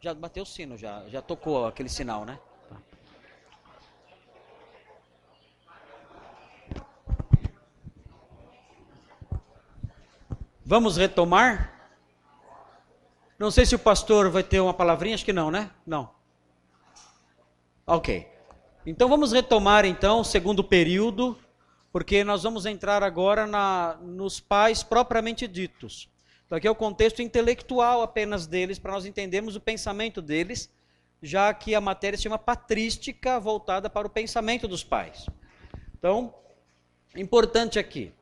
Já 0.00 0.14
bateu 0.14 0.44
o 0.44 0.46
sino, 0.46 0.76
já, 0.76 1.08
já 1.08 1.20
tocou 1.20 1.66
aquele 1.66 1.88
sinal, 1.88 2.24
né? 2.24 2.38
Vamos 10.64 10.96
retomar? 10.96 11.74
Não 13.38 13.50
sei 13.50 13.64
se 13.64 13.74
o 13.74 13.78
pastor 13.78 14.30
vai 14.30 14.42
ter 14.42 14.60
uma 14.60 14.74
palavrinha, 14.74 15.14
acho 15.14 15.24
que 15.24 15.32
não, 15.32 15.50
né? 15.50 15.70
Não. 15.86 16.10
Ok. 17.86 18.30
Então 18.84 19.08
vamos 19.08 19.32
retomar 19.32 19.84
então 19.84 20.20
o 20.20 20.24
segundo 20.24 20.62
período, 20.62 21.38
porque 21.90 22.22
nós 22.22 22.42
vamos 22.42 22.66
entrar 22.66 23.02
agora 23.02 23.46
na, 23.46 23.96
nos 24.02 24.40
pais 24.40 24.82
propriamente 24.82 25.48
ditos. 25.48 26.08
Então 26.48 26.56
aqui 26.56 26.66
é 26.66 26.70
o 26.70 26.74
contexto 26.74 27.20
intelectual 27.20 28.00
apenas 28.00 28.46
deles, 28.46 28.78
para 28.78 28.92
nós 28.92 29.04
entendermos 29.04 29.54
o 29.54 29.60
pensamento 29.60 30.22
deles, 30.22 30.70
já 31.22 31.52
que 31.52 31.74
a 31.74 31.80
matéria 31.80 32.16
se 32.16 32.22
chama 32.22 32.38
patrística, 32.38 33.38
voltada 33.38 33.90
para 33.90 34.06
o 34.06 34.10
pensamento 34.10 34.66
dos 34.66 34.82
pais. 34.82 35.26
Então, 35.98 36.34
importante 37.14 37.78
aqui, 37.78 38.14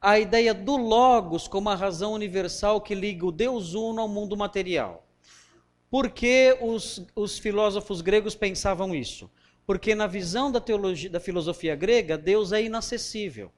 a 0.00 0.18
ideia 0.18 0.54
do 0.54 0.74
Logos 0.78 1.46
como 1.46 1.68
a 1.68 1.74
razão 1.74 2.14
universal 2.14 2.80
que 2.80 2.94
liga 2.94 3.26
o 3.26 3.32
Deus 3.32 3.74
Uno 3.74 4.00
ao 4.00 4.08
mundo 4.08 4.38
material. 4.38 5.06
Por 5.90 6.08
que 6.08 6.56
os, 6.62 7.04
os 7.14 7.38
filósofos 7.38 8.00
gregos 8.00 8.34
pensavam 8.34 8.94
isso? 8.94 9.30
Porque 9.66 9.94
na 9.94 10.06
visão 10.06 10.50
da 10.50 10.60
teologia, 10.62 11.10
da 11.10 11.20
filosofia 11.20 11.76
grega, 11.76 12.16
Deus 12.16 12.52
é 12.52 12.62
inacessível. 12.62 13.52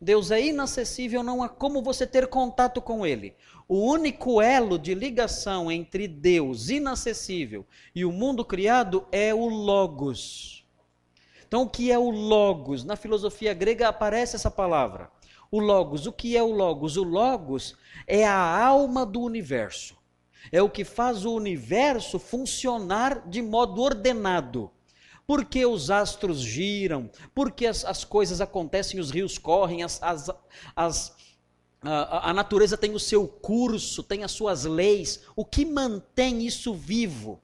Deus 0.00 0.30
é 0.30 0.40
inacessível, 0.40 1.22
não 1.22 1.42
há 1.42 1.48
como 1.48 1.82
você 1.82 2.06
ter 2.06 2.26
contato 2.26 2.80
com 2.80 3.04
Ele. 3.04 3.36
O 3.68 3.78
único 3.80 4.40
elo 4.40 4.78
de 4.78 4.94
ligação 4.94 5.70
entre 5.70 6.08
Deus 6.08 6.70
inacessível 6.70 7.66
e 7.94 8.02
o 8.02 8.10
mundo 8.10 8.42
criado 8.42 9.06
é 9.12 9.34
o 9.34 9.46
Logos. 9.46 10.66
Então, 11.46 11.64
o 11.64 11.68
que 11.68 11.92
é 11.92 11.98
o 11.98 12.08
Logos? 12.08 12.82
Na 12.82 12.96
filosofia 12.96 13.52
grega 13.52 13.88
aparece 13.88 14.36
essa 14.36 14.50
palavra. 14.50 15.10
O 15.50 15.60
Logos, 15.60 16.06
o 16.06 16.12
que 16.12 16.34
é 16.34 16.42
o 16.42 16.50
Logos? 16.50 16.96
O 16.96 17.02
Logos 17.02 17.76
é 18.06 18.26
a 18.26 18.64
alma 18.64 19.04
do 19.04 19.20
universo. 19.20 19.98
É 20.50 20.62
o 20.62 20.70
que 20.70 20.82
faz 20.82 21.26
o 21.26 21.34
universo 21.34 22.18
funcionar 22.18 23.28
de 23.28 23.42
modo 23.42 23.82
ordenado 23.82 24.70
porque 25.30 25.64
os 25.64 25.92
astros 25.92 26.40
giram, 26.40 27.08
porque 27.32 27.64
as, 27.64 27.84
as 27.84 28.02
coisas 28.02 28.40
acontecem, 28.40 28.98
os 28.98 29.12
rios 29.12 29.38
correm, 29.38 29.84
as, 29.84 30.02
as, 30.02 30.28
as 30.74 31.14
a, 31.80 32.30
a, 32.30 32.34
natureza 32.34 32.76
tem 32.76 32.96
o 32.96 32.98
seu 32.98 33.28
curso, 33.28 34.02
tem 34.02 34.24
as 34.24 34.32
suas 34.32 34.64
leis. 34.64 35.20
O 35.36 35.44
que 35.44 35.64
mantém 35.64 36.44
isso 36.44 36.74
vivo? 36.74 37.40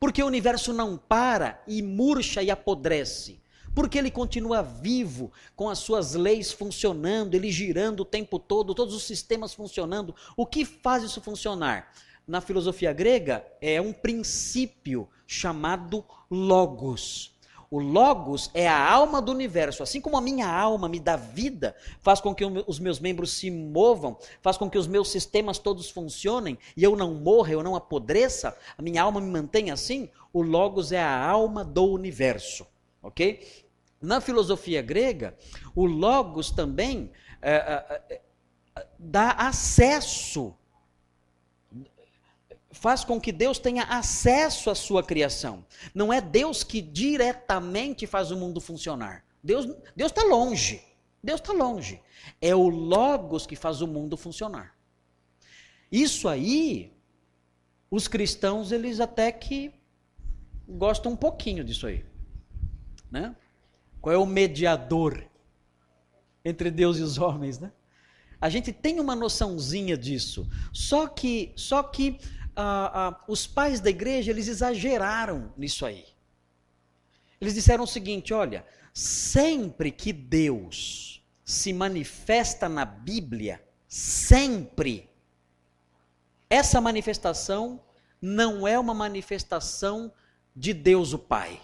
Porque 0.00 0.20
o 0.20 0.26
universo 0.26 0.72
não 0.72 0.96
para 0.96 1.62
e 1.68 1.80
murcha 1.80 2.42
e 2.42 2.50
apodrece. 2.50 3.40
Porque 3.72 3.98
ele 3.98 4.10
continua 4.10 4.60
vivo, 4.60 5.30
com 5.54 5.70
as 5.70 5.78
suas 5.78 6.14
leis 6.14 6.50
funcionando, 6.50 7.36
ele 7.36 7.52
girando 7.52 8.00
o 8.00 8.04
tempo 8.04 8.40
todo, 8.40 8.74
todos 8.74 8.96
os 8.96 9.04
sistemas 9.04 9.54
funcionando. 9.54 10.12
O 10.36 10.44
que 10.44 10.64
faz 10.64 11.04
isso 11.04 11.20
funcionar? 11.20 11.88
Na 12.28 12.42
filosofia 12.42 12.92
grega, 12.92 13.42
é 13.58 13.80
um 13.80 13.90
princípio 13.90 15.08
chamado 15.26 16.04
logos. 16.30 17.34
O 17.70 17.78
logos 17.78 18.50
é 18.52 18.68
a 18.68 18.92
alma 18.92 19.22
do 19.22 19.32
universo. 19.32 19.82
Assim 19.82 19.98
como 19.98 20.18
a 20.18 20.20
minha 20.20 20.46
alma 20.46 20.90
me 20.90 21.00
dá 21.00 21.16
vida, 21.16 21.74
faz 22.02 22.20
com 22.20 22.34
que 22.34 22.44
os 22.44 22.78
meus 22.78 23.00
membros 23.00 23.32
se 23.32 23.50
movam, 23.50 24.18
faz 24.42 24.58
com 24.58 24.68
que 24.68 24.76
os 24.76 24.86
meus 24.86 25.10
sistemas 25.10 25.58
todos 25.58 25.88
funcionem 25.88 26.58
e 26.76 26.84
eu 26.84 26.94
não 26.94 27.14
morra, 27.14 27.52
eu 27.52 27.62
não 27.62 27.74
apodreça, 27.74 28.54
a 28.76 28.82
minha 28.82 29.02
alma 29.02 29.22
me 29.22 29.30
mantém 29.30 29.70
assim. 29.70 30.10
O 30.30 30.42
logos 30.42 30.92
é 30.92 31.02
a 31.02 31.26
alma 31.26 31.64
do 31.64 31.86
universo, 31.86 32.66
ok? 33.02 33.40
Na 34.02 34.20
filosofia 34.20 34.82
grega, 34.82 35.34
o 35.74 35.86
logos 35.86 36.50
também 36.50 37.10
é, 37.40 37.54
é, 37.54 38.02
é, 38.10 38.86
dá 38.98 39.30
acesso 39.30 40.54
faz 42.70 43.04
com 43.04 43.20
que 43.20 43.32
Deus 43.32 43.58
tenha 43.58 43.84
acesso 43.84 44.70
à 44.70 44.74
sua 44.74 45.02
criação. 45.02 45.64
Não 45.94 46.12
é 46.12 46.20
Deus 46.20 46.62
que 46.62 46.80
diretamente 46.80 48.06
faz 48.06 48.30
o 48.30 48.36
mundo 48.36 48.60
funcionar. 48.60 49.24
Deus 49.42 49.66
está 49.96 50.22
longe. 50.24 50.82
Deus 51.22 51.40
está 51.40 51.52
longe. 51.52 52.00
É 52.40 52.54
o 52.54 52.68
Logos 52.68 53.46
que 53.46 53.56
faz 53.56 53.80
o 53.80 53.86
mundo 53.86 54.16
funcionar. 54.16 54.76
Isso 55.90 56.28
aí, 56.28 56.92
os 57.90 58.06
cristãos, 58.06 58.72
eles 58.72 59.00
até 59.00 59.32
que 59.32 59.72
gostam 60.68 61.12
um 61.12 61.16
pouquinho 61.16 61.64
disso 61.64 61.86
aí. 61.86 62.04
Né? 63.10 63.34
Qual 64.00 64.14
é 64.14 64.18
o 64.18 64.26
mediador 64.26 65.24
entre 66.44 66.70
Deus 66.70 66.98
e 66.98 67.02
os 67.02 67.18
homens, 67.18 67.58
né? 67.58 67.72
A 68.40 68.48
gente 68.48 68.72
tem 68.72 69.00
uma 69.00 69.16
noçãozinha 69.16 69.96
disso. 69.96 70.48
Só 70.72 71.08
que, 71.08 71.52
só 71.56 71.82
que 71.82 72.20
ah, 72.60 72.90
ah, 72.92 73.24
os 73.28 73.46
pais 73.46 73.78
da 73.78 73.88
igreja, 73.88 74.32
eles 74.32 74.48
exageraram 74.48 75.54
nisso 75.56 75.86
aí. 75.86 76.04
Eles 77.40 77.54
disseram 77.54 77.84
o 77.84 77.86
seguinte: 77.86 78.34
olha, 78.34 78.66
sempre 78.92 79.92
que 79.92 80.12
Deus 80.12 81.24
se 81.44 81.72
manifesta 81.72 82.68
na 82.68 82.84
Bíblia, 82.84 83.64
sempre, 83.86 85.08
essa 86.50 86.80
manifestação 86.80 87.80
não 88.20 88.66
é 88.66 88.76
uma 88.76 88.92
manifestação 88.92 90.12
de 90.54 90.74
Deus 90.74 91.12
o 91.12 91.18
Pai. 91.18 91.60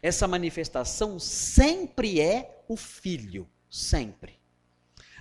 Essa 0.00 0.26
manifestação 0.26 1.18
sempre 1.18 2.18
é 2.18 2.64
o 2.66 2.78
Filho, 2.78 3.46
sempre. 3.68 4.38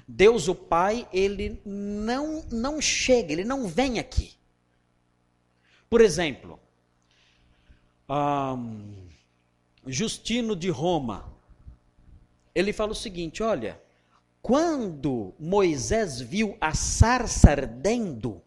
Deus 0.08 0.48
o 0.48 0.56
Pai, 0.56 1.08
ele 1.14 1.62
não, 1.66 2.44
não 2.52 2.82
chega, 2.82 3.32
ele 3.32 3.44
não 3.44 3.68
vem 3.68 4.00
aqui. 4.00 4.34
Por 5.90 6.02
exemplo, 6.02 6.60
um, 8.10 9.08
Justino 9.86 10.56
de 10.56 10.70
Roma, 10.70 11.32
ele 12.54 12.74
fala 12.74 12.92
o 12.92 12.96
seguinte: 12.96 13.42
olha, 13.42 13.82
quando 14.42 15.34
Moisés 15.40 16.20
viu 16.20 16.58
a 16.60 16.74
sarça 16.74 17.52
ardendo, 17.52 18.42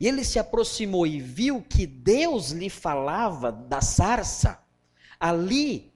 e 0.00 0.08
ele 0.08 0.24
se 0.24 0.38
aproximou 0.38 1.06
e 1.06 1.20
viu 1.20 1.62
que 1.62 1.86
Deus 1.86 2.50
lhe 2.50 2.68
falava 2.68 3.52
da 3.52 3.80
sarça, 3.80 4.60
ali 5.20 5.92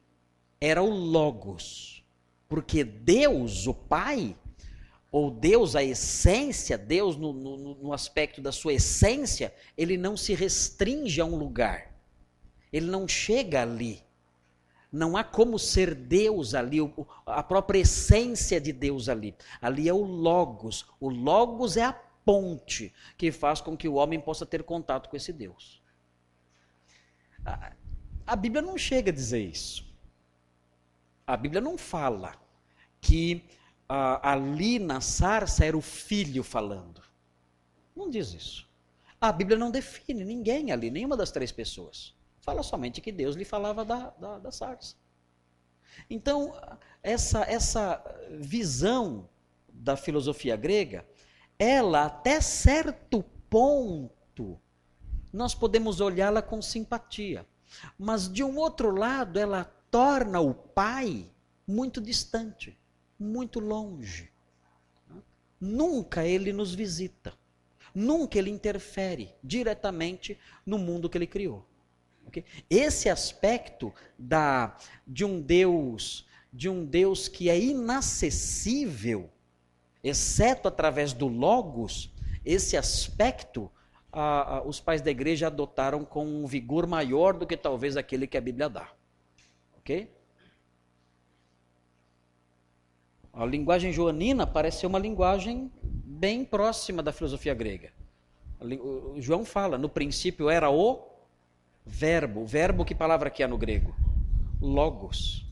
era 0.60 0.82
o 0.82 0.90
Logos 0.90 1.95
porque 2.48 2.84
Deus, 2.84 3.66
o 3.66 3.74
Pai, 3.74 4.36
ou 5.10 5.30
Deus, 5.30 5.74
a 5.74 5.82
essência, 5.82 6.76
Deus 6.76 7.16
no, 7.16 7.32
no, 7.32 7.74
no, 7.76 7.92
aspecto 7.92 8.40
da 8.40 8.52
sua 8.52 8.74
essência, 8.74 9.54
ele 9.76 9.96
não 9.96 10.16
se 10.16 10.34
restringe 10.34 11.20
a 11.20 11.24
um 11.24 11.36
lugar. 11.36 11.94
Ele 12.72 12.86
não 12.86 13.08
chega 13.08 13.62
ali. 13.62 14.02
Não 14.92 15.16
há 15.16 15.24
como 15.24 15.58
ser 15.58 15.94
Deus 15.94 16.54
ali, 16.54 16.78
a 17.24 17.42
própria 17.42 17.80
essência 17.80 18.60
de 18.60 18.72
Deus 18.72 19.08
ali. 19.08 19.34
Ali 19.60 19.88
é 19.88 19.92
o 19.92 20.04
Logos. 20.04 20.86
O 21.00 21.08
Logos 21.08 21.76
é 21.76 21.84
a 21.84 21.92
ponte 21.92 22.92
que 23.16 23.30
faz 23.30 23.60
com 23.60 23.76
que 23.76 23.88
o 23.88 23.94
homem 23.94 24.20
possa 24.20 24.44
ter 24.44 24.62
contato 24.64 25.08
com 25.08 25.16
esse 25.16 25.32
Deus. 25.32 25.80
A, 27.44 27.72
a 28.26 28.36
Bíblia 28.36 28.60
não 28.60 28.76
chega 28.76 29.10
a 29.10 29.14
dizer 29.14 29.40
isso. 29.40 29.85
A 31.26 31.36
Bíblia 31.36 31.60
não 31.60 31.76
fala 31.76 32.34
que 33.00 33.44
ah, 33.88 34.32
ali 34.32 34.78
na 34.78 35.00
sarça 35.00 35.64
era 35.64 35.76
o 35.76 35.82
filho 35.82 36.42
falando. 36.42 37.02
Não 37.94 38.08
diz 38.08 38.32
isso. 38.32 38.68
A 39.20 39.32
Bíblia 39.32 39.58
não 39.58 39.70
define 39.70 40.24
ninguém 40.24 40.70
ali, 40.70 40.90
nenhuma 40.90 41.16
das 41.16 41.30
três 41.30 41.50
pessoas. 41.50 42.14
Fala 42.40 42.62
somente 42.62 43.00
que 43.00 43.10
Deus 43.10 43.34
lhe 43.34 43.44
falava 43.44 43.84
da, 43.84 44.10
da, 44.10 44.38
da 44.38 44.52
sarça. 44.52 44.94
Então, 46.08 46.54
essa, 47.02 47.40
essa 47.44 48.02
visão 48.38 49.28
da 49.68 49.96
filosofia 49.96 50.56
grega, 50.56 51.06
ela 51.58 52.06
até 52.06 52.40
certo 52.40 53.24
ponto, 53.48 54.60
nós 55.32 55.54
podemos 55.54 56.00
olhá-la 56.00 56.42
com 56.42 56.60
simpatia. 56.60 57.46
Mas 57.98 58.30
de 58.30 58.44
um 58.44 58.56
outro 58.58 58.90
lado, 58.94 59.38
ela 59.38 59.64
torna 59.90 60.40
o 60.40 60.54
pai 60.54 61.30
muito 61.66 62.00
distante, 62.00 62.78
muito 63.18 63.60
longe. 63.60 64.30
Nunca 65.60 66.24
ele 66.24 66.52
nos 66.52 66.74
visita. 66.74 67.34
Nunca 67.94 68.38
ele 68.38 68.50
interfere 68.50 69.34
diretamente 69.42 70.38
no 70.64 70.78
mundo 70.78 71.08
que 71.08 71.16
ele 71.16 71.26
criou. 71.26 71.66
Esse 72.68 73.08
aspecto 73.08 73.92
da, 74.18 74.76
de 75.06 75.24
um 75.24 75.40
Deus, 75.40 76.26
de 76.52 76.68
um 76.68 76.84
Deus 76.84 77.28
que 77.28 77.48
é 77.48 77.58
inacessível, 77.58 79.30
exceto 80.02 80.68
através 80.68 81.12
do 81.12 81.26
Logos, 81.26 82.12
esse 82.44 82.76
aspecto 82.76 83.70
a, 84.12 84.56
a, 84.56 84.62
os 84.62 84.80
pais 84.80 85.02
da 85.02 85.10
igreja 85.10 85.46
adotaram 85.46 86.04
com 86.04 86.26
um 86.26 86.46
vigor 86.46 86.86
maior 86.86 87.34
do 87.34 87.46
que 87.46 87.56
talvez 87.56 87.96
aquele 87.96 88.26
que 88.26 88.36
a 88.36 88.40
Bíblia 88.40 88.68
dá. 88.68 88.90
Ok? 89.86 90.10
A 93.32 93.46
linguagem 93.46 93.92
joanina 93.92 94.44
parece 94.44 94.80
ser 94.80 94.88
uma 94.88 94.98
linguagem 94.98 95.70
bem 95.80 96.44
próxima 96.44 97.04
da 97.04 97.12
filosofia 97.12 97.54
grega. 97.54 97.92
O 98.58 99.20
João 99.20 99.44
fala, 99.44 99.78
no 99.78 99.88
princípio 99.88 100.50
era 100.50 100.68
o 100.70 101.06
verbo. 101.84 102.40
O 102.40 102.46
verbo, 102.46 102.84
que 102.84 102.96
palavra 102.96 103.30
que 103.30 103.44
é 103.44 103.46
no 103.46 103.56
grego? 103.56 103.94
Logos. 104.60 105.46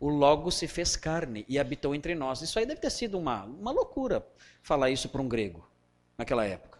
O 0.00 0.08
Logos 0.08 0.56
se 0.56 0.66
fez 0.66 0.96
carne 0.96 1.44
e 1.48 1.56
habitou 1.56 1.94
entre 1.94 2.16
nós. 2.16 2.42
Isso 2.42 2.58
aí 2.58 2.66
deve 2.66 2.80
ter 2.80 2.90
sido 2.90 3.16
uma, 3.16 3.44
uma 3.44 3.70
loucura 3.70 4.26
falar 4.60 4.90
isso 4.90 5.08
para 5.08 5.22
um 5.22 5.28
grego 5.28 5.64
naquela 6.18 6.44
época. 6.44 6.75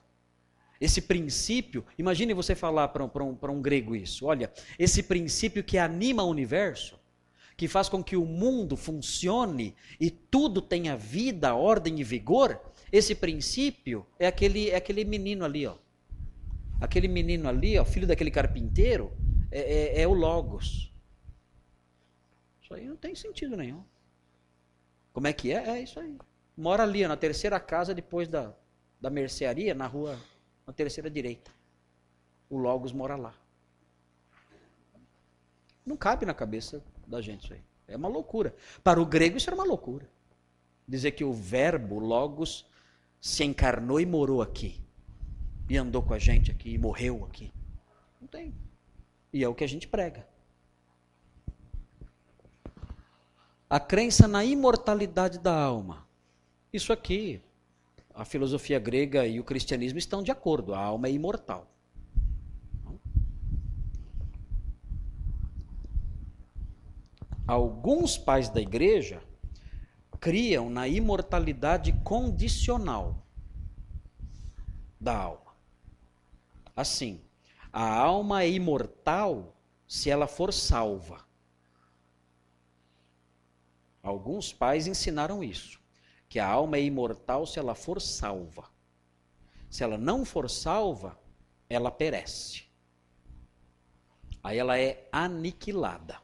Esse 0.81 1.01
princípio, 1.01 1.85
imagine 1.99 2.35
você 2.35 2.55
falar 2.55 2.89
para 2.89 3.05
um, 3.05 3.09
um, 3.09 3.51
um 3.51 3.63
grego 3.63 3.97
isso. 3.97 4.27
Olha, 4.27 4.53
esse 4.79 5.03
princípio 5.03 5.65
que 5.65 5.79
anima 5.79 6.23
o 6.23 6.31
universo, 6.31 6.99
que 7.57 7.67
faz 7.67 7.89
com 7.89 8.05
que 8.05 8.17
o 8.17 8.27
mundo 8.27 8.77
funcione 8.77 9.75
e 9.99 10.11
tudo 10.11 10.61
tenha 10.61 10.97
vida, 10.97 11.55
ordem 11.55 11.99
e 11.99 12.05
vigor, 12.05 12.61
esse 12.93 13.15
princípio 13.15 14.07
é 14.19 14.27
aquele, 14.27 14.71
é 14.71 14.77
aquele 14.77 15.05
menino 15.05 15.45
ali, 15.45 15.67
ó. 15.67 15.77
Aquele 16.79 17.09
menino 17.09 17.49
ali, 17.49 17.79
ó, 17.79 17.85
filho 17.85 18.07
daquele 18.07 18.31
carpinteiro, 18.31 19.11
é, 19.51 19.61
é, 19.61 20.03
é 20.03 20.07
o 20.07 20.13
Logos. 20.13 20.93
Isso 22.63 22.75
aí 22.75 22.87
não 22.87 22.97
tem 22.97 23.15
sentido 23.15 23.57
nenhum. 23.57 23.83
Como 25.13 25.27
é 25.27 25.33
que 25.33 25.51
é? 25.51 25.79
É 25.79 25.83
isso 25.83 25.99
aí. 25.99 26.15
Mora 26.55 26.83
ali, 26.83 27.03
ó, 27.03 27.09
na 27.09 27.17
terceira 27.17 27.59
casa 27.59 27.95
depois 27.95 28.29
da, 28.29 28.55
da 29.01 29.09
mercearia, 29.09 29.75
na 29.75 29.87
rua, 29.87 30.19
na 30.67 30.73
terceira 30.73 31.09
direita. 31.09 31.51
O 32.51 32.59
Logos 32.59 32.93
mora 32.93 33.17
lá. 33.17 33.35
Não 35.85 35.97
cabe 35.97 36.27
na 36.27 36.35
cabeça 36.35 36.83
da 37.07 37.21
gente 37.21 37.45
isso 37.45 37.55
aí. 37.55 37.63
É 37.87 37.97
uma 37.97 38.09
loucura. 38.09 38.55
Para 38.83 39.01
o 39.01 39.07
grego 39.07 39.37
isso 39.37 39.49
era 39.49 39.55
uma 39.55 39.65
loucura. 39.65 40.09
Dizer 40.89 41.13
que 41.13 41.23
o 41.23 41.33
verbo, 41.33 41.99
logos, 42.01 42.67
se 43.21 43.45
encarnou 43.45 44.01
e 44.01 44.07
morou 44.07 44.43
aqui. 44.43 44.81
E 45.69 45.77
andou 45.77 46.03
com 46.03 46.15
a 46.15 46.19
gente 46.19 46.51
aqui 46.51 46.71
e 46.71 46.79
morreu 46.79 47.25
aqui. 47.25 47.53
Não 48.21 48.27
tem. 48.27 48.53
E 49.33 49.45
é 49.45 49.49
o 49.49 49.55
que 49.55 49.65
a 49.65 49.69
gente 49.69 49.87
prega. 49.87 50.27
A 53.69 53.81
crença 53.81 54.27
na 54.27 54.45
imortalidade 54.45 55.39
da 55.39 55.57
alma. 55.57 56.07
Isso 56.73 56.93
aqui, 56.93 57.41
a 58.17 58.25
filosofia 58.25 58.79
grega 58.79 59.27
e 59.27 59.39
o 59.39 59.45
cristianismo 59.45 59.99
estão 59.99 60.23
de 60.23 60.31
acordo. 60.31 60.75
A 60.75 60.79
alma 60.79 61.07
é 61.07 61.13
imortal. 61.13 61.71
Alguns 67.47 68.17
pais 68.17 68.49
da 68.49 68.61
igreja 68.61 69.23
criam 70.19 70.71
na 70.71 70.89
imortalidade 70.89 71.93
condicional 72.03 73.23
da 74.99 75.15
alma. 75.15 75.55
Assim, 76.75 77.21
a 77.71 77.87
alma 77.87 78.43
é 78.43 78.51
imortal 78.51 79.55
se 79.87 80.11
ela 80.11 80.27
for 80.27 80.53
salva. 80.53 81.25
Alguns 84.03 84.53
pais 84.53 84.87
ensinaram 84.87 85.45
isso, 85.45 85.79
que 86.37 86.41
a 86.41 86.47
alma 86.47 86.77
é 86.77 86.83
imortal 86.83 87.47
se 87.47 87.59
ela 87.59 87.75
for 87.75 87.99
salva. 87.99 88.69
Se 89.71 89.83
ela 89.83 89.97
não 89.97 90.23
for 90.23 90.51
salva, 90.51 91.19
ela 91.67 91.91
perece. 91.91 92.65
Aí 94.45 94.59
ela 94.59 94.79
é 94.79 95.09
aniquilada. 95.11 96.21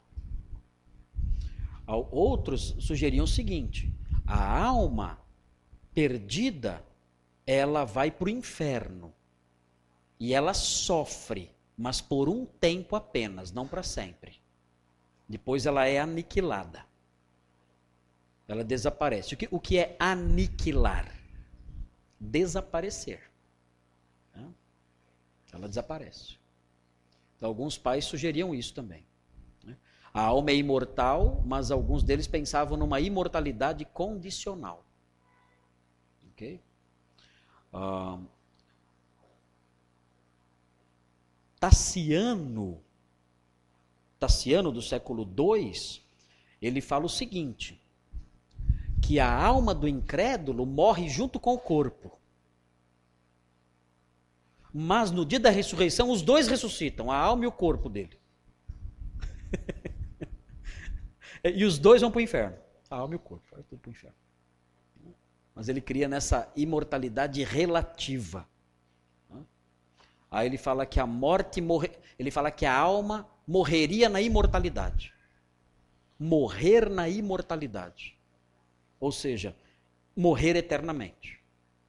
Outros 1.86 2.76
sugeriam 2.78 3.24
o 3.24 3.26
seguinte: 3.26 3.90
a 4.26 4.62
alma 4.62 5.18
perdida, 5.94 6.84
ela 7.46 7.86
vai 7.86 8.10
para 8.10 8.26
o 8.26 8.30
inferno. 8.30 9.14
E 10.20 10.34
ela 10.34 10.52
sofre, 10.52 11.50
mas 11.74 12.02
por 12.02 12.28
um 12.28 12.44
tempo 12.44 12.96
apenas, 12.96 13.50
não 13.50 13.66
para 13.66 13.82
sempre. 13.82 14.42
Depois 15.26 15.64
ela 15.64 15.86
é 15.86 15.98
aniquilada. 15.98 16.91
Ela 18.48 18.64
desaparece. 18.64 19.34
O 19.34 19.36
que, 19.36 19.48
o 19.50 19.60
que 19.60 19.78
é 19.78 19.96
aniquilar? 19.98 21.12
Desaparecer. 22.18 23.32
Ela 25.52 25.68
desaparece. 25.68 26.38
Então, 27.36 27.48
alguns 27.48 27.76
pais 27.76 28.06
sugeriam 28.06 28.54
isso 28.54 28.72
também. 28.72 29.04
A 30.14 30.22
alma 30.22 30.50
é 30.50 30.56
imortal, 30.56 31.42
mas 31.44 31.70
alguns 31.70 32.02
deles 32.02 32.26
pensavam 32.26 32.76
numa 32.76 33.00
imortalidade 33.00 33.84
condicional. 33.84 34.84
Ok? 36.30 36.60
Tassiano, 41.58 42.82
Tassiano 44.18 44.70
do 44.70 44.82
século 44.82 45.22
II, 45.24 46.02
ele 46.60 46.80
fala 46.80 47.06
o 47.06 47.10
seguinte: 47.10 47.81
que 49.02 49.18
a 49.18 49.30
alma 49.30 49.74
do 49.74 49.88
incrédulo 49.88 50.64
morre 50.64 51.08
junto 51.08 51.40
com 51.40 51.52
o 51.52 51.58
corpo. 51.58 52.18
Mas 54.72 55.10
no 55.10 55.26
dia 55.26 55.40
da 55.40 55.50
ressurreição, 55.50 56.08
os 56.08 56.22
dois 56.22 56.46
ressuscitam, 56.48 57.10
a 57.10 57.16
alma 57.16 57.44
e 57.44 57.46
o 57.46 57.52
corpo 57.52 57.90
dele. 57.90 58.18
E 61.44 61.64
os 61.64 61.76
dois 61.76 62.00
vão 62.00 62.08
para 62.08 62.20
o 62.20 62.22
inferno. 62.22 62.56
A 62.88 62.94
alma 62.94 63.14
e 63.14 63.16
o 63.16 63.18
corpo, 63.18 63.44
vai 63.50 63.64
tudo 63.64 63.80
para 63.80 63.88
o 63.88 63.90
inferno. 63.90 64.16
Mas 65.52 65.68
ele 65.68 65.80
cria 65.80 66.06
nessa 66.06 66.48
imortalidade 66.54 67.42
relativa. 67.42 68.48
Aí 70.30 70.46
ele 70.46 70.56
fala 70.56 70.86
que 70.86 71.00
a 71.00 71.06
morte 71.06 71.60
morre, 71.60 71.90
ele 72.16 72.30
fala 72.30 72.48
que 72.48 72.64
a 72.64 72.72
alma 72.72 73.28
morreria 73.44 74.08
na 74.08 74.20
imortalidade. 74.20 75.12
Morrer 76.16 76.88
na 76.88 77.08
imortalidade. 77.08 78.16
Ou 79.02 79.10
seja, 79.10 79.56
morrer 80.14 80.54
eternamente. 80.54 81.42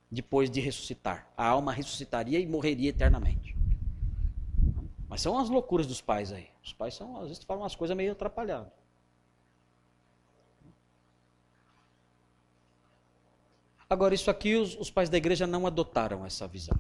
Depois 0.10 0.50
de 0.50 0.60
ressuscitar. 0.60 1.32
A 1.38 1.46
alma 1.46 1.72
ressuscitaria 1.72 2.40
e 2.40 2.48
morreria 2.48 2.90
eternamente. 2.90 3.56
Mas 5.08 5.22
são 5.22 5.38
as 5.38 5.48
loucuras 5.48 5.86
dos 5.86 6.02
pais 6.02 6.32
aí. 6.32 6.50
Os 6.64 6.74
pais 6.74 6.96
são, 6.96 7.16
às 7.18 7.28
vezes 7.28 7.44
falam 7.44 7.62
umas 7.62 7.76
coisas 7.76 7.96
meio 7.96 8.14
atrapalhadas. 8.14 8.74
Agora, 13.88 14.16
isso 14.16 14.32
aqui 14.32 14.56
os, 14.56 14.76
os 14.76 14.90
pais 14.90 15.08
da 15.08 15.18
igreja 15.18 15.46
não 15.46 15.68
adotaram 15.68 16.26
essa 16.26 16.48
visão. 16.48 16.76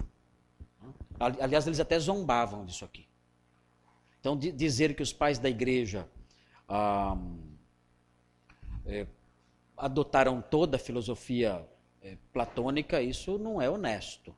Aliás, 1.19 1.67
eles 1.67 1.79
até 1.79 1.99
zombavam 1.99 2.65
disso 2.65 2.83
aqui. 2.83 3.07
Então, 4.19 4.35
dizer 4.35 4.95
que 4.95 5.03
os 5.03 5.13
pais 5.13 5.37
da 5.37 5.47
igreja 5.47 6.09
ah, 6.67 7.15
é, 8.87 9.05
adotaram 9.77 10.41
toda 10.41 10.77
a 10.77 10.79
filosofia 10.79 11.67
é, 12.01 12.17
platônica, 12.31 13.01
isso 13.01 13.37
não 13.37 13.61
é 13.61 13.69
honesto. 13.69 14.35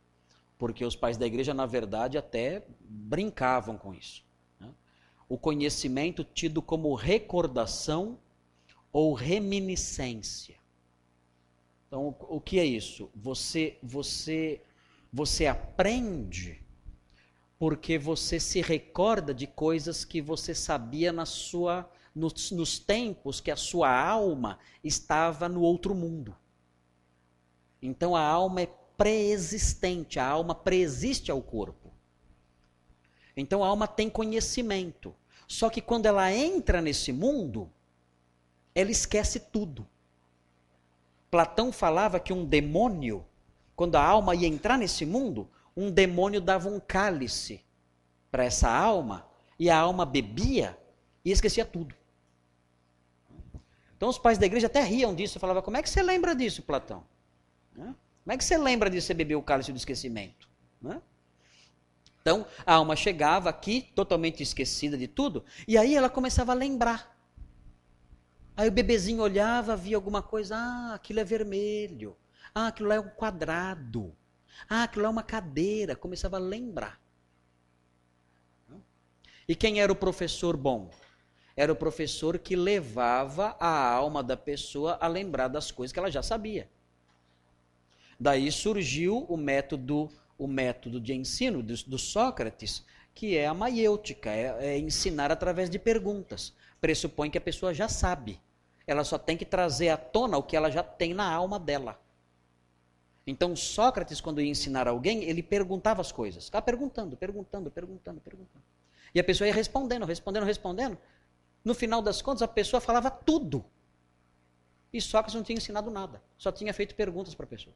Porque 0.57 0.85
os 0.85 0.95
pais 0.95 1.17
da 1.17 1.25
igreja, 1.25 1.53
na 1.53 1.65
verdade, 1.65 2.17
até 2.17 2.65
brincavam 2.79 3.77
com 3.77 3.93
isso. 3.93 4.23
Né? 4.59 4.69
O 5.27 5.37
conhecimento 5.37 6.23
tido 6.23 6.61
como 6.61 6.93
recordação 6.93 8.19
ou 8.91 9.13
reminiscência. 9.13 10.55
Então, 11.87 12.15
o 12.19 12.39
que 12.39 12.59
é 12.59 12.65
isso? 12.65 13.09
Você, 13.13 13.77
você, 13.83 14.61
você 15.11 15.47
aprende 15.47 16.65
porque 17.57 17.97
você 17.97 18.39
se 18.39 18.61
recorda 18.61 19.33
de 19.33 19.47
coisas 19.47 20.03
que 20.03 20.21
você 20.21 20.53
sabia 20.53 21.11
na 21.11 21.25
sua, 21.25 21.89
nos, 22.15 22.51
nos 22.51 22.79
tempos 22.79 23.41
que 23.41 23.51
a 23.51 23.55
sua 23.57 23.93
alma 23.93 24.57
estava 24.83 25.49
no 25.49 25.61
outro 25.61 25.93
mundo. 25.93 26.35
Então 27.81 28.15
a 28.15 28.21
alma 28.21 28.61
é 28.61 28.69
pré-existente, 28.97 30.17
a 30.17 30.25
alma 30.25 30.55
preexiste 30.55 31.29
ao 31.29 31.41
corpo. 31.41 31.91
Então 33.35 33.63
a 33.63 33.67
alma 33.67 33.87
tem 33.87 34.09
conhecimento. 34.09 35.13
Só 35.47 35.69
que 35.69 35.81
quando 35.81 36.05
ela 36.05 36.31
entra 36.31 36.81
nesse 36.81 37.11
mundo, 37.11 37.69
ela 38.73 38.89
esquece 38.89 39.39
tudo. 39.39 39.85
Platão 41.29 41.71
falava 41.71 42.19
que 42.19 42.31
um 42.31 42.45
demônio, 42.45 43.25
quando 43.75 43.95
a 43.97 44.03
alma 44.03 44.33
ia 44.33 44.47
entrar 44.47 44.77
nesse 44.77 45.05
mundo, 45.05 45.49
um 45.75 45.91
demônio 45.91 46.39
dava 46.39 46.69
um 46.69 46.79
cálice 46.79 47.61
para 48.31 48.45
essa 48.45 48.69
alma 48.69 49.27
e 49.59 49.69
a 49.69 49.77
alma 49.77 50.05
bebia 50.05 50.77
e 51.23 51.31
esquecia 51.31 51.65
tudo. 51.65 51.93
Então 53.95 54.09
os 54.09 54.17
pais 54.17 54.37
da 54.37 54.45
igreja 54.45 54.67
até 54.67 54.81
riam 54.81 55.13
disso, 55.15 55.39
falavam: 55.39 55.61
Como 55.61 55.77
é 55.77 55.81
que 55.81 55.89
você 55.89 56.01
lembra 56.01 56.35
disso, 56.35 56.61
Platão? 56.61 57.03
Como 57.75 58.33
é 58.33 58.37
que 58.37 58.43
você 58.43 58.57
lembra 58.57 58.89
de 58.89 59.01
você 59.01 59.13
beber 59.13 59.35
o 59.35 59.41
cálice 59.41 59.71
do 59.71 59.77
esquecimento? 59.77 60.49
Então, 62.21 62.47
a 62.65 62.73
alma 62.73 62.95
chegava 62.95 63.51
aqui, 63.51 63.91
totalmente 63.93 64.41
esquecida 64.41 64.97
de 64.97 65.07
tudo, 65.07 65.45
e 65.67 65.77
aí 65.77 65.95
ela 65.95 66.09
começava 66.09 66.53
a 66.53 66.55
lembrar. 66.55 67.15
Aí 68.57 68.67
o 68.67 68.71
bebezinho 68.71 69.21
olhava, 69.21 69.75
via 69.75 69.95
alguma 69.95 70.23
coisa, 70.23 70.55
ah, 70.55 70.93
aquilo 70.95 71.19
é 71.19 71.23
vermelho. 71.23 72.17
Ah, 72.53 72.67
aquilo 72.67 72.89
lá 72.89 72.95
é 72.95 72.99
um 72.99 73.09
quadrado. 73.09 74.15
Ah, 74.67 74.83
aquilo 74.83 75.03
lá 75.03 75.09
é 75.09 75.11
uma 75.11 75.23
cadeira. 75.23 75.95
Começava 75.95 76.37
a 76.37 76.39
lembrar. 76.39 76.99
E 79.47 79.55
quem 79.55 79.79
era 79.79 79.91
o 79.91 79.95
professor 79.95 80.57
bom? 80.57 80.89
Era 81.55 81.71
o 81.71 81.75
professor 81.75 82.37
que 82.37 82.55
levava 82.55 83.55
a 83.59 83.89
alma 83.89 84.21
da 84.21 84.35
pessoa 84.35 84.97
a 84.99 85.07
lembrar 85.07 85.47
das 85.47 85.71
coisas 85.71 85.93
que 85.93 85.99
ela 85.99 86.11
já 86.11 86.21
sabia. 86.21 86.69
Daí 88.19 88.51
surgiu 88.51 89.25
o 89.29 89.37
método, 89.37 90.09
o 90.37 90.47
método 90.47 90.99
de 90.99 91.13
ensino 91.13 91.63
do, 91.63 91.73
do 91.85 91.97
Sócrates, 91.97 92.83
que 93.13 93.37
é 93.37 93.47
a 93.47 93.53
maiêutica, 93.53 94.29
é, 94.29 94.73
é 94.73 94.77
ensinar 94.77 95.31
através 95.31 95.69
de 95.69 95.79
perguntas. 95.79 96.53
Pressupõe 96.81 97.29
que 97.29 97.37
a 97.37 97.41
pessoa 97.41 97.73
já 97.73 97.87
sabe. 97.87 98.39
Ela 98.85 99.03
só 99.03 99.17
tem 99.17 99.37
que 99.37 99.45
trazer 99.45 99.89
à 99.89 99.97
tona 99.97 100.37
o 100.37 100.43
que 100.43 100.55
ela 100.55 100.69
já 100.69 100.83
tem 100.83 101.13
na 101.13 101.29
alma 101.29 101.57
dela. 101.57 101.99
Então 103.25 103.55
Sócrates, 103.55 104.21
quando 104.21 104.41
ia 104.41 104.49
ensinar 104.49 104.87
alguém, 104.87 105.23
ele 105.23 105.41
perguntava 105.41 106.01
as 106.01 106.11
coisas. 106.11 106.45
Ficava 106.45 106.63
perguntando, 106.63 107.17
perguntando, 107.17 107.71
perguntando, 107.71 108.21
perguntando. 108.21 108.63
E 109.13 109.19
a 109.19 109.23
pessoa 109.23 109.47
ia 109.47 109.53
respondendo, 109.53 110.05
respondendo, 110.05 110.43
respondendo. 110.43 110.97
No 111.65 111.73
final 111.73 111.99
das 111.99 112.21
contas, 112.21 112.43
a 112.43 112.47
pessoa 112.47 112.79
falava 112.79 113.09
tudo. 113.09 113.65
E 114.93 115.01
Sócrates 115.01 115.33
não 115.33 115.41
tinha 115.41 115.57
ensinado 115.57 115.89
nada. 115.89 116.21
Só 116.37 116.51
tinha 116.51 116.71
feito 116.71 116.93
perguntas 116.93 117.33
para 117.33 117.45
a 117.45 117.49
pessoa. 117.49 117.75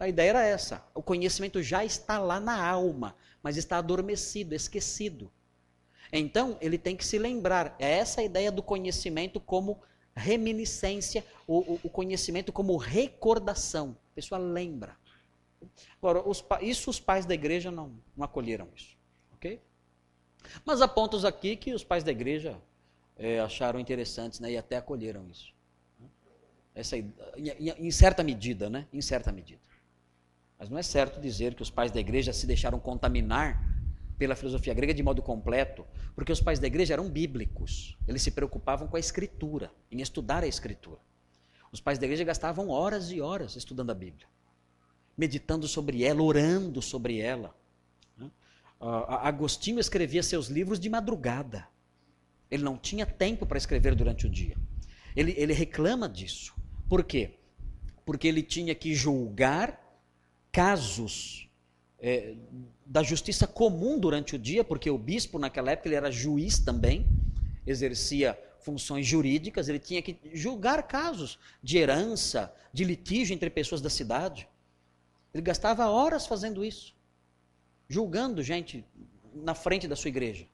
A 0.00 0.08
ideia 0.08 0.30
era 0.30 0.44
essa. 0.44 0.84
O 0.92 1.00
conhecimento 1.00 1.62
já 1.62 1.84
está 1.84 2.18
lá 2.18 2.40
na 2.40 2.60
alma, 2.60 3.14
mas 3.40 3.56
está 3.56 3.78
adormecido, 3.78 4.52
esquecido. 4.52 5.30
Então, 6.12 6.58
ele 6.60 6.76
tem 6.76 6.96
que 6.96 7.06
se 7.06 7.18
lembrar. 7.18 7.76
É 7.78 7.98
essa 7.98 8.20
a 8.20 8.24
ideia 8.24 8.50
do 8.50 8.64
conhecimento 8.64 9.38
como 9.38 9.80
reminiscência, 10.14 11.24
o, 11.46 11.78
o 11.84 11.88
conhecimento 11.88 12.52
como 12.52 12.76
recordação. 12.76 13.96
A 14.10 14.14
pessoa 14.16 14.40
lembra. 14.40 14.96
Agora, 15.98 16.28
os, 16.28 16.44
isso 16.60 16.90
os 16.90 16.98
pais 16.98 17.24
da 17.24 17.34
igreja 17.34 17.70
não, 17.70 17.92
não 18.16 18.24
acolheram 18.24 18.68
isso. 18.76 18.96
Mas 20.64 20.80
há 20.80 20.88
pontos 20.88 21.24
aqui 21.24 21.56
que 21.56 21.72
os 21.72 21.84
pais 21.84 22.04
da 22.04 22.10
igreja 22.10 22.58
é, 23.16 23.40
acharam 23.40 23.78
interessantes 23.78 24.40
né, 24.40 24.52
e 24.52 24.56
até 24.56 24.76
acolheram 24.76 25.26
isso. 25.30 25.52
Essa, 26.74 26.96
em, 26.96 27.12
em 27.58 27.90
certa 27.90 28.22
medida, 28.22 28.70
né? 28.70 28.86
Em 28.92 29.02
certa 29.02 29.30
medida. 29.30 29.60
Mas 30.58 30.70
não 30.70 30.78
é 30.78 30.82
certo 30.82 31.20
dizer 31.20 31.54
que 31.54 31.62
os 31.62 31.70
pais 31.70 31.90
da 31.90 32.00
igreja 32.00 32.32
se 32.32 32.46
deixaram 32.46 32.78
contaminar 32.78 33.60
pela 34.16 34.36
filosofia 34.36 34.72
grega 34.72 34.94
de 34.94 35.02
modo 35.02 35.20
completo, 35.20 35.84
porque 36.14 36.30
os 36.30 36.40
pais 36.40 36.60
da 36.60 36.66
igreja 36.68 36.94
eram 36.94 37.10
bíblicos. 37.10 37.98
Eles 38.06 38.22
se 38.22 38.30
preocupavam 38.30 38.86
com 38.86 38.96
a 38.96 39.00
escritura, 39.00 39.72
em 39.90 40.00
estudar 40.00 40.44
a 40.44 40.46
escritura. 40.46 41.00
Os 41.72 41.80
pais 41.80 41.98
da 41.98 42.06
igreja 42.06 42.22
gastavam 42.22 42.68
horas 42.68 43.10
e 43.10 43.20
horas 43.20 43.56
estudando 43.56 43.90
a 43.90 43.94
Bíblia, 43.94 44.26
meditando 45.16 45.66
sobre 45.66 46.04
ela, 46.04 46.22
orando 46.22 46.80
sobre 46.80 47.18
ela. 47.18 47.54
Né? 48.82 48.88
Agostinho 49.08 49.78
escrevia 49.78 50.22
seus 50.22 50.48
livros 50.48 50.80
de 50.80 50.90
madrugada. 50.90 51.68
Ele 52.50 52.62
não 52.62 52.76
tinha 52.76 53.06
tempo 53.06 53.46
para 53.46 53.56
escrever 53.56 53.94
durante 53.94 54.26
o 54.26 54.30
dia. 54.30 54.56
Ele, 55.14 55.34
ele 55.36 55.52
reclama 55.52 56.08
disso. 56.08 56.54
Por 56.88 57.04
quê? 57.04 57.38
Porque 58.04 58.26
ele 58.26 58.42
tinha 58.42 58.74
que 58.74 58.94
julgar 58.94 59.80
casos 60.50 61.48
é, 61.98 62.34
da 62.84 63.02
justiça 63.02 63.46
comum 63.46 63.98
durante 63.98 64.34
o 64.34 64.38
dia, 64.38 64.64
porque 64.64 64.90
o 64.90 64.98
bispo 64.98 65.38
naquela 65.38 65.70
época 65.70 65.88
ele 65.88 65.94
era 65.94 66.10
juiz 66.10 66.58
também, 66.58 67.06
exercia 67.66 68.38
funções 68.60 69.06
jurídicas, 69.06 69.68
ele 69.68 69.78
tinha 69.78 70.02
que 70.02 70.18
julgar 70.34 70.82
casos 70.86 71.38
de 71.62 71.78
herança, 71.78 72.54
de 72.72 72.84
litígio 72.84 73.34
entre 73.34 73.48
pessoas 73.48 73.80
da 73.80 73.88
cidade. 73.88 74.48
Ele 75.32 75.42
gastava 75.42 75.88
horas 75.88 76.26
fazendo 76.26 76.64
isso, 76.64 76.94
julgando 77.92 78.42
gente 78.42 78.84
na 79.34 79.54
frente 79.54 79.86
da 79.86 79.94
sua 79.94 80.08
igreja, 80.08 80.46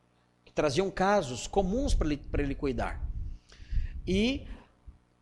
que 0.44 0.52
traziam 0.52 0.90
casos 0.90 1.46
comuns 1.46 1.94
para 1.94 2.08
ele, 2.08 2.20
ele 2.36 2.54
cuidar. 2.54 3.00
E 4.04 4.44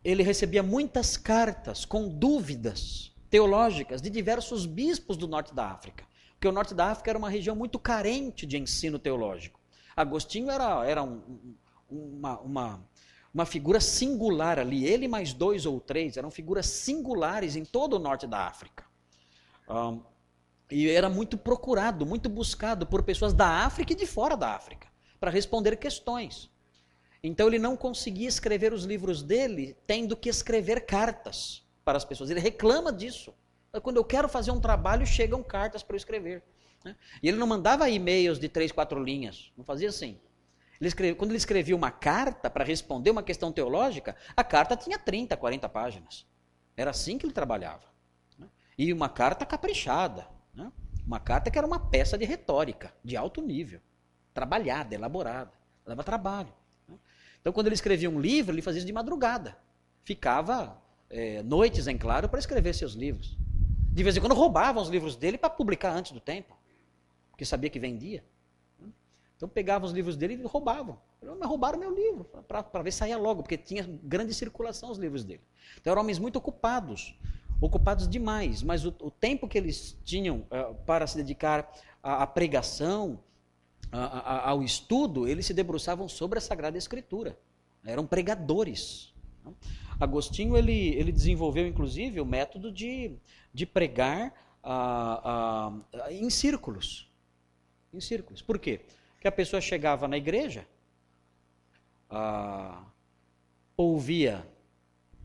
ele 0.03 0.23
recebia 0.23 0.63
muitas 0.63 1.15
cartas 1.15 1.85
com 1.85 2.09
dúvidas 2.09 3.13
teológicas 3.29 4.01
de 4.01 4.09
diversos 4.09 4.65
bispos 4.65 5.15
do 5.15 5.27
norte 5.27 5.53
da 5.53 5.67
África. 5.67 6.05
Porque 6.33 6.47
o 6.47 6.51
norte 6.51 6.73
da 6.73 6.87
África 6.87 7.11
era 7.11 7.19
uma 7.19 7.29
região 7.29 7.55
muito 7.55 7.77
carente 7.77 8.45
de 8.47 8.57
ensino 8.57 8.97
teológico. 8.97 9.59
Agostinho 9.95 10.49
era, 10.49 10.85
era 10.85 11.03
um, 11.03 11.55
uma, 11.89 12.39
uma, 12.39 12.89
uma 13.33 13.45
figura 13.45 13.79
singular 13.79 14.57
ali, 14.57 14.85
ele 14.85 15.07
mais 15.07 15.33
dois 15.33 15.65
ou 15.65 15.79
três, 15.79 16.17
eram 16.17 16.31
figuras 16.31 16.65
singulares 16.65 17.55
em 17.55 17.65
todo 17.65 17.93
o 17.93 17.99
norte 17.99 18.25
da 18.25 18.47
África. 18.47 18.85
Um, 19.69 20.01
e 20.69 20.89
era 20.89 21.09
muito 21.09 21.37
procurado, 21.37 22.05
muito 22.05 22.27
buscado 22.29 22.85
por 22.85 23.03
pessoas 23.03 23.33
da 23.33 23.65
África 23.65 23.93
e 23.93 23.95
de 23.95 24.05
fora 24.05 24.35
da 24.35 24.53
África, 24.53 24.87
para 25.19 25.31
responder 25.31 25.77
questões. 25.77 26.49
Então 27.23 27.47
ele 27.47 27.59
não 27.59 27.75
conseguia 27.75 28.27
escrever 28.27 28.73
os 28.73 28.83
livros 28.83 29.23
dele 29.23 29.75
tendo 29.87 30.15
que 30.15 30.29
escrever 30.29 30.85
cartas 30.85 31.63
para 31.83 31.97
as 31.97 32.05
pessoas. 32.05 32.29
Ele 32.29 32.39
reclama 32.39 32.91
disso. 32.91 33.33
Quando 33.81 33.97
eu 33.97 34.03
quero 34.03 34.27
fazer 34.27 34.51
um 34.51 34.59
trabalho, 34.59 35.05
chegam 35.05 35.41
cartas 35.43 35.83
para 35.83 35.95
eu 35.95 35.97
escrever. 35.97 36.43
Né? 36.83 36.95
E 37.21 37.27
ele 37.27 37.37
não 37.37 37.47
mandava 37.47 37.89
e-mails 37.89 38.39
de 38.39 38.49
três, 38.49 38.71
quatro 38.71 39.01
linhas. 39.01 39.51
Não 39.57 39.63
fazia 39.63 39.89
assim. 39.89 40.19
Ele 40.79 40.87
escreve, 40.87 41.15
quando 41.15 41.31
ele 41.31 41.37
escrevia 41.37 41.75
uma 41.75 41.89
carta 41.89 42.49
para 42.49 42.63
responder 42.63 43.09
uma 43.09 43.23
questão 43.23 43.51
teológica, 43.51 44.15
a 44.35 44.43
carta 44.43 44.77
tinha 44.77 44.97
30, 44.97 45.35
40 45.35 45.67
páginas. 45.69 46.25
Era 46.75 46.91
assim 46.91 47.17
que 47.17 47.25
ele 47.25 47.33
trabalhava. 47.33 47.85
Né? 48.37 48.47
E 48.77 48.93
uma 48.93 49.09
carta 49.09 49.45
caprichada. 49.45 50.27
Né? 50.57 50.71
Uma 51.05 51.19
carta 51.19 51.51
que 51.51 51.57
era 51.57 51.67
uma 51.67 51.79
peça 51.79 52.17
de 52.17 52.25
retórica, 52.25 52.91
de 53.03 53.15
alto 53.15 53.41
nível. 53.41 53.79
Trabalhada, 54.33 54.95
elaborada. 54.95 55.53
Dava 55.85 56.03
trabalho. 56.03 56.51
Né? 56.87 56.95
Então, 57.39 57.53
quando 57.53 57.67
ele 57.67 57.75
escrevia 57.75 58.09
um 58.09 58.19
livro, 58.19 58.53
ele 58.53 58.61
fazia 58.61 58.79
isso 58.79 58.87
de 58.87 58.91
madrugada. 58.91 59.57
Ficava 60.03 60.81
é, 61.09 61.43
noites 61.43 61.87
em 61.87 61.97
claro 61.97 62.27
para 62.27 62.39
escrever 62.39 62.73
seus 62.73 62.93
livros. 62.93 63.37
De 63.91 64.03
vez 64.03 64.17
em 64.17 64.19
quando 64.19 64.33
roubavam 64.33 64.81
os 64.81 64.89
livros 64.89 65.15
dele 65.15 65.37
para 65.37 65.49
publicar 65.49 65.91
antes 65.91 66.11
do 66.11 66.19
tempo, 66.19 66.57
porque 67.31 67.45
sabia 67.45 67.69
que 67.69 67.79
vendia. 67.79 68.23
Então 69.35 69.47
pegavam 69.47 69.87
os 69.87 69.93
livros 69.93 70.17
dele 70.17 70.33
e 70.33 70.43
roubavam. 70.43 70.99
Mas 71.21 71.47
roubaram 71.47 71.79
meu 71.79 71.93
livro, 71.93 72.23
para 72.25 72.81
ver 72.81 72.91
se 72.91 72.99
saía 72.99 73.17
logo, 73.17 73.43
porque 73.43 73.57
tinha 73.57 73.87
grande 74.03 74.33
circulação 74.33 74.91
os 74.91 74.97
livros 74.97 75.23
dele. 75.23 75.41
Então 75.79 75.91
eram 75.91 76.01
homens 76.01 76.19
muito 76.19 76.37
ocupados, 76.37 77.15
ocupados 77.59 78.07
demais, 78.07 78.61
mas 78.61 78.85
o, 78.85 78.93
o 79.01 79.11
tempo 79.11 79.47
que 79.47 79.57
eles 79.57 79.97
tinham 80.03 80.45
uh, 80.51 80.75
para 80.85 81.07
se 81.07 81.17
dedicar 81.17 81.71
à, 82.01 82.23
à 82.23 82.27
pregação, 82.27 83.19
a, 83.91 83.99
a, 83.99 84.49
ao 84.49 84.63
estudo, 84.63 85.27
eles 85.27 85.45
se 85.45 85.53
debruçavam 85.53 86.07
sobre 86.07 86.37
a 86.37 86.41
Sagrada 86.41 86.77
Escritura. 86.77 87.37
Eram 87.85 88.05
pregadores. 88.05 89.13
Agostinho 89.99 90.57
ele, 90.57 90.89
ele 90.95 91.11
desenvolveu 91.11 91.65
inclusive 91.65 92.19
o 92.19 92.25
método 92.25 92.71
de 92.71 93.17
de 93.57 93.65
pregar 93.65 94.33
ah, 94.63 95.73
ah, 95.93 96.13
em 96.13 96.29
círculos. 96.29 97.09
Em 97.91 97.99
círculos. 97.99 98.39
Por 98.39 98.59
quê? 98.59 98.81
Porque 99.13 99.27
a 99.27 99.31
pessoa 99.31 99.59
chegava 99.59 100.07
na 100.07 100.15
igreja, 100.15 100.67
ah, 102.07 102.83
ouvia 103.75 104.47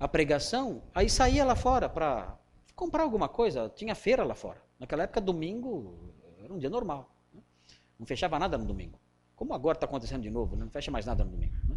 a 0.02 0.08
pregação, 0.08 0.82
aí 0.92 1.08
saía 1.08 1.44
lá 1.44 1.54
fora 1.54 1.88
para 1.88 2.36
comprar 2.74 3.04
alguma 3.04 3.28
coisa. 3.28 3.68
Tinha 3.68 3.94
feira 3.94 4.24
lá 4.24 4.34
fora. 4.34 4.60
Naquela 4.76 5.04
época, 5.04 5.20
domingo 5.20 6.12
era 6.42 6.52
um 6.52 6.58
dia 6.58 6.68
normal. 6.68 7.08
Né? 7.32 7.40
Não 8.00 8.04
fechava 8.04 8.36
nada 8.36 8.58
no 8.58 8.64
domingo. 8.64 8.98
Como 9.36 9.54
agora 9.54 9.76
está 9.76 9.86
acontecendo 9.86 10.22
de 10.22 10.30
novo, 10.30 10.56
né? 10.56 10.64
não 10.64 10.72
fecha 10.72 10.90
mais 10.90 11.06
nada 11.06 11.22
no 11.22 11.30
domingo. 11.30 11.54
Né? 11.68 11.76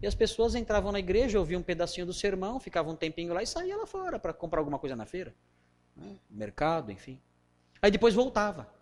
E 0.00 0.06
as 0.06 0.14
pessoas 0.14 0.54
entravam 0.54 0.92
na 0.92 1.00
igreja, 1.00 1.40
ouviam 1.40 1.60
um 1.60 1.64
pedacinho 1.64 2.06
do 2.06 2.12
sermão, 2.12 2.60
ficavam 2.60 2.92
um 2.92 2.96
tempinho 2.96 3.34
lá 3.34 3.42
e 3.42 3.46
saía 3.48 3.76
lá 3.76 3.84
fora 3.84 4.16
para 4.16 4.32
comprar 4.32 4.60
alguma 4.60 4.78
coisa 4.78 4.94
na 4.94 5.04
feira 5.04 5.34
né? 5.96 6.14
mercado, 6.30 6.92
enfim. 6.92 7.20
Aí 7.82 7.90
depois 7.90 8.14
voltava, 8.14 8.72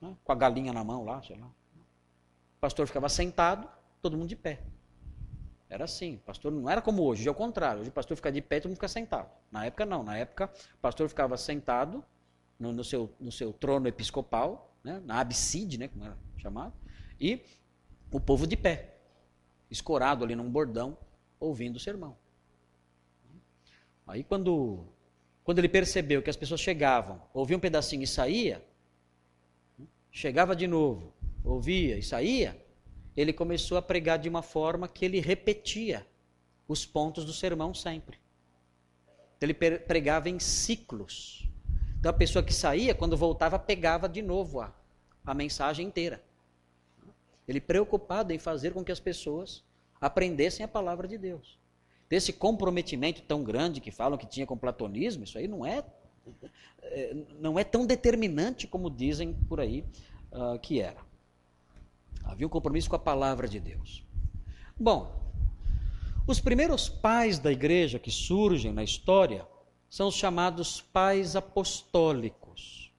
né? 0.00 0.16
com 0.24 0.32
a 0.32 0.34
galinha 0.34 0.72
na 0.72 0.82
mão 0.82 1.04
lá, 1.04 1.20
sei 1.20 1.36
lá. 1.36 1.46
O 1.46 2.58
pastor 2.58 2.86
ficava 2.86 3.10
sentado, 3.10 3.68
todo 4.00 4.16
mundo 4.16 4.30
de 4.30 4.36
pé. 4.36 4.62
Era 5.70 5.84
assim, 5.84 6.16
pastor 6.24 6.50
não 6.50 6.68
era 6.68 6.80
como 6.80 7.02
hoje, 7.02 7.22
hoje 7.22 7.28
é 7.28 7.30
o 7.30 7.34
contrário. 7.34 7.80
Hoje 7.80 7.90
o 7.90 7.92
pastor 7.92 8.16
fica 8.16 8.32
de 8.32 8.40
pé 8.40 8.56
e 8.56 8.60
todo 8.60 8.70
mundo 8.70 8.76
fica 8.76 8.88
sentado. 8.88 9.30
Na 9.50 9.66
época 9.66 9.84
não, 9.84 10.02
na 10.02 10.16
época 10.16 10.50
o 10.74 10.78
pastor 10.78 11.08
ficava 11.08 11.36
sentado 11.36 12.02
no, 12.58 12.72
no 12.72 12.82
seu, 12.82 13.14
no 13.20 13.30
seu 13.30 13.52
trono 13.52 13.86
episcopal, 13.86 14.74
né? 14.82 15.02
na 15.04 15.20
abside, 15.20 15.78
né? 15.78 15.88
como 15.88 16.04
era 16.04 16.16
chamado, 16.38 16.72
e 17.20 17.42
o 18.10 18.18
povo 18.18 18.46
de 18.46 18.56
pé, 18.56 18.96
escorado 19.70 20.24
ali 20.24 20.34
num 20.34 20.50
bordão, 20.50 20.96
ouvindo 21.38 21.76
o 21.76 21.80
sermão. 21.80 22.16
Aí 24.06 24.24
quando 24.24 24.86
quando 25.44 25.60
ele 25.60 25.68
percebeu 25.68 26.22
que 26.22 26.28
as 26.28 26.36
pessoas 26.36 26.60
chegavam, 26.60 27.22
ouviam 27.32 27.56
um 27.56 27.60
pedacinho 27.60 28.02
e 28.02 28.06
saía, 28.06 28.62
chegava 30.10 30.54
de 30.54 30.66
novo, 30.66 31.14
ouvia 31.42 31.96
e 31.96 32.02
saía, 32.02 32.62
ele 33.20 33.32
começou 33.32 33.76
a 33.76 33.82
pregar 33.82 34.16
de 34.16 34.28
uma 34.28 34.42
forma 34.42 34.86
que 34.86 35.04
ele 35.04 35.18
repetia 35.18 36.06
os 36.68 36.86
pontos 36.86 37.24
do 37.24 37.32
sermão 37.32 37.74
sempre. 37.74 38.16
Ele 39.40 39.52
pregava 39.52 40.28
em 40.28 40.38
ciclos. 40.38 41.48
Então 41.98 42.10
a 42.10 42.14
pessoa 42.14 42.44
que 42.44 42.54
saía, 42.54 42.94
quando 42.94 43.16
voltava, 43.16 43.58
pegava 43.58 44.08
de 44.08 44.22
novo 44.22 44.60
a, 44.60 44.72
a 45.26 45.34
mensagem 45.34 45.84
inteira. 45.84 46.22
Ele 47.48 47.60
preocupado 47.60 48.32
em 48.32 48.38
fazer 48.38 48.72
com 48.72 48.84
que 48.84 48.92
as 48.92 49.00
pessoas 49.00 49.64
aprendessem 50.00 50.62
a 50.62 50.68
palavra 50.68 51.08
de 51.08 51.18
Deus. 51.18 51.58
Desse 52.08 52.32
comprometimento 52.32 53.22
tão 53.22 53.42
grande 53.42 53.80
que 53.80 53.90
falam 53.90 54.16
que 54.16 54.26
tinha 54.26 54.46
com 54.46 54.54
o 54.54 54.58
platonismo, 54.58 55.24
isso 55.24 55.38
aí 55.38 55.48
não 55.48 55.66
é, 55.66 55.84
é 56.82 57.16
não 57.40 57.58
é 57.58 57.64
tão 57.64 57.84
determinante 57.84 58.68
como 58.68 58.88
dizem 58.88 59.34
por 59.48 59.58
aí 59.58 59.84
uh, 60.30 60.56
que 60.60 60.80
era. 60.80 61.07
Havia 62.28 62.46
um 62.46 62.50
compromisso 62.50 62.90
com 62.90 62.94
a 62.96 63.00
palavra 63.00 63.48
de 63.48 63.58
Deus. 63.58 64.04
Bom, 64.78 65.32
os 66.26 66.38
primeiros 66.38 66.88
pais 66.88 67.38
da 67.38 67.50
igreja 67.50 67.98
que 67.98 68.10
surgem 68.10 68.70
na 68.70 68.84
história 68.84 69.48
são 69.88 70.08
os 70.08 70.14
chamados 70.14 70.80
pais 70.80 71.34
apostólicos. 71.34 72.92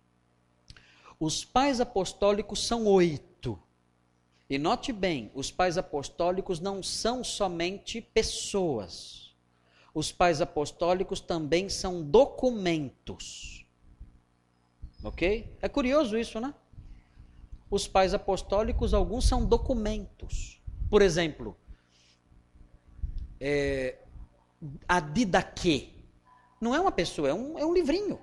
Os 1.20 1.46
pais 1.46 1.80
apostólicos 1.80 2.66
são 2.66 2.88
oito. 2.88 3.58
E 4.50 4.58
note 4.58 4.92
bem, 4.92 5.30
os 5.36 5.52
pais 5.52 5.78
apostólicos 5.78 6.60
não 6.60 6.82
são 6.82 7.24
somente 7.24 8.02
pessoas. 8.02 9.36
Os 9.94 10.12
pais 10.12 10.42
apostólicos 10.42 11.22
também 11.22 11.70
são 11.70 12.02
documentos. 12.02 13.64
Ok? 15.04 15.56
É 15.62 15.70
curioso 15.70 16.18
isso, 16.18 16.40
né? 16.40 16.54
Os 17.70 17.88
pais 17.88 18.14
apostólicos, 18.14 18.94
alguns 18.94 19.28
são 19.28 19.46
documentos. 19.46 20.62
Por 20.90 21.02
exemplo, 21.02 21.56
é, 23.40 24.00
a 24.88 25.00
Didaquê 25.00 25.90
não 26.60 26.76
é 26.76 26.80
uma 26.80 26.92
pessoa, 26.92 27.30
é 27.30 27.34
um, 27.34 27.58
é 27.58 27.66
um 27.66 27.74
livrinho. 27.74 28.20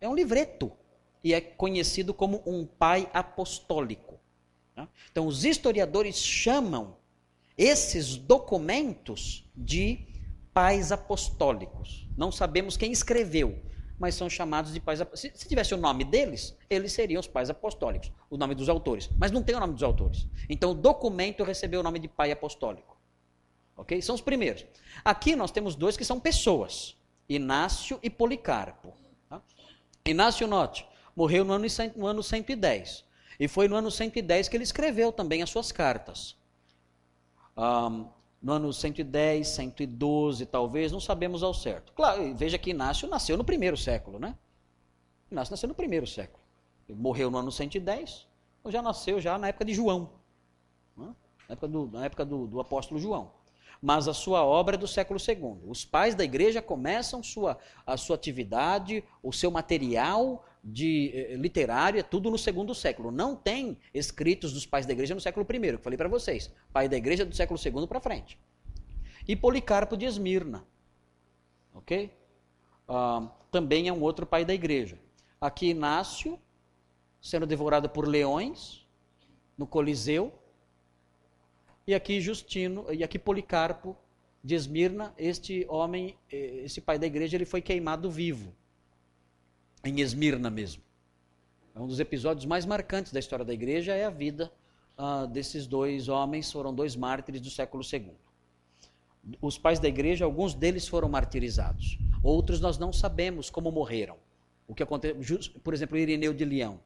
É 0.00 0.08
um 0.08 0.14
livreto. 0.14 0.70
E 1.22 1.34
é 1.34 1.40
conhecido 1.40 2.14
como 2.14 2.42
um 2.46 2.64
pai 2.64 3.10
apostólico. 3.12 4.18
Tá? 4.74 4.88
Então, 5.10 5.26
os 5.26 5.44
historiadores 5.44 6.16
chamam 6.16 6.96
esses 7.58 8.16
documentos 8.16 9.44
de 9.54 10.06
pais 10.54 10.92
apostólicos. 10.92 12.08
Não 12.16 12.32
sabemos 12.32 12.76
quem 12.76 12.90
escreveu, 12.90 13.58
mas 14.00 14.14
são 14.14 14.30
chamados 14.30 14.72
de 14.72 14.80
pais 14.80 14.98
apostólicos. 14.98 15.38
Se, 15.38 15.42
se 15.42 15.48
tivesse 15.48 15.74
o 15.74 15.76
nome 15.76 16.04
deles, 16.04 16.56
eles 16.70 16.90
seriam 16.90 17.20
os 17.20 17.26
pais 17.26 17.50
apostólicos, 17.50 18.10
o 18.30 18.38
nome 18.38 18.54
dos 18.54 18.70
autores. 18.70 19.10
Mas 19.18 19.30
não 19.30 19.42
tem 19.42 19.54
o 19.54 19.60
nome 19.60 19.74
dos 19.74 19.82
autores. 19.82 20.26
Então, 20.48 20.70
o 20.70 20.74
documento 20.74 21.44
recebeu 21.44 21.80
o 21.80 21.82
nome 21.82 21.98
de 21.98 22.08
pai 22.08 22.32
apostólico. 22.32 22.98
Ok? 23.76 24.00
São 24.00 24.14
os 24.14 24.22
primeiros. 24.22 24.64
Aqui 25.04 25.36
nós 25.36 25.50
temos 25.50 25.74
dois 25.74 25.98
que 25.98 26.04
são 26.04 26.18
pessoas: 26.18 26.96
Inácio 27.28 28.00
e 28.02 28.08
Policarpo. 28.08 28.94
Tá? 29.28 29.42
Inácio, 30.06 30.46
note, 30.46 30.86
morreu 31.14 31.44
no 31.44 31.52
ano, 31.52 31.66
no 31.94 32.06
ano 32.06 32.22
110. 32.22 33.04
E 33.38 33.48
foi 33.48 33.68
no 33.68 33.76
ano 33.76 33.90
110 33.90 34.48
que 34.48 34.56
ele 34.56 34.64
escreveu 34.64 35.12
também 35.12 35.42
as 35.42 35.50
suas 35.50 35.70
cartas. 35.70 36.36
Um, 37.54 38.08
no 38.40 38.52
ano 38.52 38.72
110, 38.72 39.46
112, 39.48 40.46
talvez, 40.46 40.90
não 40.90 41.00
sabemos 41.00 41.42
ao 41.42 41.52
certo. 41.52 41.92
Claro, 41.92 42.34
veja 42.34 42.58
que 42.58 42.70
Inácio 42.70 43.08
nasceu 43.08 43.36
no 43.36 43.44
primeiro 43.44 43.76
século, 43.76 44.18
né? 44.18 44.34
Inácio 45.30 45.52
nasceu 45.52 45.68
no 45.68 45.74
primeiro 45.74 46.06
século. 46.06 46.42
Ele 46.88 46.98
morreu 46.98 47.30
no 47.30 47.38
ano 47.38 47.52
110, 47.52 48.26
ou 48.64 48.70
já 48.70 48.80
nasceu 48.80 49.20
já 49.20 49.38
na 49.38 49.48
época 49.48 49.64
de 49.64 49.74
João. 49.74 50.10
Né? 50.96 51.14
Na 51.48 51.52
época, 51.52 51.68
do, 51.68 51.86
na 51.86 52.04
época 52.04 52.24
do, 52.24 52.46
do 52.46 52.60
apóstolo 52.60 52.98
João 52.98 53.30
mas 53.82 54.06
a 54.06 54.12
sua 54.14 54.44
obra 54.44 54.76
é 54.76 54.78
do 54.78 54.86
século 54.86 55.18
II. 55.18 55.62
Os 55.66 55.84
pais 55.84 56.14
da 56.14 56.22
igreja 56.22 56.60
começam 56.60 57.22
sua, 57.22 57.58
a 57.86 57.96
sua 57.96 58.14
atividade, 58.14 59.02
o 59.22 59.32
seu 59.32 59.50
material 59.50 60.44
de 60.62 61.10
eh, 61.14 61.36
literário 61.36 61.98
é 61.98 62.02
tudo 62.02 62.30
no 62.30 62.38
segundo 62.38 62.74
século. 62.74 63.10
Não 63.10 63.34
tem 63.34 63.78
escritos 63.92 64.52
dos 64.52 64.66
pais 64.66 64.86
da 64.86 64.92
igreja 64.92 65.14
no 65.14 65.20
século 65.20 65.46
I, 65.48 65.76
que 65.76 65.82
falei 65.82 65.96
para 65.96 66.08
vocês. 66.08 66.52
Pai 66.72 66.88
da 66.88 66.96
igreja 66.96 67.24
do 67.24 67.34
século 67.34 67.58
II 67.62 67.86
para 67.86 68.00
frente. 68.00 68.38
E 69.26 69.34
Policarpo 69.34 69.96
de 69.96 70.06
Esmirna. 70.06 70.64
Ok? 71.74 72.10
Ah, 72.86 73.30
também 73.50 73.88
é 73.88 73.92
um 73.92 74.00
outro 74.00 74.26
pai 74.26 74.44
da 74.44 74.52
igreja. 74.52 74.98
Aqui 75.40 75.70
Inácio, 75.70 76.38
sendo 77.20 77.46
devorado 77.46 77.88
por 77.88 78.06
leões 78.06 78.86
no 79.56 79.66
Coliseu. 79.66 80.32
E 81.86 81.94
aqui 81.94 82.20
Justino, 82.20 82.86
e 82.92 83.02
aqui 83.02 83.18
Policarpo 83.18 83.96
de 84.44 84.54
Esmirna, 84.54 85.14
este 85.16 85.66
homem, 85.68 86.16
eh, 86.30 86.62
esse 86.64 86.80
pai 86.80 86.98
da 86.98 87.06
igreja, 87.06 87.36
ele 87.36 87.46
foi 87.46 87.62
queimado 87.62 88.10
vivo 88.10 88.54
em 89.84 90.00
Esmirna 90.00 90.50
mesmo. 90.50 90.82
É 91.74 91.80
um 91.80 91.86
dos 91.86 92.00
episódios 92.00 92.44
mais 92.44 92.66
marcantes 92.66 93.12
da 93.12 93.18
história 93.18 93.44
da 93.44 93.54
igreja 93.54 93.94
é 93.94 94.04
a 94.04 94.10
vida 94.10 94.52
uh, 94.98 95.26
desses 95.26 95.66
dois 95.66 96.08
homens, 96.08 96.50
foram 96.50 96.74
dois 96.74 96.96
mártires 96.96 97.40
do 97.40 97.50
século 97.50 97.82
II. 97.90 98.12
Os 99.40 99.58
pais 99.58 99.78
da 99.78 99.88
igreja, 99.88 100.24
alguns 100.24 100.54
deles 100.54 100.88
foram 100.88 101.08
martirizados, 101.08 101.98
outros 102.22 102.60
nós 102.60 102.78
não 102.78 102.92
sabemos 102.92 103.50
como 103.50 103.70
morreram. 103.70 104.16
O 104.66 104.74
que 104.74 104.82
aconteceu, 104.82 105.40
por 105.64 105.74
exemplo, 105.74 105.98
Irineu 105.98 106.32
de 106.32 106.44
Leão. 106.44 106.80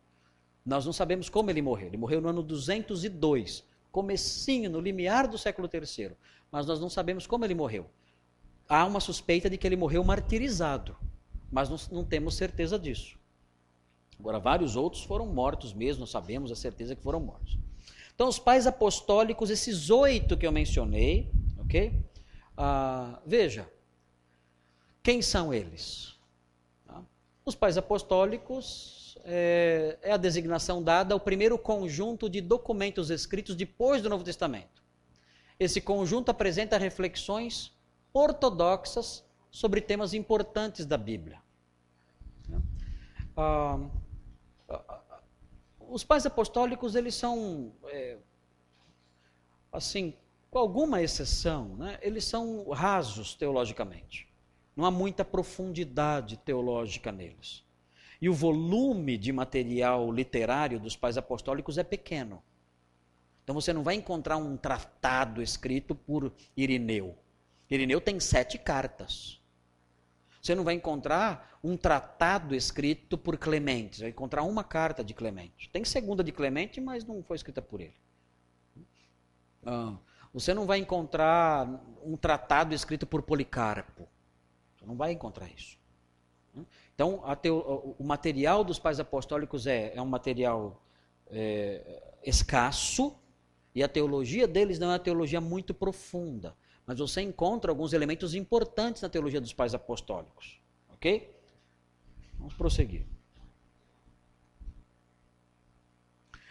Nós 0.65 0.87
não 0.87 0.93
sabemos 0.93 1.29
como 1.29 1.51
ele 1.51 1.61
morreu. 1.61 1.89
Ele 1.89 1.99
morreu 1.99 2.19
no 2.23 2.29
ano 2.31 2.43
202, 2.43 3.63
comecinho, 3.93 4.71
no 4.71 4.81
limiar 4.81 5.29
do 5.29 5.37
século 5.37 5.69
III. 5.71 6.13
Mas 6.51 6.67
nós 6.67 6.81
não 6.81 6.89
sabemos 6.89 7.27
como 7.27 7.45
ele 7.45 7.55
morreu. 7.55 7.85
Há 8.67 8.87
uma 8.87 9.01
suspeita 9.01 9.51
de 9.51 9.59
que 9.59 9.67
ele 9.67 9.77
morreu 9.77 10.03
martirizado 10.03 10.97
mas 11.55 11.71
não, 11.71 11.77
não 11.93 12.05
temos 12.05 12.35
certeza 12.35 12.77
disso. 12.77 13.17
Agora, 14.19 14.41
vários 14.41 14.75
outros 14.75 15.05
foram 15.05 15.25
mortos 15.25 15.73
mesmo, 15.73 16.05
sabemos 16.05 16.51
a 16.51 16.57
certeza 16.57 16.97
que 16.97 17.03
foram 17.03 17.21
mortos. 17.21 17.57
Então, 18.13 18.29
os 18.29 18.41
pais 18.41 18.67
apostólicos, 18.67 19.51
esses 19.51 19.89
oito 19.89 20.37
que 20.37 20.45
eu 20.45 20.51
mencionei, 20.51 21.31
ok? 21.61 21.93
Ah, 22.57 23.21
veja, 23.25 23.71
quem 25.01 25.23
são 25.23 25.55
eles? 25.55 26.17
Tá? 26.89 27.01
Os 27.45 27.55
pais 27.55 27.79
apostólicos 27.79 29.17
é, 29.25 29.97
é 30.03 30.11
a 30.11 30.17
designação 30.17 30.83
dada 30.83 31.15
ao 31.15 31.21
primeiro 31.21 31.57
conjunto 31.57 32.29
de 32.29 32.41
documentos 32.41 33.11
escritos 33.11 33.55
depois 33.55 34.03
do 34.03 34.11
Novo 34.11 34.25
Testamento. 34.25 34.83
Esse 35.61 35.81
conjunto 35.81 36.31
apresenta 36.31 36.77
reflexões 36.79 37.73
ortodoxas 38.13 39.25
sobre 39.53 39.81
temas 39.81 40.15
importantes 40.15 40.85
da 40.85 40.99
Bíblia. 40.99 41.44
Ah, 43.37 43.79
os 45.89 46.05
pais 46.05 46.27
apostólicos, 46.27 46.95
eles 46.95 47.15
são, 47.15 47.73
é, 47.87 48.17
assim, 49.73 50.15
com 50.51 50.59
alguma 50.59 51.03
exceção, 51.03 51.77
né, 51.77 51.99
eles 52.01 52.25
são 52.25 52.69
rasos 52.71 53.35
teologicamente. 53.35 54.29
Não 54.77 54.85
há 54.85 54.91
muita 54.91 55.25
profundidade 55.25 56.37
teológica 56.39 57.13
neles. 57.13 57.65
E 58.21 58.29
o 58.29 58.35
volume 58.35 59.19
de 59.19 59.33
material 59.33 60.11
literário 60.11 60.81
dos 60.81 60.97
pais 60.97 61.17
apostólicos 61.17 61.79
é 61.79 61.85
pequeno. 61.85 62.43
Então 63.43 63.55
você 63.55 63.73
não 63.73 63.83
vai 63.83 63.95
encontrar 63.95 64.37
um 64.37 64.57
tratado 64.57 65.43
escrito 65.43 65.95
por 65.95 66.33
Irineu. 66.57 67.15
Irineu 67.71 68.01
tem 68.01 68.19
sete 68.19 68.59
cartas. 68.59 69.41
Você 70.45 70.55
não 70.55 70.63
vai 70.63 70.75
encontrar 70.75 71.59
um 71.65 71.75
tratado 71.75 72.55
escrito 72.55 73.17
por 73.17 73.39
Clemente, 73.39 73.97
você 73.97 74.03
vai 74.03 74.11
encontrar 74.11 74.43
uma 74.43 74.63
carta 74.63 75.03
de 75.03 75.15
Clemente. 75.15 75.71
Tem 75.71 75.87
segunda 75.87 76.23
de 76.23 76.33
Clemente, 76.33 76.83
mas 76.83 77.03
não 77.03 77.23
foi 77.23 77.37
escrita 77.37 77.63
por 77.63 77.81
ele. 77.81 77.95
Ah, 79.65 79.97
você 80.35 80.53
não 80.53 80.67
vai 80.67 80.81
encontrar 80.81 81.67
um 82.05 82.15
tratado 82.15 82.75
escrito 82.75 83.07
por 83.07 83.23
Policarpo. 83.23 84.07
Você 84.77 84.85
não 84.85 84.97
vai 84.97 85.13
encontrar 85.13 85.49
isso. 85.49 85.79
Então, 86.95 87.23
o 87.99 88.05
material 88.05 88.63
dos 88.63 88.79
pais 88.79 89.01
apostólicos 89.01 89.67
é, 89.67 89.97
é 89.97 90.03
um 90.03 90.07
material 90.07 90.85
é, 91.29 92.03
escasso 92.23 93.17
e 93.75 93.83
a 93.83 93.89
teologia 93.89 94.47
deles 94.47 94.79
não 94.79 94.89
é 94.89 94.93
uma 94.93 94.99
teologia 94.99 95.41
muito 95.41 95.73
profunda. 95.73 96.55
Mas 96.87 96.99
você 96.99 97.23
encontra 97.23 97.71
alguns 97.71 97.93
elementos 97.93 98.35
importantes 98.35 99.03
na 99.03 99.09
teologia 99.09 99.41
dos 99.41 99.53
pais 99.53 99.75
apostólicos. 99.75 100.61
Ok? 100.91 101.35
Vamos 102.39 102.55
prosseguir. 102.55 103.07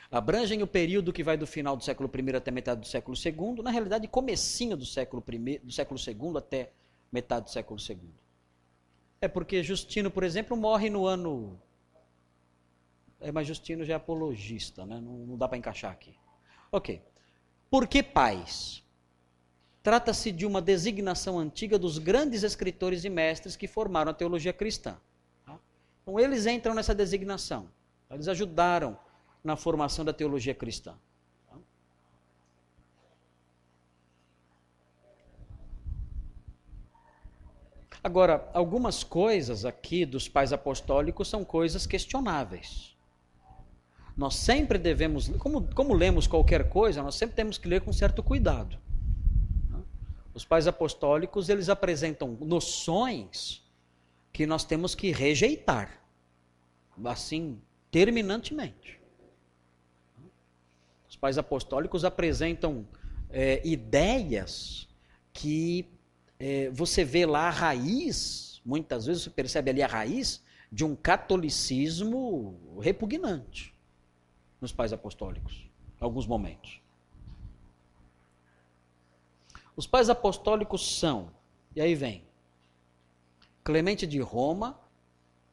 Abrangem 0.09 0.61
o 0.61 0.67
período 0.67 1.11
que 1.11 1.23
vai 1.23 1.35
do 1.37 1.47
final 1.47 1.75
do 1.75 1.83
século 1.83 2.09
I 2.13 2.35
até 2.35 2.51
metade 2.51 2.81
do 2.81 2.87
século 2.87 3.17
II, 3.17 3.63
na 3.63 3.71
realidade, 3.71 4.07
comecinho 4.07 4.77
do 4.77 4.85
século, 4.85 5.23
I, 5.27 5.59
do 5.59 5.71
século 5.71 5.99
II 5.99 6.37
até 6.37 6.71
metade 7.11 7.45
do 7.45 7.51
século 7.51 7.79
II. 7.79 8.11
É 9.19 9.27
porque 9.27 9.63
Justino, 9.63 10.11
por 10.11 10.23
exemplo, 10.23 10.55
morre 10.55 10.89
no 10.89 11.07
ano 11.07 11.59
é, 13.23 13.31
mas 13.31 13.47
Justino 13.47 13.85
já 13.85 13.93
é 13.93 13.95
apologista, 13.95 14.85
né? 14.85 14.99
não, 14.99 15.19
não 15.19 15.37
dá 15.37 15.47
para 15.47 15.57
encaixar 15.57 15.91
aqui. 15.91 16.13
Ok. 16.69 17.01
Por 17.71 17.87
que 17.87 18.03
pais? 18.03 18.82
Trata-se 19.83 20.31
de 20.31 20.45
uma 20.45 20.61
designação 20.61 21.37
antiga 21.37 21.77
dos 21.77 21.97
grandes 21.97 22.41
escritores 22.41 23.03
e 23.03 23.09
mestres 23.09 23.57
que 23.57 23.67
formaram 23.67 24.11
a 24.11 24.13
teologia 24.13 24.53
cristã. 24.53 24.95
Tá? 25.45 25.59
Então, 26.01 26.17
eles 26.17 26.45
entram 26.45 26.73
nessa 26.73 26.95
designação. 26.95 27.67
Eles 28.09 28.29
ajudaram 28.29 28.97
na 29.43 29.57
formação 29.57 30.05
da 30.05 30.13
teologia 30.13 30.55
cristã. 30.55 30.95
Tá? 31.49 31.57
Agora, 38.01 38.49
algumas 38.53 39.03
coisas 39.03 39.65
aqui 39.65 40.05
dos 40.05 40.29
pais 40.29 40.53
apostólicos 40.53 41.27
são 41.27 41.43
coisas 41.43 41.85
questionáveis. 41.85 42.95
Nós 44.15 44.35
sempre 44.35 44.79
devemos, 44.79 45.27
como, 45.39 45.67
como 45.75 45.93
lemos 45.93 46.25
qualquer 46.25 46.69
coisa, 46.69 47.03
nós 47.03 47.15
sempre 47.15 47.35
temos 47.35 47.57
que 47.57 47.67
ler 47.67 47.81
com 47.81 47.91
certo 47.91 48.23
cuidado. 48.23 48.77
Os 50.33 50.43
pais 50.43 50.67
apostólicos, 50.67 51.49
eles 51.49 51.69
apresentam 51.69 52.37
noções 52.41 53.63
que 54.31 54.47
nós 54.47 54.65
temos 54.65 54.95
que 54.95 55.11
rejeitar, 55.11 56.01
assim, 57.05 57.61
terminantemente. 57.91 58.99
Os 61.07 61.15
pais 61.15 61.37
apostólicos 61.37 62.03
apresentam 62.03 62.87
é, 63.29 63.61
ideias 63.63 64.87
que 65.31 65.87
é, 66.39 66.69
você 66.71 67.03
vê 67.05 67.25
lá 67.25 67.47
a 67.47 67.51
raiz, 67.51 68.59
muitas 68.65 69.05
vezes 69.05 69.23
você 69.23 69.29
percebe 69.29 69.69
ali 69.69 69.83
a 69.83 69.87
raiz 69.87 70.43
de 70.71 70.83
um 70.83 70.95
catolicismo 70.95 72.79
repugnante 72.81 73.73
nos 74.59 74.71
pais 74.71 74.91
apostólicos, 74.91 75.69
em 76.01 76.03
alguns 76.03 76.25
momentos. 76.25 76.82
Os 79.75 79.87
pais 79.87 80.09
apostólicos 80.09 80.99
são, 80.99 81.31
e 81.75 81.81
aí 81.81 81.95
vem, 81.95 82.23
Clemente 83.63 84.05
de 84.05 84.19
Roma, 84.19 84.79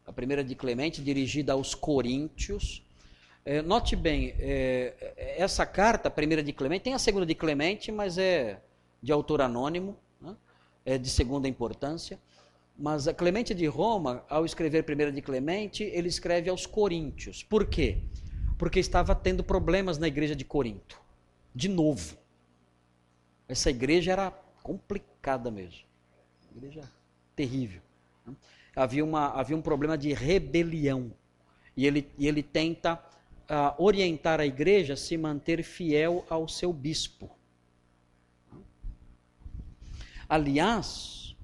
a 0.06 0.12
primeira 0.12 0.42
de 0.42 0.54
Clemente, 0.54 1.02
dirigida 1.02 1.52
aos 1.52 1.74
Coríntios. 1.74 2.83
É, 3.44 3.62
note 3.62 3.96
bem, 3.96 4.35
é, 4.38 5.37
essa 5.38 5.64
carta, 5.64 6.09
a 6.09 6.11
primeira 6.11 6.42
de 6.42 6.52
Clemente, 6.52 6.85
tem 6.85 6.94
a 6.94 6.98
segunda 6.98 7.24
de 7.24 7.35
Clemente, 7.35 7.90
mas 7.90 8.18
é 8.18 8.61
de 9.02 9.12
autor 9.12 9.40
anônimo, 9.40 9.96
né? 10.20 10.37
é 10.85 10.98
de 10.98 11.09
segunda 11.09 11.48
importância. 11.48 12.18
Mas 12.76 13.06
a 13.06 13.14
Clemente 13.14 13.54
de 13.54 13.66
Roma, 13.66 14.24
ao 14.28 14.44
escrever 14.44 14.85
primeira 14.85 15.12
de 15.12 15.22
Clemente, 15.22 15.85
ele 15.85 16.09
escreve 16.09 16.50
aos 16.50 16.66
Coríntios. 16.66 17.42
Por 17.42 17.66
quê? 17.66 17.98
porque 18.61 18.78
estava 18.78 19.14
tendo 19.14 19.42
problemas 19.42 19.96
na 19.96 20.06
igreja 20.06 20.37
de 20.37 20.44
Corinto. 20.44 21.00
De 21.54 21.66
novo. 21.66 22.18
Essa 23.51 23.69
igreja 23.69 24.13
era 24.13 24.31
complicada 24.63 25.51
mesmo. 25.51 25.85
Igreja 26.55 26.89
terrível. 27.35 27.83
Né? 28.25 28.37
Havia, 28.77 29.05
uma, 29.05 29.27
havia 29.31 29.57
um 29.57 29.61
problema 29.61 29.99
de 29.99 30.13
rebelião. 30.13 31.13
E 31.77 31.85
ele, 31.85 32.09
e 32.17 32.29
ele 32.29 32.45
tenta 32.45 32.95
uh, 32.95 33.83
orientar 33.83 34.39
a 34.39 34.47
igreja 34.47 34.95
a 34.95 34.97
se 34.97 35.19
manter 35.19 35.65
fiel 35.65 36.25
ao 36.31 36.47
seu 36.47 36.73
bispo. 36.73 37.29
Aliás, 40.29 41.35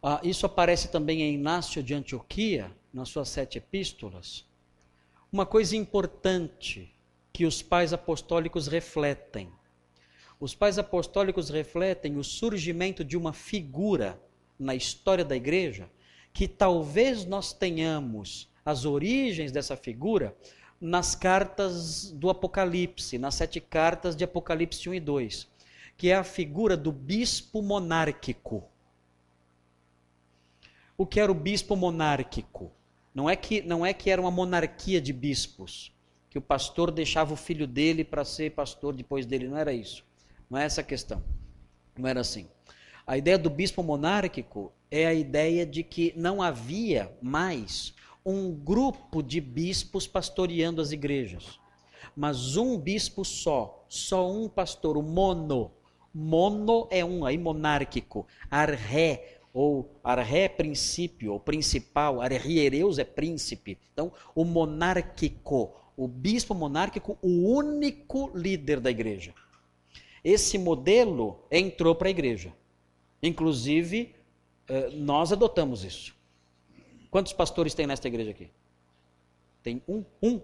uh, 0.00 0.20
isso 0.22 0.46
aparece 0.46 0.86
também 0.86 1.22
em 1.22 1.34
Inácio 1.34 1.82
de 1.82 1.94
Antioquia, 1.94 2.70
nas 2.92 3.08
suas 3.08 3.28
sete 3.28 3.58
epístolas. 3.58 4.46
Uma 5.32 5.44
coisa 5.44 5.74
importante 5.76 6.94
que 7.38 7.46
os 7.46 7.62
pais 7.62 7.92
apostólicos 7.92 8.66
refletem. 8.66 9.48
Os 10.40 10.56
pais 10.56 10.76
apostólicos 10.76 11.50
refletem 11.50 12.16
o 12.16 12.24
surgimento 12.24 13.04
de 13.04 13.16
uma 13.16 13.32
figura 13.32 14.20
na 14.58 14.74
história 14.74 15.24
da 15.24 15.36
igreja 15.36 15.88
que 16.32 16.48
talvez 16.48 17.24
nós 17.24 17.52
tenhamos 17.52 18.50
as 18.64 18.84
origens 18.84 19.52
dessa 19.52 19.76
figura 19.76 20.36
nas 20.80 21.14
cartas 21.14 22.10
do 22.10 22.28
Apocalipse, 22.28 23.18
nas 23.18 23.36
sete 23.36 23.60
cartas 23.60 24.16
de 24.16 24.24
Apocalipse 24.24 24.88
1 24.88 24.94
e 24.94 24.98
2, 24.98 25.48
que 25.96 26.10
é 26.10 26.16
a 26.16 26.24
figura 26.24 26.76
do 26.76 26.90
bispo 26.90 27.62
monárquico. 27.62 28.64
O 30.96 31.06
que 31.06 31.20
era 31.20 31.30
o 31.30 31.36
bispo 31.36 31.76
monárquico? 31.76 32.72
Não 33.14 33.30
é 33.30 33.36
que 33.36 33.62
não 33.62 33.86
é 33.86 33.94
que 33.94 34.10
era 34.10 34.20
uma 34.20 34.32
monarquia 34.32 35.00
de 35.00 35.12
bispos, 35.12 35.96
que 36.38 36.40
o 36.40 36.40
pastor 36.40 36.92
deixava 36.92 37.34
o 37.34 37.36
filho 37.36 37.66
dele 37.66 38.04
para 38.04 38.24
ser 38.24 38.52
pastor 38.52 38.94
depois 38.94 39.26
dele, 39.26 39.48
não 39.48 39.56
era 39.56 39.72
isso. 39.72 40.04
Não 40.48 40.56
é 40.56 40.64
essa 40.64 40.82
a 40.82 40.84
questão. 40.84 41.22
Não 41.98 42.08
era 42.08 42.20
assim. 42.20 42.48
A 43.04 43.18
ideia 43.18 43.36
do 43.36 43.50
bispo 43.50 43.82
monárquico 43.82 44.72
é 44.88 45.04
a 45.04 45.12
ideia 45.12 45.66
de 45.66 45.82
que 45.82 46.14
não 46.16 46.40
havia 46.40 47.12
mais 47.20 47.92
um 48.24 48.52
grupo 48.52 49.20
de 49.20 49.40
bispos 49.40 50.06
pastoreando 50.06 50.80
as 50.80 50.92
igrejas, 50.92 51.58
mas 52.14 52.56
um 52.56 52.78
bispo 52.78 53.24
só, 53.24 53.84
só 53.88 54.30
um 54.30 54.48
pastor, 54.48 54.96
o 54.96 55.02
mono. 55.02 55.72
Mono 56.14 56.86
é 56.90 57.04
um, 57.04 57.24
aí 57.24 57.36
monárquico. 57.36 58.26
Arré 58.50 59.40
ou 59.52 59.90
arré 60.04 60.42
é 60.42 60.48
princípio, 60.48 61.32
ou 61.32 61.40
principal, 61.40 62.20
arhiereus 62.20 62.98
é 62.98 63.04
príncipe. 63.04 63.76
Então, 63.92 64.12
o 64.34 64.44
monárquico, 64.44 65.74
o 65.98 66.06
bispo 66.06 66.54
monárquico, 66.54 67.18
o 67.20 67.52
único 67.52 68.30
líder 68.32 68.78
da 68.78 68.88
igreja. 68.88 69.34
Esse 70.22 70.56
modelo 70.56 71.44
entrou 71.50 71.92
para 71.92 72.06
a 72.06 72.10
igreja. 72.10 72.52
Inclusive, 73.20 74.14
eh, 74.68 74.90
nós 74.90 75.32
adotamos 75.32 75.82
isso. 75.82 76.14
Quantos 77.10 77.32
pastores 77.32 77.74
tem 77.74 77.84
nesta 77.84 78.06
igreja 78.06 78.30
aqui? 78.30 78.48
Tem 79.60 79.82
um, 79.88 80.04
um. 80.22 80.40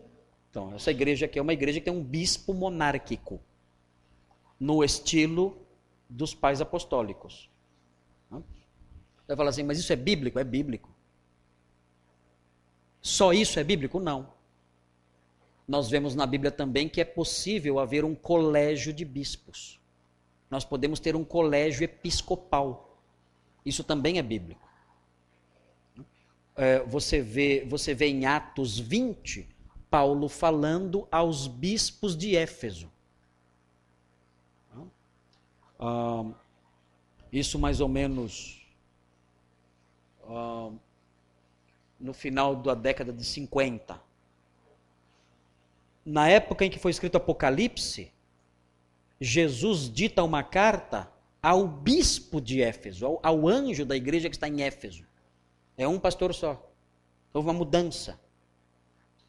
Então, 0.51 0.75
essa 0.75 0.91
igreja 0.91 1.27
aqui 1.27 1.39
é 1.39 1.43
uma 1.43 1.53
igreja 1.53 1.79
que 1.79 1.85
tem 1.85 1.95
um 1.95 2.03
bispo 2.03 2.53
monárquico, 2.53 3.41
no 4.59 4.83
estilo 4.83 5.57
dos 6.11 6.35
pais 6.35 6.61
apostólicos. 6.61 7.49
Vai 9.27 9.37
falar 9.37 9.51
assim, 9.51 9.63
mas 9.63 9.79
isso 9.79 9.93
é 9.93 9.97
bíblico? 9.97 10.39
É 10.39 10.45
bíblico. 10.45 10.91
Só 13.01 13.33
isso 13.33 13.61
é 13.61 13.65
bíblico? 13.65 14.01
Não. 14.01 14.34
Nós 15.67 15.89
vemos 15.89 16.15
na 16.15 16.27
Bíblia 16.27 16.51
também 16.51 16.89
que 16.89 17.01
é 17.01 17.05
possível 17.05 17.79
haver 17.79 18.05
um 18.05 18.15
colégio 18.15 18.93
de 18.93 19.05
bispos. 19.05 19.81
Nós 20.51 20.65
podemos 20.65 21.01
ter 21.01 21.17
um 21.17 21.25
colégio 21.25 21.85
episcopal. 21.85 22.99
Isso 23.65 23.83
também 23.83 24.19
é 24.19 24.23
bíblico. 24.23 24.69
É, 26.57 26.81
você, 26.81 27.21
vê, 27.21 27.65
você 27.69 27.95
vê 27.95 28.07
em 28.07 28.27
Atos 28.27 28.79
20, 28.79 29.49
Paulo 29.91 30.29
falando 30.29 31.09
aos 31.11 31.47
bispos 31.47 32.17
de 32.17 32.37
Éfeso. 32.37 32.93
Ah, 35.79 36.25
isso 37.33 37.59
mais 37.59 37.81
ou 37.81 37.89
menos 37.89 38.65
uh, 40.23 40.75
no 41.99 42.15
final 42.15 42.57
da 42.57 42.75
década 42.75 43.13
de 43.13 43.25
50. 43.25 44.01
Na 46.05 46.29
época 46.29 46.65
em 46.65 46.71
que 46.71 46.79
foi 46.79 46.91
escrito 46.91 47.17
Apocalipse, 47.17 48.13
Jesus 49.21 49.91
dita 49.91 50.23
uma 50.23 50.43
carta 50.43 51.11
ao 51.43 51.67
bispo 51.67 52.41
de 52.41 52.61
Éfeso, 52.61 53.07
ao, 53.07 53.21
ao 53.23 53.49
anjo 53.49 53.85
da 53.85 53.97
igreja 53.97 54.29
que 54.29 54.37
está 54.37 54.49
em 54.49 54.63
Éfeso. 54.63 55.05
É 55.77 55.89
um 55.89 55.99
pastor 55.99 56.35
só. 56.35 56.71
Houve 57.33 57.49
uma 57.49 57.55
mudança. 57.55 58.21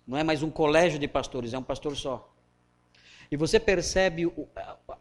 Não 0.06 0.18
é 0.18 0.24
mais 0.24 0.44
um 0.44 0.50
colégio 0.50 1.00
de 1.00 1.08
pastores, 1.08 1.54
é 1.54 1.58
um 1.58 1.64
pastor 1.64 1.96
só. 1.96 2.32
E 3.32 3.38
você 3.38 3.60
percebe 3.60 4.32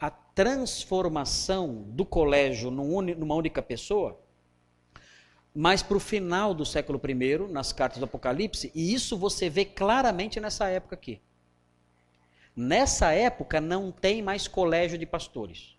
a 0.00 0.10
transformação 0.10 1.84
do 1.88 2.06
colégio 2.06 2.70
numa 2.70 3.34
única 3.34 3.60
pessoa 3.60 4.18
mais 5.54 5.82
para 5.82 5.96
o 5.96 6.00
final 6.00 6.52
do 6.52 6.64
século 6.64 7.00
I, 7.06 7.52
nas 7.52 7.72
cartas 7.72 7.98
do 7.98 8.06
Apocalipse, 8.06 8.72
e 8.74 8.92
isso 8.92 9.16
você 9.16 9.48
vê 9.48 9.64
claramente 9.64 10.40
nessa 10.40 10.68
época 10.68 10.96
aqui. 10.96 11.20
Nessa 12.56 13.12
época 13.12 13.60
não 13.60 13.90
tem 13.90 14.22
mais 14.22 14.46
colégio 14.46 14.96
de 14.96 15.04
pastores, 15.04 15.76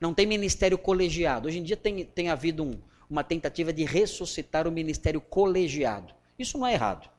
não 0.00 0.14
tem 0.14 0.26
ministério 0.26 0.78
colegiado. 0.78 1.48
Hoje 1.48 1.58
em 1.58 1.62
dia 1.62 1.76
tem, 1.76 2.04
tem 2.04 2.28
havido 2.28 2.62
um, 2.62 2.80
uma 3.10 3.24
tentativa 3.24 3.72
de 3.72 3.84
ressuscitar 3.84 4.68
o 4.68 4.72
ministério 4.72 5.20
colegiado. 5.20 6.14
Isso 6.38 6.56
não 6.58 6.66
é 6.66 6.74
errado. 6.74 7.10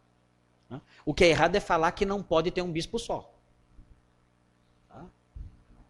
Né? 0.69 0.81
O 1.05 1.13
que 1.13 1.23
é 1.23 1.29
errado 1.29 1.55
é 1.55 1.59
falar 1.59 1.91
que 1.91 2.05
não 2.05 2.23
pode 2.23 2.49
ter 2.49 2.61
um 2.61 2.71
bispo 2.71 2.97
só. 2.97 3.33
Tá? 4.87 5.05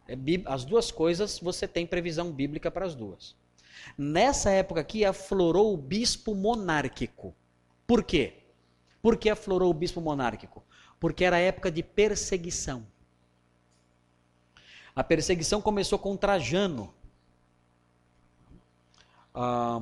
É, 0.07 0.15
as 0.45 0.65
duas 0.65 0.91
coisas 0.91 1.39
você 1.39 1.67
tem 1.67 1.85
previsão 1.85 2.31
bíblica 2.31 2.69
para 2.69 2.85
as 2.85 2.95
duas. 2.95 3.35
Nessa 3.97 4.49
época 4.49 4.81
aqui 4.81 5.05
aflorou 5.05 5.73
o 5.73 5.77
bispo 5.77 6.33
monárquico. 6.35 7.35
Por 7.85 8.03
quê? 8.03 8.39
Por 9.01 9.17
que 9.17 9.29
aflorou 9.29 9.69
o 9.69 9.73
bispo 9.73 10.01
monárquico? 10.01 10.63
Porque 10.99 11.25
era 11.25 11.37
época 11.37 11.69
de 11.69 11.83
perseguição. 11.83 12.85
A 14.95 15.03
perseguição 15.03 15.61
começou 15.61 15.97
com 15.97 16.15
Trajano. 16.15 16.93
Ah, 19.33 19.81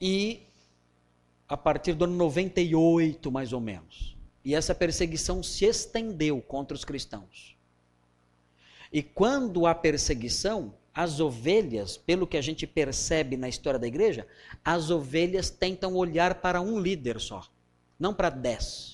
e 0.00 0.42
a 1.48 1.56
partir 1.56 1.94
do 1.94 2.04
ano 2.04 2.16
98, 2.16 3.30
mais 3.30 3.52
ou 3.52 3.60
menos. 3.60 4.16
E 4.44 4.54
essa 4.54 4.74
perseguição 4.74 5.42
se 5.42 5.64
estendeu 5.64 6.40
contra 6.42 6.74
os 6.74 6.84
cristãos. 6.84 7.56
E 8.92 9.02
quando 9.02 9.66
há 9.66 9.74
perseguição, 9.74 10.74
as 10.94 11.18
ovelhas, 11.18 11.96
pelo 11.96 12.26
que 12.26 12.36
a 12.36 12.42
gente 12.42 12.66
percebe 12.66 13.36
na 13.36 13.48
história 13.48 13.80
da 13.80 13.86
igreja, 13.86 14.26
as 14.64 14.90
ovelhas 14.90 15.50
tentam 15.50 15.94
olhar 15.94 16.36
para 16.36 16.60
um 16.60 16.78
líder 16.78 17.18
só, 17.18 17.48
não 17.98 18.14
para 18.14 18.30
dez. 18.30 18.93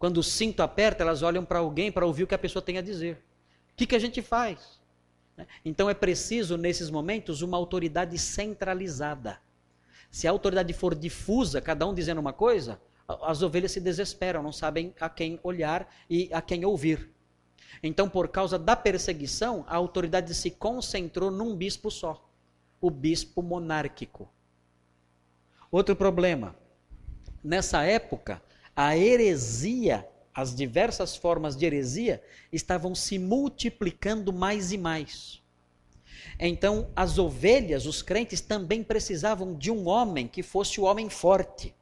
Quando 0.00 0.16
o 0.16 0.22
cinto 0.22 0.62
aperta, 0.62 1.02
elas 1.02 1.20
olham 1.20 1.44
para 1.44 1.58
alguém 1.58 1.92
para 1.92 2.06
ouvir 2.06 2.22
o 2.22 2.26
que 2.26 2.34
a 2.34 2.38
pessoa 2.38 2.62
tem 2.62 2.78
a 2.78 2.80
dizer. 2.80 3.22
O 3.70 3.76
que, 3.76 3.86
que 3.86 3.94
a 3.94 3.98
gente 3.98 4.22
faz? 4.22 4.80
Então 5.62 5.90
é 5.90 5.94
preciso, 5.94 6.56
nesses 6.56 6.88
momentos, 6.88 7.42
uma 7.42 7.58
autoridade 7.58 8.16
centralizada. 8.16 9.38
Se 10.10 10.26
a 10.26 10.30
autoridade 10.30 10.72
for 10.72 10.94
difusa, 10.94 11.60
cada 11.60 11.86
um 11.86 11.92
dizendo 11.92 12.18
uma 12.18 12.32
coisa, 12.32 12.80
as 13.06 13.42
ovelhas 13.42 13.72
se 13.72 13.80
desesperam, 13.80 14.42
não 14.42 14.52
sabem 14.52 14.94
a 14.98 15.10
quem 15.10 15.38
olhar 15.42 15.86
e 16.08 16.30
a 16.32 16.40
quem 16.40 16.64
ouvir. 16.64 17.10
Então, 17.82 18.08
por 18.08 18.28
causa 18.28 18.58
da 18.58 18.74
perseguição, 18.74 19.66
a 19.68 19.76
autoridade 19.76 20.34
se 20.34 20.50
concentrou 20.50 21.30
num 21.30 21.54
bispo 21.54 21.90
só, 21.90 22.26
o 22.80 22.90
bispo 22.90 23.42
monárquico. 23.42 24.30
Outro 25.70 25.94
problema, 25.94 26.56
nessa 27.44 27.82
época, 27.82 28.40
a 28.74 28.96
heresia, 28.96 30.06
as 30.34 30.54
diversas 30.54 31.16
formas 31.16 31.56
de 31.56 31.66
heresia, 31.66 32.22
estavam 32.52 32.94
se 32.94 33.18
multiplicando 33.18 34.32
mais 34.32 34.72
e 34.72 34.78
mais. 34.78 35.42
Então, 36.38 36.90
as 36.94 37.18
ovelhas, 37.18 37.86
os 37.86 38.02
crentes, 38.02 38.40
também 38.40 38.82
precisavam 38.82 39.54
de 39.54 39.70
um 39.70 39.88
homem 39.88 40.26
que 40.26 40.42
fosse 40.42 40.80
o 40.80 40.84
homem 40.84 41.08
forte 41.10 41.74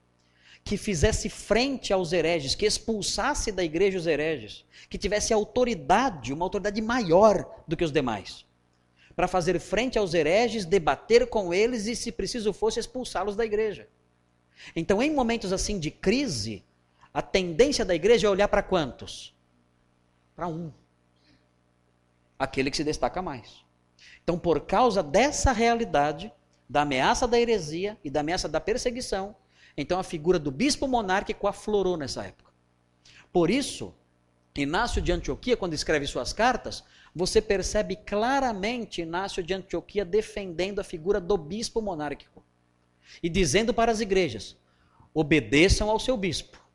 que 0.69 0.77
fizesse 0.77 1.31
frente 1.31 1.95
aos 1.95 2.13
hereges, 2.13 2.55
que 2.55 2.67
expulsasse 2.67 3.51
da 3.51 3.65
igreja 3.65 3.97
os 3.97 4.07
hereges, 4.07 4.67
que 4.91 4.99
tivesse 4.99 5.33
autoridade, 5.33 6.31
uma 6.31 6.45
autoridade 6.45 6.83
maior 6.83 7.63
do 7.67 7.75
que 7.75 7.83
os 7.83 7.91
demais, 7.91 8.45
para 9.17 9.27
fazer 9.27 9.59
frente 9.61 9.99
aos 9.99 10.13
hereges, 10.13 10.67
debater 10.67 11.27
com 11.27 11.55
eles 11.55 11.87
e, 11.87 11.97
se 11.97 12.13
preciso 12.13 12.53
fosse, 12.53 12.79
expulsá-los 12.79 13.35
da 13.35 13.47
igreja. 13.47 13.89
Então, 14.77 15.03
em 15.03 15.11
momentos 15.11 15.55
assim 15.55 15.79
de 15.79 15.91
crise, 15.91 16.63
a 17.19 17.23
tendência 17.23 17.85
da 17.85 17.97
igreja 17.97 18.29
é 18.29 18.31
olhar 18.31 18.47
para 18.47 18.63
quantos? 18.63 19.35
Para 20.37 20.47
um. 20.47 20.73
Aquele 22.39 22.71
que 22.71 22.77
se 22.77 22.85
destaca 22.85 23.21
mais. 23.21 23.65
Então, 24.23 24.39
por 24.39 24.61
causa 24.61 25.03
dessa 25.03 25.51
realidade, 25.51 26.33
da 26.69 26.83
ameaça 26.83 27.27
da 27.27 27.37
heresia 27.37 27.99
e 28.05 28.09
da 28.09 28.21
ameaça 28.21 28.49
da 28.49 28.61
perseguição, 28.61 29.35
então 29.77 29.99
a 29.99 30.05
figura 30.05 30.39
do 30.39 30.53
bispo 30.53 30.87
monárquico 30.87 31.49
aflorou 31.49 31.97
nessa 31.97 32.25
época. 32.25 32.53
Por 33.33 33.51
isso, 33.51 33.93
Inácio 34.55 35.03
de 35.03 35.11
Antioquia, 35.11 35.57
quando 35.57 35.75
escreve 35.75 36.07
suas 36.07 36.33
cartas, 36.33 36.85
você 37.13 37.43
percebe 37.43 37.97
claramente 37.97 39.03
Inácio 39.03 39.43
de 39.43 39.55
Antioquia 39.55 40.05
defendendo 40.05 40.79
a 40.79 40.85
figura 40.85 41.21
do 41.21 41.37
bispo 41.37 41.83
monárquico 41.83 42.45
e 43.21 43.29
dizendo 43.29 43.75
para 43.75 43.91
as 43.91 43.99
igrejas: 43.99 44.57
obedeçam 45.13 45.91
ao 45.91 45.99
seu 45.99 46.17
bispo, 46.17 46.68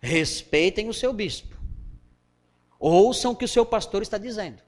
respeitem 0.00 0.88
o 0.88 0.94
seu 0.94 1.12
bispo, 1.12 1.56
ouçam 2.78 3.32
o 3.32 3.36
que 3.36 3.44
o 3.44 3.48
seu 3.48 3.66
pastor 3.66 4.02
está 4.02 4.18
dizendo, 4.18 4.62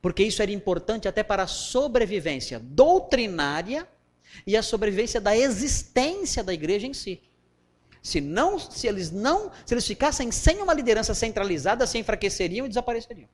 porque 0.00 0.22
isso 0.22 0.42
era 0.42 0.52
importante 0.52 1.08
até 1.08 1.22
para 1.22 1.42
a 1.42 1.48
sobrevivência 1.48 2.60
doutrinária 2.60 3.88
e 4.46 4.56
a 4.56 4.62
sobrevivência 4.62 5.20
da 5.20 5.36
existência 5.36 6.44
da 6.44 6.54
igreja 6.54 6.86
em 6.86 6.94
si. 6.94 7.20
Se 8.02 8.20
não, 8.20 8.56
se 8.58 8.86
eles 8.86 9.10
não, 9.10 9.50
se 9.64 9.74
eles 9.74 9.86
ficassem 9.86 10.30
sem 10.30 10.62
uma 10.62 10.72
liderança 10.72 11.12
centralizada, 11.12 11.86
se 11.88 11.98
enfraqueceriam 11.98 12.64
e 12.64 12.68
desapareceriam. 12.68 13.28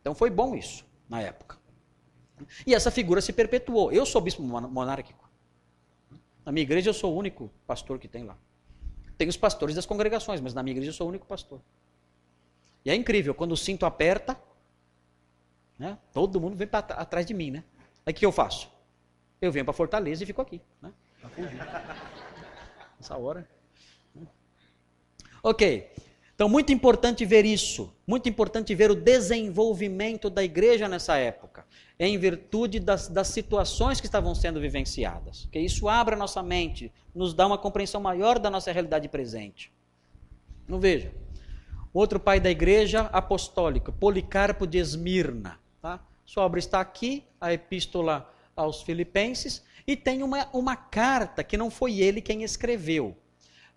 Então 0.00 0.14
foi 0.14 0.30
bom 0.30 0.54
isso 0.54 0.86
na 1.08 1.20
época. 1.20 1.58
E 2.66 2.74
essa 2.74 2.90
figura 2.90 3.20
se 3.20 3.32
perpetuou. 3.32 3.90
Eu 3.90 4.06
sou 4.06 4.20
bispo 4.20 4.42
monárquico. 4.42 5.28
Na 6.44 6.52
minha 6.52 6.62
igreja 6.62 6.90
eu 6.90 6.94
sou 6.94 7.14
o 7.14 7.18
único 7.18 7.50
pastor 7.66 7.98
que 7.98 8.06
tem 8.06 8.22
lá. 8.22 8.36
Tem 9.16 9.28
os 9.28 9.36
pastores 9.36 9.74
das 9.76 9.86
congregações, 9.86 10.40
mas 10.40 10.54
na 10.54 10.62
minha 10.62 10.72
igreja 10.72 10.90
eu 10.90 10.94
sou 10.94 11.06
o 11.06 11.10
único 11.10 11.26
pastor. 11.26 11.60
E 12.84 12.90
é 12.90 12.94
incrível, 12.94 13.34
quando 13.34 13.52
o 13.52 13.56
cinto 13.56 13.86
aperta, 13.86 14.38
né, 15.78 15.98
todo 16.12 16.40
mundo 16.40 16.56
vem 16.56 16.66
para 16.66 16.80
atrás 16.94 17.24
de 17.24 17.32
mim, 17.32 17.50
né? 17.50 17.64
Aí 18.04 18.12
o 18.12 18.16
que 18.16 18.26
eu 18.26 18.32
faço? 18.32 18.70
Eu 19.40 19.50
venho 19.50 19.64
para 19.64 19.74
Fortaleza 19.74 20.22
e 20.22 20.26
fico 20.26 20.42
aqui. 20.42 20.60
Né? 20.80 20.92
Nessa 22.98 23.16
hora. 23.16 23.48
Né? 24.14 24.26
Ok. 25.42 25.90
Então, 26.44 26.52
muito 26.52 26.74
importante 26.74 27.24
ver 27.24 27.46
isso. 27.46 27.90
Muito 28.06 28.28
importante 28.28 28.74
ver 28.74 28.90
o 28.90 28.94
desenvolvimento 28.94 30.28
da 30.28 30.44
igreja 30.44 30.86
nessa 30.86 31.16
época, 31.16 31.64
em 31.98 32.18
virtude 32.18 32.78
das, 32.78 33.08
das 33.08 33.28
situações 33.28 33.98
que 33.98 34.04
estavam 34.04 34.34
sendo 34.34 34.60
vivenciadas. 34.60 35.48
Que 35.50 35.58
isso 35.58 35.88
abre 35.88 36.14
a 36.14 36.18
nossa 36.18 36.42
mente, 36.42 36.92
nos 37.14 37.32
dá 37.32 37.46
uma 37.46 37.56
compreensão 37.56 37.98
maior 37.98 38.38
da 38.38 38.50
nossa 38.50 38.70
realidade 38.70 39.08
presente. 39.08 39.72
Não 40.68 40.78
veja. 40.78 41.14
Outro 41.94 42.20
pai 42.20 42.38
da 42.38 42.50
igreja 42.50 43.08
apostólica, 43.10 43.90
Policarpo 43.90 44.66
de 44.66 44.76
Esmirna. 44.76 45.58
Tá? 45.80 45.98
Sua 46.26 46.44
obra 46.44 46.58
está 46.58 46.78
aqui, 46.78 47.24
a 47.40 47.54
epístola 47.54 48.30
aos 48.54 48.82
Filipenses, 48.82 49.64
e 49.86 49.96
tem 49.96 50.22
uma, 50.22 50.46
uma 50.52 50.76
carta 50.76 51.42
que 51.42 51.56
não 51.56 51.70
foi 51.70 52.00
ele 52.00 52.20
quem 52.20 52.42
escreveu. 52.42 53.16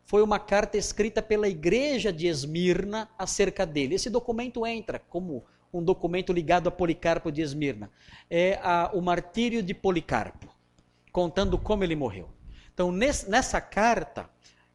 Foi 0.07 0.21
uma 0.23 0.39
carta 0.39 0.77
escrita 0.77 1.21
pela 1.21 1.49
igreja 1.49 2.13
de 2.13 2.27
Esmirna 2.27 3.09
acerca 3.19 3.65
dele. 3.65 3.93
Esse 3.93 4.09
documento 4.09 4.65
entra 4.65 4.99
como 4.99 5.43
um 5.71 5.83
documento 5.83 6.31
ligado 6.31 6.69
a 6.69 6.71
Policarpo 6.71 7.29
de 7.29 7.41
Esmirna. 7.41 7.91
É 8.29 8.57
a, 8.63 8.89
o 8.93 9.01
martírio 9.01 9.61
de 9.61 9.73
Policarpo, 9.73 10.47
contando 11.11 11.57
como 11.59 11.83
ele 11.83 11.93
morreu. 11.93 12.29
Então, 12.73 12.89
nesse, 12.89 13.29
nessa 13.29 13.59
carta, 13.59 14.29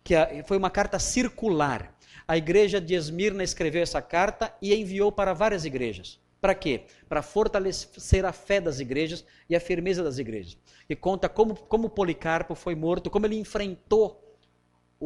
que 0.05 0.14
a, 0.14 0.45
foi 0.45 0.59
uma 0.59 0.68
carta 0.68 0.99
circular, 0.99 1.97
a 2.29 2.37
igreja 2.37 2.79
de 2.79 2.92
Esmirna 2.92 3.42
escreveu 3.42 3.83
essa 3.83 4.03
carta 4.03 4.55
e 4.61 4.75
enviou 4.75 5.11
para 5.11 5.33
várias 5.33 5.64
igrejas. 5.64 6.21
Para 6.42 6.55
quê? 6.55 6.83
Para 7.09 7.23
fortalecer 7.23 8.27
a 8.27 8.33
fé 8.33 8.61
das 8.61 8.81
igrejas 8.81 9.25
e 9.49 9.57
a 9.57 9.61
firmeza 9.61 10.05
das 10.05 10.18
igrejas. 10.18 10.59
E 10.90 10.95
conta 10.95 11.27
como, 11.27 11.55
como 11.55 11.88
Policarpo 11.88 12.55
foi 12.55 12.75
morto, 12.75 13.09
como 13.09 13.25
ele 13.25 13.38
enfrentou 13.38 14.21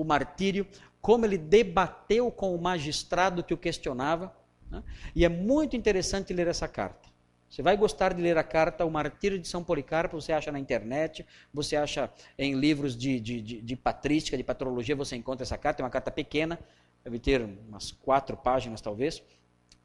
o 0.00 0.04
martírio, 0.04 0.66
como 1.00 1.24
ele 1.24 1.38
debateu 1.38 2.30
com 2.30 2.54
o 2.54 2.60
magistrado 2.60 3.42
que 3.42 3.54
o 3.54 3.56
questionava. 3.56 4.36
Né? 4.70 4.82
E 5.14 5.24
é 5.24 5.28
muito 5.28 5.74
interessante 5.76 6.32
ler 6.32 6.46
essa 6.46 6.68
carta. 6.68 7.08
Você 7.48 7.62
vai 7.62 7.76
gostar 7.76 8.12
de 8.12 8.20
ler 8.20 8.36
a 8.36 8.42
carta 8.42 8.84
O 8.84 8.90
Martírio 8.90 9.38
de 9.38 9.46
São 9.46 9.62
Policarpo, 9.62 10.20
você 10.20 10.32
acha 10.32 10.50
na 10.50 10.58
internet, 10.58 11.24
você 11.54 11.76
acha 11.76 12.10
em 12.36 12.54
livros 12.54 12.96
de, 12.96 13.20
de, 13.20 13.40
de, 13.40 13.60
de 13.62 13.76
patrística, 13.76 14.36
de 14.36 14.42
patrologia, 14.42 14.96
você 14.96 15.16
encontra 15.16 15.44
essa 15.44 15.56
carta, 15.56 15.80
é 15.80 15.84
uma 15.84 15.90
carta 15.90 16.10
pequena, 16.10 16.58
deve 17.04 17.18
ter 17.18 17.42
umas 17.68 17.92
quatro 17.92 18.36
páginas 18.36 18.80
talvez 18.80 19.22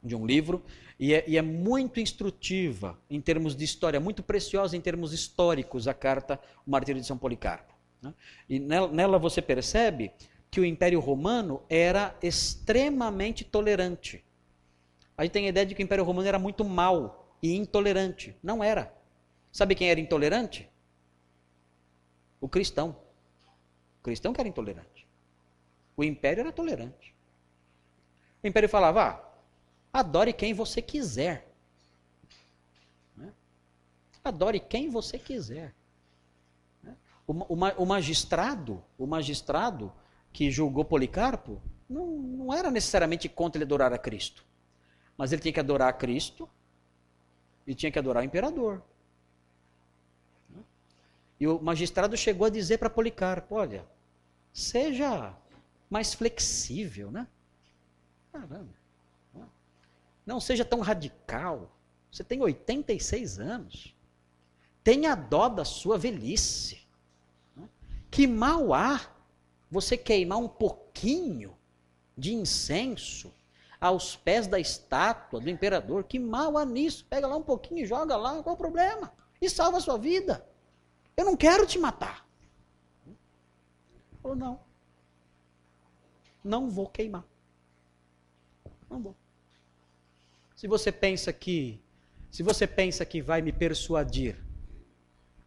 de 0.03 0.15
um 0.15 0.25
livro, 0.25 0.63
e 0.99 1.13
é, 1.13 1.23
e 1.27 1.37
é, 1.37 1.41
muito 1.43 1.99
instrutiva 1.99 2.99
em 3.07 3.21
termos 3.21 3.55
de 3.55 3.63
história, 3.63 3.99
muito 3.99 4.23
preciosa 4.23 4.75
em 4.75 4.81
termos 4.81 5.13
históricos 5.13 5.87
a 5.87 5.93
carta 5.93 6.39
O 6.65 6.71
Martírio 6.71 6.99
de 6.99 7.05
São 7.05 7.17
Policarpo. 7.17 7.70
Né? 8.01 8.13
E 8.49 8.59
nela, 8.59 9.19
você 9.19 9.41
percebe 9.41 10.11
que 10.49 10.59
o 10.59 10.65
Império 10.65 10.99
Romano 10.99 11.63
era 11.69 12.17
extremamente 12.21 13.43
tolerante. 13.43 14.23
A 15.17 15.23
gente 15.23 15.33
tem 15.33 15.45
a 15.45 15.49
ideia 15.49 15.65
de 15.65 15.75
que 15.75 15.81
o 15.81 15.85
Império 15.85 16.03
Romano 16.03 16.27
era 16.27 16.39
muito 16.39 16.65
mau 16.65 17.37
e 17.41 17.55
intolerante. 17.55 18.35
Não 18.41 18.63
era. 18.63 18.93
Sabe 19.51 19.75
quem 19.75 19.89
era 19.89 19.99
intolerante? 19.99 20.69
O 22.39 22.49
cristão. 22.49 22.95
O 23.99 24.03
cristão 24.03 24.33
que 24.33 24.41
era 24.41 24.49
intolerante. 24.49 25.07
O 25.95 26.03
Império 26.03 26.41
era 26.41 26.51
tolerante. 26.51 27.13
O 28.43 28.47
Império 28.47 28.67
falava, 28.67 29.03
ah, 29.03 29.31
Adore 29.93 30.31
quem 30.31 30.53
você 30.53 30.81
quiser. 30.81 31.53
Né? 33.15 33.31
Adore 34.23 34.59
quem 34.59 34.89
você 34.89 35.19
quiser. 35.19 35.75
Né? 37.33 37.45
O, 37.47 37.53
o, 37.53 37.83
o, 37.83 37.85
magistrado, 37.85 38.83
o 38.97 39.07
magistrado 39.07 39.91
que 40.31 40.49
julgou 40.49 40.85
Policarpo, 40.85 41.61
não, 41.89 42.07
não 42.07 42.53
era 42.53 42.71
necessariamente 42.71 43.27
contra 43.27 43.57
ele 43.57 43.65
adorar 43.65 43.93
a 43.93 43.97
Cristo. 43.97 44.45
Mas 45.17 45.31
ele 45.31 45.41
tinha 45.41 45.53
que 45.53 45.59
adorar 45.59 45.89
a 45.89 45.93
Cristo 45.93 46.49
e 47.65 47.75
tinha 47.75 47.91
que 47.91 47.99
adorar 47.99 48.23
o 48.23 48.25
imperador. 48.25 48.81
Né? 50.49 50.63
E 51.39 51.47
o 51.47 51.61
magistrado 51.61 52.15
chegou 52.17 52.47
a 52.47 52.49
dizer 52.49 52.77
para 52.77 52.89
Policarpo: 52.89 53.55
olha, 53.55 53.85
seja 54.53 55.35
mais 55.89 56.13
flexível, 56.13 57.11
né? 57.11 57.27
Caramba. 58.31 58.81
Não 60.25 60.39
seja 60.39 60.63
tão 60.63 60.79
radical. 60.79 61.75
Você 62.11 62.23
tem 62.23 62.41
86 62.41 63.39
anos. 63.39 63.95
Tenha 64.83 65.15
dó 65.15 65.49
da 65.49 65.65
sua 65.65 65.97
velhice. 65.97 66.80
Que 68.11 68.27
mal 68.27 68.73
há 68.73 69.09
você 69.71 69.97
queimar 69.97 70.37
um 70.37 70.47
pouquinho 70.47 71.57
de 72.15 72.33
incenso 72.33 73.33
aos 73.79 74.15
pés 74.15 74.45
da 74.45 74.59
estátua 74.59 75.39
do 75.39 75.49
imperador. 75.49 76.03
Que 76.03 76.19
mal 76.19 76.57
há 76.57 76.65
nisso? 76.65 77.05
Pega 77.09 77.25
lá 77.25 77.35
um 77.37 77.41
pouquinho 77.41 77.83
e 77.83 77.85
joga 77.85 78.15
lá, 78.17 78.43
qual 78.43 78.53
o 78.55 78.57
problema? 78.57 79.11
E 79.41 79.49
salva 79.49 79.77
a 79.77 79.81
sua 79.81 79.97
vida. 79.97 80.45
Eu 81.15 81.25
não 81.25 81.35
quero 81.35 81.65
te 81.65 81.79
matar. 81.79 82.27
Ou 84.21 84.35
não. 84.35 84.59
Não 86.43 86.69
vou 86.69 86.87
queimar. 86.87 87.25
Não 88.89 88.99
vou. 89.01 89.15
Se 90.55 90.67
você 90.67 90.91
pensa 90.91 91.31
que 91.33 91.81
se 92.29 92.43
você 92.43 92.65
pensa 92.65 93.03
que 93.03 93.21
vai 93.21 93.41
me 93.41 93.51
persuadir 93.51 94.37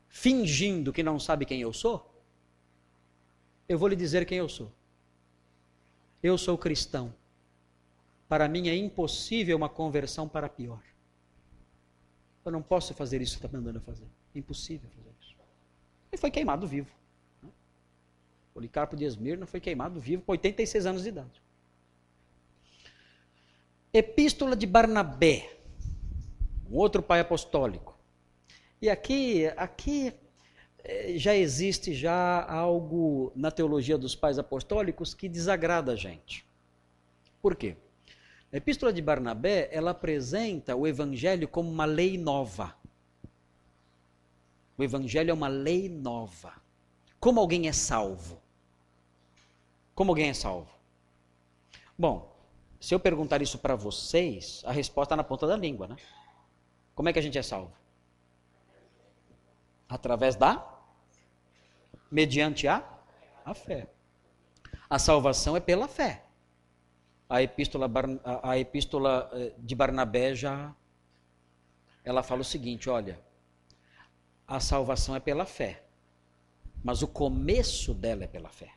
fingindo 0.09 0.93
que 0.93 1.03
não 1.03 1.19
sabe 1.19 1.47
quem 1.47 1.61
eu 1.61 1.73
sou, 1.73 2.14
eu 3.69 3.79
vou 3.79 3.89
lhe 3.89 3.97
dizer 3.97 4.27
quem 4.27 4.39
eu 4.39 4.49
sou. 4.49 4.71
Eu 6.23 6.37
sou 6.39 6.57
cristão. 6.57 7.15
Para 8.29 8.49
mim 8.49 8.69
é 8.69 8.77
impossível 8.77 9.57
uma 9.57 9.69
conversão 9.69 10.29
para 10.29 10.49
pior. 10.49 10.83
Eu 12.45 12.53
não 12.53 12.63
posso 12.63 12.93
fazer 12.95 13.23
isso 13.23 13.39
que 13.39 13.47
está 13.47 13.57
mandando 13.57 13.81
fazer. 13.81 14.07
É 14.35 14.39
impossível 14.39 14.89
fazer 14.91 15.11
isso. 15.21 15.35
Ele 16.13 16.21
foi 16.21 16.31
queimado 16.31 16.67
vivo. 16.67 16.91
Policarpo 18.53 18.97
de 18.97 19.05
Esmirna 19.05 19.47
foi 19.47 19.61
queimado 19.61 20.01
vivo 20.01 20.23
com 20.23 20.33
86 20.33 20.87
anos 20.87 21.03
de 21.03 21.09
idade. 21.09 21.43
Epístola 23.93 24.57
de 24.57 24.67
Barnabé, 24.67 25.57
um 26.71 26.77
outro 26.77 27.03
pai 27.03 27.21
apostólico. 27.21 27.97
E 28.81 28.91
aqui, 28.91 29.47
aqui 29.57 30.13
já 31.17 31.35
existe 31.35 31.95
já 31.95 32.45
algo 32.45 33.33
na 33.35 33.51
teologia 33.51 33.97
dos 33.97 34.15
pais 34.15 34.39
apostólicos 34.39 35.15
que 35.15 35.29
desagrada 35.29 35.93
a 35.93 35.97
gente. 35.97 36.47
Por 37.41 37.57
quê? 37.57 37.77
A 38.53 38.57
Epístola 38.57 38.93
de 38.93 39.03
Barnabé, 39.03 39.69
ela 39.73 39.91
apresenta 39.93 40.77
o 40.77 40.87
evangelho 40.87 41.49
como 41.49 41.71
uma 41.71 41.85
lei 41.85 42.19
nova. 42.19 42.77
O 44.77 44.83
evangelho 44.83 45.31
é 45.31 45.35
uma 45.35 45.49
lei 45.49 45.89
nova. 45.89 46.53
Como 47.19 47.41
alguém 47.41 47.69
é 47.69 47.73
salvo? 47.73 48.41
Como 49.95 50.11
alguém 50.11 50.29
é 50.29 50.35
salvo? 50.35 50.71
Bom, 51.97 52.37
se 52.79 52.95
eu 52.95 53.01
perguntar 53.01 53.41
isso 53.41 53.59
para 53.59 53.75
vocês, 53.77 54.63
a 54.67 54.73
resposta 54.73 55.15
está 55.15 55.17
na 55.17 55.25
ponta 55.25 55.47
da 55.47 55.57
língua, 55.57 55.87
né? 55.87 55.97
Como 56.95 57.09
é 57.09 57.13
que 57.13 57.19
a 57.19 57.23
gente 57.23 57.39
é 57.39 57.43
salvo? 57.43 57.73
Através 59.89 60.37
da? 60.37 60.74
Mediante 62.15 62.69
a? 62.69 62.81
A 63.45 63.55
fé. 63.55 63.89
A 64.89 65.01
salvação 65.01 65.57
é 65.57 65.61
pela 65.61 65.89
fé. 65.89 66.23
A 67.29 67.43
epístola, 67.43 67.91
a 68.41 68.57
epístola 68.57 69.29
eh, 69.33 69.53
de 69.59 69.75
Barnabé 69.75 70.33
já 70.33 70.73
ela 72.05 72.23
fala 72.23 72.43
o 72.43 72.45
seguinte, 72.45 72.89
olha, 72.89 73.19
a 74.47 74.61
salvação 74.61 75.17
é 75.17 75.21
pela 75.21 75.45
fé, 75.45 75.83
mas 76.85 77.03
o 77.03 77.09
começo 77.09 77.93
dela 77.93 78.23
é 78.23 78.29
pela 78.29 78.49
fé. 78.49 78.71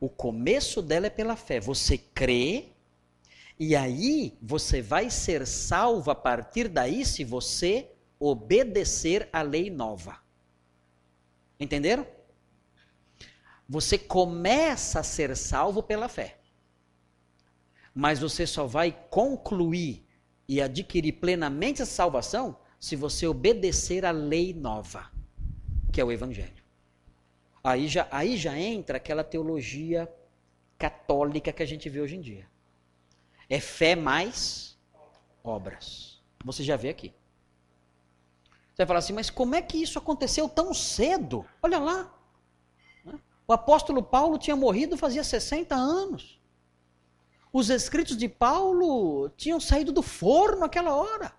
O 0.00 0.08
começo 0.08 0.82
dela 0.82 1.06
é 1.06 1.10
pela 1.10 1.36
fé. 1.36 1.60
Você 1.60 1.98
crê, 1.98 2.70
e 3.60 3.76
aí 3.76 4.36
você 4.42 4.82
vai 4.82 5.08
ser 5.08 5.46
salvo 5.46 6.10
a 6.10 6.16
partir 6.16 6.66
daí 6.66 7.04
se 7.04 7.22
você 7.22 7.92
obedecer 8.18 9.28
à 9.32 9.40
lei 9.42 9.70
nova. 9.70 10.26
Entenderam? 11.58 12.06
Você 13.68 13.98
começa 13.98 15.00
a 15.00 15.02
ser 15.02 15.36
salvo 15.36 15.82
pela 15.82 16.08
fé. 16.08 16.38
Mas 17.94 18.18
você 18.18 18.46
só 18.46 18.66
vai 18.66 18.92
concluir 19.10 20.06
e 20.48 20.62
adquirir 20.62 21.12
plenamente 21.12 21.82
a 21.82 21.86
salvação 21.86 22.58
se 22.80 22.96
você 22.96 23.26
obedecer 23.26 24.04
à 24.04 24.10
lei 24.10 24.54
nova, 24.54 25.10
que 25.92 26.00
é 26.00 26.04
o 26.04 26.12
Evangelho. 26.12 26.62
Aí 27.62 27.88
já, 27.88 28.06
aí 28.10 28.36
já 28.36 28.56
entra 28.56 28.96
aquela 28.96 29.24
teologia 29.24 30.08
católica 30.78 31.52
que 31.52 31.62
a 31.62 31.66
gente 31.66 31.88
vê 31.88 32.00
hoje 32.00 32.16
em 32.16 32.20
dia. 32.20 32.48
É 33.50 33.58
fé 33.58 33.96
mais 33.96 34.78
obras. 35.42 36.22
Você 36.44 36.62
já 36.62 36.76
vê 36.76 36.88
aqui. 36.88 37.12
Você 38.78 38.84
vai 38.84 38.86
falar 38.86 38.98
assim, 39.00 39.12
mas 39.12 39.28
como 39.28 39.56
é 39.56 39.60
que 39.60 39.76
isso 39.76 39.98
aconteceu 39.98 40.48
tão 40.48 40.72
cedo? 40.72 41.44
Olha 41.60 41.80
lá. 41.80 42.14
O 43.44 43.52
apóstolo 43.52 44.00
Paulo 44.00 44.38
tinha 44.38 44.54
morrido 44.54 44.96
fazia 44.96 45.24
60 45.24 45.74
anos. 45.74 46.40
Os 47.52 47.70
escritos 47.70 48.16
de 48.16 48.28
Paulo 48.28 49.30
tinham 49.30 49.58
saído 49.58 49.90
do 49.90 50.00
forno 50.00 50.60
naquela 50.60 50.94
hora. 50.94 51.32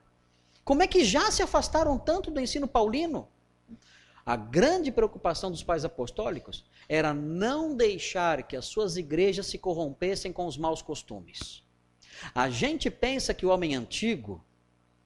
Como 0.65 0.83
é 0.83 0.87
que 0.87 1.05
já 1.05 1.31
se 1.31 1.41
afastaram 1.41 1.97
tanto 1.97 2.29
do 2.29 2.41
ensino 2.41 2.67
paulino? 2.67 3.25
A 4.25 4.35
grande 4.35 4.91
preocupação 4.91 5.49
dos 5.49 5.63
pais 5.63 5.85
apostólicos 5.85 6.65
era 6.89 7.13
não 7.13 7.73
deixar 7.73 8.43
que 8.43 8.57
as 8.57 8.65
suas 8.65 8.97
igrejas 8.97 9.47
se 9.47 9.57
corrompessem 9.57 10.33
com 10.33 10.45
os 10.45 10.57
maus 10.57 10.81
costumes. 10.81 11.63
A 12.35 12.49
gente 12.49 12.91
pensa 12.91 13.33
que 13.33 13.45
o 13.45 13.49
homem 13.49 13.75
antigo, 13.75 14.43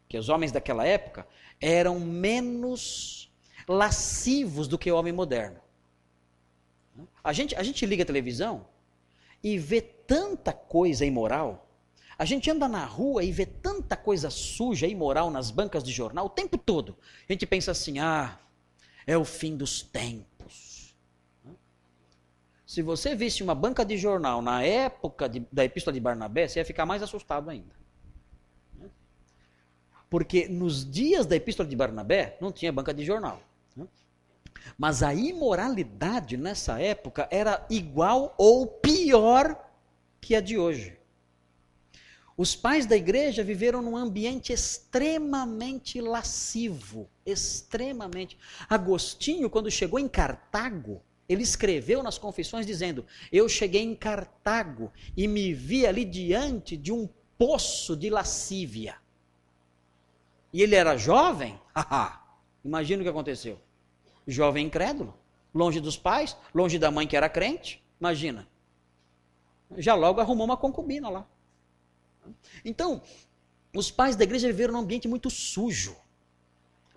que 0.10 0.18
os 0.18 0.30
homens 0.30 0.52
daquela 0.52 0.84
época, 0.84 1.28
eram 1.64 1.98
menos 1.98 3.34
lascivos 3.66 4.68
do 4.68 4.78
que 4.78 4.92
o 4.92 4.98
homem 4.98 5.14
moderno. 5.14 5.62
A 7.24 7.32
gente, 7.32 7.56
a 7.56 7.64
gente 7.64 7.86
liga 7.86 8.04
a 8.04 8.06
televisão 8.06 8.68
e 9.42 9.58
vê 9.58 9.82
tanta 9.82 10.52
coisa 10.52 11.06
imoral. 11.06 11.70
A 12.18 12.26
gente 12.26 12.52
anda 12.52 12.68
na 12.68 12.84
rua 12.84 13.24
e 13.24 13.32
vê 13.32 13.46
tanta 13.46 13.96
coisa 13.96 14.30
suja 14.30 14.86
e 14.86 14.92
imoral 14.92 15.32
nas 15.32 15.52
bancas 15.52 15.82
de 15.82 15.92
jornal 15.94 16.26
o 16.26 16.30
tempo 16.30 16.58
todo. 16.58 16.98
A 17.28 17.32
gente 17.32 17.46
pensa 17.46 17.72
assim: 17.72 17.98
ah, 17.98 18.38
é 19.08 19.18
o 19.18 19.24
fim 19.24 19.56
dos 19.56 19.82
tempos. 19.82 20.94
Se 22.66 22.82
você 22.82 23.16
visse 23.16 23.42
uma 23.42 23.56
banca 23.56 23.86
de 23.86 23.98
jornal 23.98 24.42
na 24.42 24.62
época 24.64 25.30
de, 25.30 25.48
da 25.52 25.64
Epístola 25.64 25.94
de 25.94 26.02
Barnabé, 26.02 26.48
você 26.48 26.60
ia 26.60 26.66
ficar 26.66 26.86
mais 26.86 27.02
assustado 27.02 27.50
ainda. 27.50 27.83
Porque 30.14 30.48
nos 30.48 30.88
dias 30.88 31.26
da 31.26 31.36
Epístola 31.36 31.68
de 31.68 31.76
Barnabé 31.76 32.38
não 32.40 32.52
tinha 32.52 32.72
banca 32.72 32.94
de 32.94 33.04
jornal. 33.04 33.42
Mas 34.78 35.02
a 35.02 35.12
imoralidade 35.12 36.38
nessa 36.38 36.80
época 36.80 37.28
era 37.32 37.66
igual 37.68 38.36
ou 38.38 38.68
pior 38.68 39.60
que 40.22 40.36
a 40.36 40.40
de 40.40 40.56
hoje. 40.56 40.96
Os 42.38 42.56
pais 42.56 42.86
da 42.86 42.96
igreja 42.96 43.44
viveram 43.44 43.82
num 43.82 43.98
ambiente 43.98 44.54
extremamente 44.54 46.00
lascivo, 46.00 47.10
extremamente. 47.26 48.38
Agostinho, 48.70 49.50
quando 49.50 49.72
chegou 49.72 49.98
em 49.98 50.08
Cartago, 50.08 51.02
ele 51.28 51.42
escreveu 51.42 52.04
nas 52.04 52.20
Confissões 52.20 52.68
dizendo: 52.68 53.04
Eu 53.32 53.50
cheguei 53.50 53.82
em 53.82 53.96
Cartago 53.96 54.94
e 55.18 55.28
me 55.28 55.56
vi 55.56 55.88
ali 55.88 56.06
diante 56.06 56.78
de 56.78 56.92
um 56.92 57.10
poço 57.36 57.98
de 57.98 58.12
lascívia. 58.12 59.02
E 60.54 60.62
ele 60.62 60.76
era 60.76 60.96
jovem? 60.96 61.60
Imagina 62.64 63.02
o 63.02 63.04
que 63.04 63.10
aconteceu. 63.10 63.60
Jovem 64.28 64.68
incrédulo, 64.68 65.18
longe 65.54 65.80
dos 65.80 65.98
pais, 65.98 66.38
longe 66.54 66.78
da 66.78 66.92
mãe 66.92 67.08
que 67.08 67.18
era 67.18 67.28
crente. 67.28 67.84
Imagina. 68.00 68.48
Já 69.78 69.96
logo 69.96 70.22
arrumou 70.22 70.46
uma 70.46 70.56
concubina 70.56 71.10
lá. 71.10 71.28
Então, 72.64 73.02
os 73.76 73.90
pais 73.90 74.16
da 74.16 74.24
igreja 74.24 74.48
viveram 74.48 74.74
num 74.74 74.80
ambiente 74.80 75.08
muito 75.08 75.30
sujo, 75.30 75.98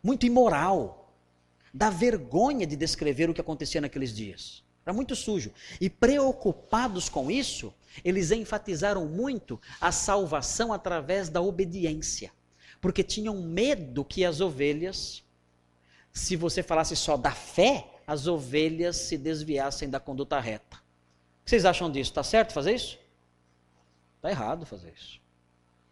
muito 0.02 0.26
imoral. 0.26 1.10
Dá 1.72 1.90
vergonha 1.90 2.66
de 2.66 2.76
descrever 2.76 3.30
o 3.30 3.34
que 3.34 3.40
acontecia 3.40 3.80
naqueles 3.80 4.14
dias. 4.14 4.62
Era 4.84 4.92
muito 4.92 5.16
sujo. 5.16 5.52
E 5.80 5.90
preocupados 5.90 7.08
com 7.08 7.30
isso, 7.30 7.74
eles 8.04 8.30
enfatizaram 8.30 9.06
muito 9.06 9.60
a 9.80 9.90
salvação 9.90 10.72
através 10.72 11.28
da 11.28 11.40
obediência. 11.40 12.30
Porque 12.86 13.02
tinham 13.02 13.34
medo 13.42 14.04
que 14.04 14.24
as 14.24 14.40
ovelhas, 14.40 15.20
se 16.12 16.36
você 16.36 16.62
falasse 16.62 16.94
só 16.94 17.16
da 17.16 17.32
fé, 17.32 17.84
as 18.06 18.28
ovelhas 18.28 18.94
se 18.94 19.18
desviassem 19.18 19.90
da 19.90 19.98
conduta 19.98 20.38
reta. 20.38 20.76
O 20.76 21.44
que 21.44 21.50
vocês 21.50 21.64
acham 21.64 21.90
disso? 21.90 22.12
Está 22.12 22.22
certo 22.22 22.52
fazer 22.52 22.76
isso? 22.76 22.96
Está 24.14 24.30
errado 24.30 24.64
fazer 24.64 24.94
isso. 24.96 25.20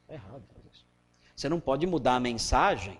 Está 0.03 0.15
errado 0.15 0.45
fazer 0.47 0.69
isso. 0.73 0.87
Você 1.35 1.49
não 1.49 1.59
pode 1.59 1.85
mudar 1.85 2.15
a 2.15 2.21
mensagem 2.21 2.97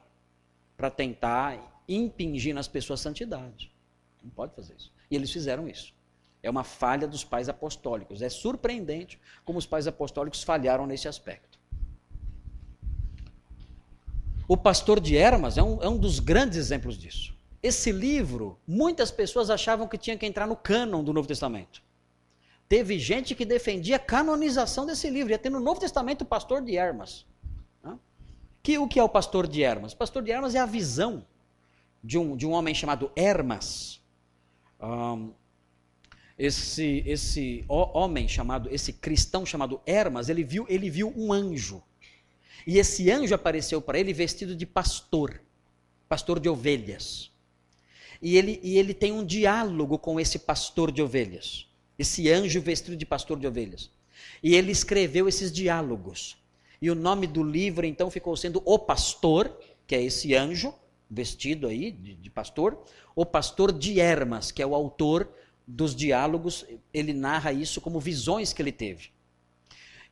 para 0.77 0.91
tentar 0.91 1.85
impingir 1.89 2.53
nas 2.53 2.67
pessoas 2.67 2.99
santidade. 2.99 3.73
Não 4.21 4.31
pode 4.31 4.57
fazer 4.57 4.75
isso. 4.75 4.93
E 5.09 5.15
eles 5.15 5.31
fizeram 5.31 5.69
isso. 5.69 5.95
É 6.43 6.51
uma 6.51 6.65
falha 6.65 7.07
dos 7.07 7.23
pais 7.23 7.49
apostólicos. 7.49 8.23
É 8.23 8.29
surpreendente 8.29 9.21
como 9.45 9.57
os 9.57 9.67
pais 9.67 9.87
apostólicos 9.87 10.43
falharam 10.43 10.85
nesse 10.85 11.07
aspecto. 11.07 11.54
O 14.47 14.57
pastor 14.57 15.01
de 15.01 15.17
Hermas 15.17 15.57
é 15.57 15.63
um, 15.63 15.83
é 15.83 15.89
um 15.89 15.97
dos 15.97 16.21
grandes 16.21 16.59
exemplos 16.59 16.99
disso. 16.99 17.35
Esse 17.63 17.91
livro, 17.91 18.59
muitas 18.67 19.11
pessoas 19.11 19.49
achavam 19.49 19.89
que 19.89 19.97
tinha 19.97 20.19
que 20.19 20.27
entrar 20.27 20.47
no 20.47 20.55
cânon 20.55 21.03
do 21.03 21.13
Novo 21.13 21.27
Testamento. 21.27 21.83
Teve 22.69 22.99
gente 22.99 23.35
que 23.35 23.45
defendia 23.45 23.97
a 23.97 23.99
canonização 23.99 24.85
desse 24.85 25.09
livro. 25.09 25.33
Ia 25.33 25.39
ter 25.39 25.51
no 25.51 25.61
Novo 25.61 25.81
Testamento 25.81 26.23
o 26.23 26.27
pastor 26.27 26.63
de 26.63 26.77
Hermas. 26.77 27.27
Que, 28.63 28.79
o 28.79 28.89
que 28.89 28.99
é 28.99 29.03
o 29.03 29.09
pastor 29.09 29.47
de 29.47 29.63
Hermas? 29.63 29.93
O 29.93 29.97
pastor 29.97 30.23
de 30.23 30.31
Hermas 30.31 30.55
é 30.55 30.59
a 30.59 30.65
visão 30.65 31.27
de 32.03 32.17
um, 32.17 32.35
de 32.35 32.47
um 32.47 32.53
homem 32.53 32.75
chamado 32.75 33.13
Hermas. 33.15 34.03
Um, 34.81 35.33
esse, 36.39 37.05
esse 37.07 37.65
homem 37.69 38.27
chamado, 38.27 38.69
esse 38.73 38.93
cristão 38.93 39.45
chamado 39.45 39.81
Hermas, 39.87 40.31
ele 40.31 40.43
viu, 40.43 40.65
ele 40.69 40.89
viu 40.89 41.13
um 41.15 41.31
anjo. 41.31 41.83
E 42.67 42.79
esse 42.79 43.11
anjo 43.11 43.35
apareceu 43.35 43.81
para 43.81 43.99
ele 43.99 44.13
vestido 44.13 44.55
de 44.57 44.67
pastor, 44.67 45.41
pastor 46.09 46.41
de 46.41 46.49
ovelhas. 46.49 47.31
E 48.23 48.37
ele, 48.37 48.59
e 48.63 48.79
ele 48.79 48.95
tem 48.95 49.13
um 49.13 49.25
diálogo 49.25 49.99
com 49.99 50.19
esse 50.19 50.39
pastor 50.39 50.91
de 50.91 51.03
ovelhas, 51.03 51.69
esse 51.99 52.31
anjo 52.31 52.61
vestido 52.61 52.97
de 52.97 53.05
pastor 53.05 53.39
de 53.39 53.47
ovelhas. 53.47 53.91
E 54.43 54.55
ele 54.55 54.73
escreveu 54.73 55.29
esses 55.29 55.53
diálogos. 55.53 56.37
E 56.81 56.91
o 56.91 56.95
nome 56.95 57.27
do 57.27 57.43
livro 57.43 57.85
então 57.87 58.11
ficou 58.11 58.37
sendo 58.37 58.63
O 58.65 58.79
Pastor, 58.79 59.59
que 59.87 59.95
é 59.95 60.03
esse 60.03 60.35
anjo 60.35 60.75
vestido 61.09 61.67
aí 61.67 61.91
de, 61.91 62.15
de 62.15 62.31
pastor, 62.31 62.83
o 63.15 63.25
pastor 63.25 63.73
de 63.73 64.01
Hermas, 64.01 64.51
que 64.51 64.63
é 64.63 64.67
o 64.67 64.75
autor 64.75 65.29
dos 65.67 65.95
diálogos, 65.95 66.65
ele 66.93 67.13
narra 67.13 67.53
isso 67.53 67.81
como 67.81 68.01
visões 68.01 68.53
que 68.53 68.61
ele 68.61 68.73
teve. 68.73 69.11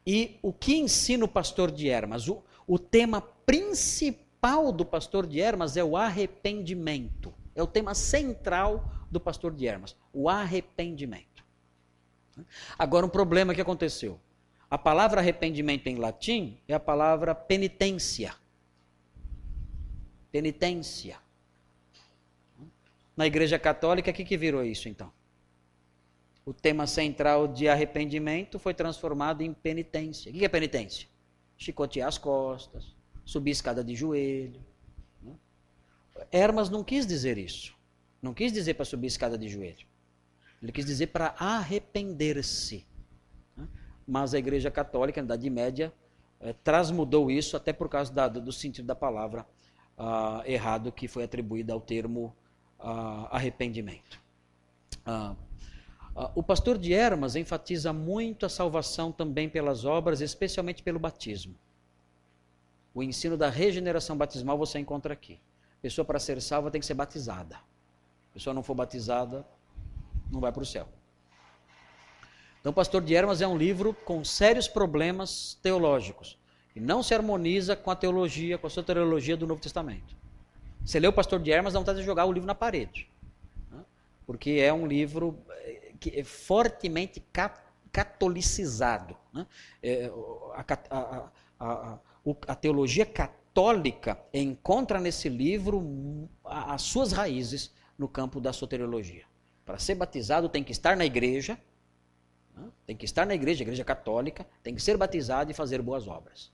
E 0.07 0.39
o 0.43 0.53
que 0.53 0.77
ensina 0.77 1.25
o 1.25 1.29
pastor 1.29 1.71
de 1.71 1.89
Hermas? 1.89 2.29
O, 2.29 2.43
o 2.67 2.79
tema 2.79 3.21
principal 3.21 4.73
do 4.73 4.85
pastor 4.85 5.27
de 5.27 5.41
Hermas 5.41 5.77
é 5.77 5.85
o 5.85 5.97
arrependimento. 5.97 7.33
É 7.55 7.63
o 7.63 7.67
tema 7.67 7.95
central 7.95 8.91
do 9.11 9.21
pastor 9.21 9.55
de 9.55 9.67
Hermas, 9.67 9.97
o 10.13 10.29
arrependimento. 10.29 11.45
Agora, 12.79 13.05
um 13.05 13.11
problema 13.11 13.55
que 13.55 13.61
aconteceu. 13.61 14.19
A 14.71 14.79
palavra 14.79 15.21
arrependimento 15.21 15.87
em 15.87 15.97
latim 15.97 16.59
é 16.67 16.73
a 16.73 16.81
palavra 16.81 17.35
penitência. 17.35 18.35
Penitência. 20.31 21.19
Na 23.15 23.27
Igreja 23.27 23.59
Católica, 23.59 24.11
o 24.11 24.15
que, 24.15 24.25
que 24.25 24.37
virou 24.39 24.65
isso 24.65 24.89
então? 24.89 25.13
O 26.45 26.53
tema 26.53 26.87
central 26.87 27.47
de 27.47 27.69
arrependimento 27.69 28.59
foi 28.59 28.75
transformado 28.75 29.43
em 29.43 29.53
penitência. 29.53 30.31
O 30.31 30.35
que 30.35 30.45
é 30.45 30.49
penitência? 30.49 31.09
Chicotear 31.57 32.09
as 32.09 32.19
costas, 32.19 32.97
subir 33.25 33.53
escada 33.53 33.85
de 33.85 33.95
joelho. 33.95 34.61
Né? 35.23 35.35
Hermas 36.33 36.69
não 36.69 36.83
quis 36.83 37.07
dizer 37.07 37.39
isso. 37.39 37.75
Não 38.21 38.35
quis 38.35 38.53
dizer 38.53 38.75
para 38.75 38.85
subir 38.85 39.07
escada 39.07 39.39
de 39.39 39.49
joelho. 39.49 39.87
Ele 40.61 40.73
quis 40.73 40.85
dizer 40.85 41.09
para 41.09 41.35
arrepender-se. 41.39 42.87
Né? 43.57 43.69
Mas 44.07 44.35
a 44.35 44.39
Igreja 44.39 44.71
Católica, 44.71 45.21
na 45.21 45.27
Idade 45.27 45.49
Média, 45.49 45.93
é, 46.41 46.53
transmudou 46.53 47.31
isso 47.31 47.57
até 47.57 47.73
por 47.73 47.89
causa 47.89 48.13
da, 48.13 48.27
do 48.27 48.53
sentido 48.53 48.87
da 48.87 48.97
palavra 48.97 49.47
uh, 49.97 50.43
errado 50.45 50.91
que 50.91 51.07
foi 51.07 51.23
atribuído 51.23 51.73
ao 51.73 51.81
termo 51.81 52.35
uh, 52.81 53.29
arrependimento. 53.31 54.21
Uh, 55.07 55.37
o 56.35 56.43
pastor 56.43 56.77
de 56.77 56.93
Hermas 56.93 57.37
enfatiza 57.37 57.93
muito 57.93 58.45
a 58.45 58.49
salvação 58.49 59.11
também 59.11 59.49
pelas 59.49 59.85
obras, 59.85 60.21
especialmente 60.21 60.83
pelo 60.83 60.99
batismo. 60.99 61.55
O 62.95 63.03
ensino 63.03 63.37
da 63.37 63.49
regeneração 63.49 64.17
batismal 64.17 64.59
você 64.59 64.79
encontra 64.79 65.15
aqui. 65.15 65.41
A 65.79 65.83
pessoa 65.83 66.05
para 66.05 66.19
ser 66.19 66.41
salva 66.43 66.71
tem 66.71 66.81
que 66.81 66.87
ser 66.87 66.95
batizada. 66.95 67.57
A 67.57 68.35
pessoa 68.35 68.53
não 68.53 68.63
for 68.63 68.75
batizada, 68.75 69.47
não 70.31 70.41
vai 70.41 70.53
para 70.53 70.63
o 70.63 70.67
céu. 70.67 70.87
Então, 72.61 72.73
Pastor 72.73 73.03
de 73.03 73.15
Hermas 73.15 73.41
é 73.41 73.47
um 73.47 73.57
livro 73.57 73.93
com 73.93 74.25
sérios 74.25 74.69
problemas 74.69 75.59
teológicos 75.63 76.39
e 76.77 76.81
não 76.81 77.03
se 77.03 77.15
harmoniza 77.15 77.75
com 77.75 77.91
a 77.91 77.97
teologia, 77.97 78.57
com 78.57 78.67
a 78.67 78.71
soteriologia 78.71 79.37
do 79.37 79.47
Novo 79.47 79.61
Testamento. 79.61 80.15
Você 80.85 81.01
lê 81.01 81.09
o 81.09 81.13
pastor 81.13 81.41
de 81.41 81.51
Hermas, 81.51 81.73
dá 81.73 81.79
vontade 81.79 81.99
de 82.01 82.05
jogar 82.05 82.25
o 82.25 82.33
livro 82.33 82.47
na 82.47 82.55
parede. 82.55 83.09
Né? 83.71 83.81
Porque 84.27 84.53
é 84.53 84.73
um 84.73 84.87
livro 84.87 85.39
que 86.03 86.19
é 86.19 86.25
fortemente 86.25 87.23
catolicizado. 87.93 89.17
Né? 89.33 89.47
É, 89.81 90.11
a, 90.55 90.65
a, 90.91 91.31
a, 91.61 91.99
a, 92.49 92.55
teologia 92.57 93.07
católica 93.07 94.19
encontra 94.35 94.99
nesse 94.99 95.29
livro 95.29 96.29
as 96.45 96.83
suas 96.83 97.13
raízes 97.13 97.73
no 97.97 98.09
campo 98.09 98.41
da 98.41 98.53
soteriologia. 98.53 99.25
Para 99.65 99.79
ser 99.79 99.95
batizado 99.95 100.49
tem 100.49 100.65
que 100.65 100.73
estar 100.73 100.97
na 100.97 101.05
igreja, 101.05 101.57
né? 102.57 102.69
tem 102.85 102.97
que 102.97 103.05
estar 103.05 103.25
na 103.25 103.35
igreja, 103.37 103.63
igreja 103.63 103.85
católica, 103.85 104.45
tem 104.61 104.75
que 104.75 104.83
ser 104.83 104.97
batizado 104.97 105.53
e 105.53 105.55
fazer 105.55 105.81
boas 105.81 106.09
obras. 106.09 106.51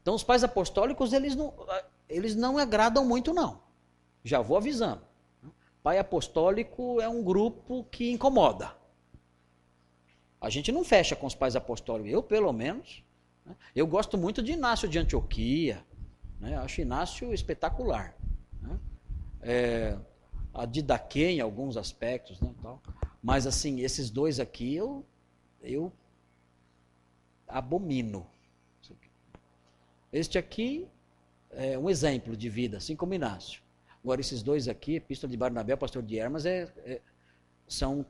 Então 0.00 0.14
os 0.14 0.24
pais 0.24 0.42
apostólicos, 0.42 1.12
eles 1.12 1.36
não, 1.36 1.54
eles 2.08 2.34
não 2.34 2.56
agradam 2.56 3.04
muito 3.04 3.34
não. 3.34 3.60
Já 4.24 4.40
vou 4.40 4.56
avisando. 4.56 5.11
Pai 5.82 5.98
apostólico 5.98 7.00
é 7.00 7.08
um 7.08 7.22
grupo 7.24 7.84
que 7.84 8.10
incomoda. 8.10 8.76
A 10.40 10.48
gente 10.48 10.70
não 10.70 10.84
fecha 10.84 11.16
com 11.16 11.26
os 11.26 11.34
pais 11.34 11.56
apostólicos. 11.56 12.12
Eu, 12.12 12.22
pelo 12.22 12.52
menos, 12.52 13.02
né? 13.44 13.56
eu 13.74 13.86
gosto 13.86 14.16
muito 14.16 14.42
de 14.42 14.52
Inácio 14.52 14.88
de 14.88 14.98
Antioquia. 14.98 15.84
Né? 16.38 16.56
Acho 16.56 16.80
Inácio 16.80 17.32
espetacular. 17.34 18.16
Né? 18.60 18.78
É, 19.40 19.98
a 20.54 20.66
Didaquê 20.66 21.30
em 21.30 21.40
alguns 21.40 21.76
aspectos. 21.76 22.40
Né, 22.40 22.52
tal. 22.62 22.80
Mas, 23.22 23.46
assim, 23.46 23.80
esses 23.80 24.10
dois 24.10 24.38
aqui 24.38 24.74
eu, 24.74 25.04
eu 25.60 25.92
abomino. 27.46 28.26
Este 30.12 30.38
aqui 30.38 30.86
é 31.50 31.78
um 31.78 31.88
exemplo 31.88 32.36
de 32.36 32.48
vida, 32.48 32.76
assim 32.76 32.94
como 32.94 33.14
Inácio. 33.14 33.61
Agora, 34.02 34.20
esses 34.20 34.42
dois 34.42 34.66
aqui, 34.68 34.96
Epístola 34.96 35.30
de 35.30 35.36
Barnabé, 35.36 35.76
Pastor 35.76 36.02
de 36.02 36.18
Hermas, 36.18 36.44
é, 36.44 36.72
é, 36.84 37.00
são 37.68 38.04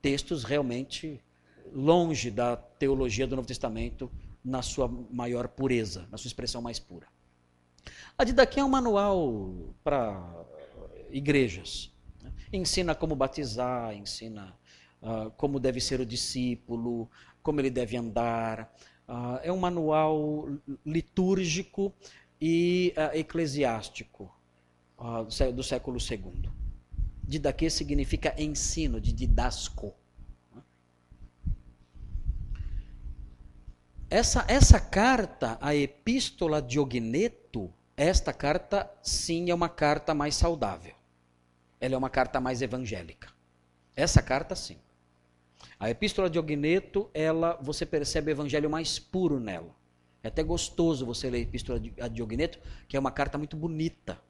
textos 0.00 0.44
realmente 0.44 1.20
longe 1.72 2.30
da 2.30 2.56
teologia 2.56 3.26
do 3.26 3.36
Novo 3.36 3.46
Testamento 3.46 4.10
na 4.44 4.62
sua 4.62 4.88
maior 4.88 5.48
pureza, 5.48 6.06
na 6.10 6.16
sua 6.16 6.28
expressão 6.28 6.62
mais 6.62 6.78
pura. 6.78 7.06
A 8.16 8.24
Didaquê 8.24 8.60
é 8.60 8.64
um 8.64 8.68
manual 8.68 9.74
para 9.84 10.46
igrejas. 11.10 11.92
Né? 12.22 12.32
Ensina 12.52 12.94
como 12.94 13.14
batizar, 13.14 13.94
ensina 13.94 14.56
uh, 15.02 15.30
como 15.32 15.60
deve 15.60 15.80
ser 15.80 16.00
o 16.00 16.06
discípulo, 16.06 17.10
como 17.42 17.60
ele 17.60 17.70
deve 17.70 17.96
andar, 17.96 18.72
Uh, 19.08 19.38
é 19.44 19.52
um 19.52 19.56
manual 19.56 20.48
litúrgico 20.84 21.94
e 22.40 22.92
uh, 22.96 23.16
eclesiástico 23.16 24.35
uh, 24.98 25.52
do 25.52 25.62
século 25.62 25.98
II. 25.98 26.50
Didaquê 27.22 27.68
significa 27.68 28.34
ensino, 28.40 29.00
de 29.00 29.12
didasco. 29.12 29.94
Essa, 34.08 34.44
essa 34.48 34.78
carta, 34.78 35.58
a 35.60 35.74
Epístola 35.74 36.62
de 36.62 36.78
Ogneto, 36.78 37.72
esta 37.96 38.32
carta 38.32 38.90
sim 39.02 39.50
é 39.50 39.54
uma 39.54 39.68
carta 39.68 40.14
mais 40.14 40.36
saudável. 40.36 40.94
Ela 41.80 41.94
é 41.94 41.98
uma 41.98 42.10
carta 42.10 42.40
mais 42.40 42.62
evangélica. 42.62 43.28
Essa 43.94 44.20
carta 44.20 44.54
sim. 44.54 44.78
A 45.80 45.90
epístola 45.90 46.28
de 46.28 46.38
Ogneto, 46.38 47.10
ela, 47.12 47.58
você 47.60 47.84
percebe 47.84 48.30
o 48.30 48.32
evangelho 48.32 48.68
mais 48.68 48.98
puro 48.98 49.40
nela. 49.40 49.74
É 50.22 50.28
até 50.28 50.42
gostoso 50.42 51.06
você 51.06 51.30
ler 51.30 51.38
a 51.38 51.40
epístola 51.42 51.80
de 51.80 52.22
Ogneto, 52.22 52.58
que 52.88 52.96
é 52.96 53.00
uma 53.00 53.10
carta 53.10 53.38
muito 53.38 53.56
bonita. 53.56 54.20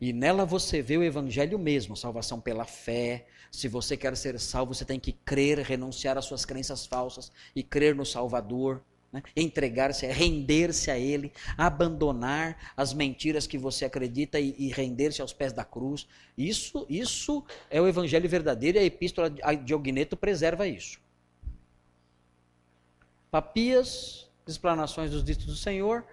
E 0.00 0.12
nela 0.12 0.44
você 0.44 0.82
vê 0.82 0.96
o 0.96 1.02
evangelho 1.02 1.58
mesmo, 1.58 1.96
salvação 1.96 2.40
pela 2.40 2.64
fé. 2.64 3.26
Se 3.50 3.68
você 3.68 3.96
quer 3.96 4.16
ser 4.16 4.38
salvo, 4.40 4.74
você 4.74 4.84
tem 4.84 4.98
que 4.98 5.12
crer, 5.12 5.58
renunciar 5.58 6.18
às 6.18 6.24
suas 6.24 6.44
crenças 6.44 6.86
falsas 6.86 7.30
e 7.54 7.62
crer 7.62 7.94
no 7.94 8.04
Salvador. 8.04 8.82
Né? 9.12 9.22
Entregar-se, 9.36 10.06
render-se 10.06 10.90
a 10.90 10.98
Ele, 10.98 11.32
abandonar 11.56 12.72
as 12.76 12.92
mentiras 12.92 13.46
que 13.46 13.56
você 13.56 13.84
acredita 13.84 14.40
e, 14.40 14.56
e 14.58 14.68
render-se 14.72 15.22
aos 15.22 15.32
pés 15.32 15.52
da 15.52 15.64
cruz. 15.64 16.06
Isso, 16.36 16.84
isso 16.88 17.44
é 17.70 17.80
o 17.80 17.86
Evangelho 17.86 18.28
verdadeiro 18.28 18.76
e 18.76 18.80
a 18.80 18.84
Epístola 18.84 19.30
de 19.30 19.72
Ogneto 19.72 20.16
preserva 20.16 20.66
isso. 20.66 20.98
Papias, 23.30 24.28
explanações 24.46 25.10
dos 25.10 25.24
ditos 25.24 25.46
do 25.46 25.56
Senhor. 25.56 26.04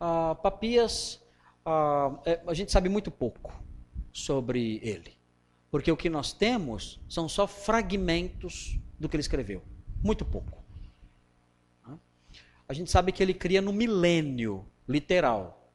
Uh, 0.00 0.34
Papias, 0.36 1.19
uh, 1.66 2.18
é, 2.24 2.40
a 2.46 2.54
gente 2.54 2.72
sabe 2.72 2.88
muito 2.88 3.10
pouco 3.10 3.52
sobre 4.12 4.80
ele. 4.82 5.18
Porque 5.70 5.90
o 5.90 5.96
que 5.96 6.10
nós 6.10 6.32
temos 6.32 7.00
são 7.08 7.28
só 7.28 7.46
fragmentos 7.46 8.78
do 8.98 9.08
que 9.08 9.16
ele 9.16 9.20
escreveu. 9.20 9.62
Muito 10.02 10.24
pouco. 10.24 10.60
A 12.70 12.72
gente 12.72 12.88
sabe 12.88 13.10
que 13.10 13.20
ele 13.20 13.34
cria 13.34 13.60
no 13.60 13.72
milênio 13.72 14.64
literal. 14.86 15.72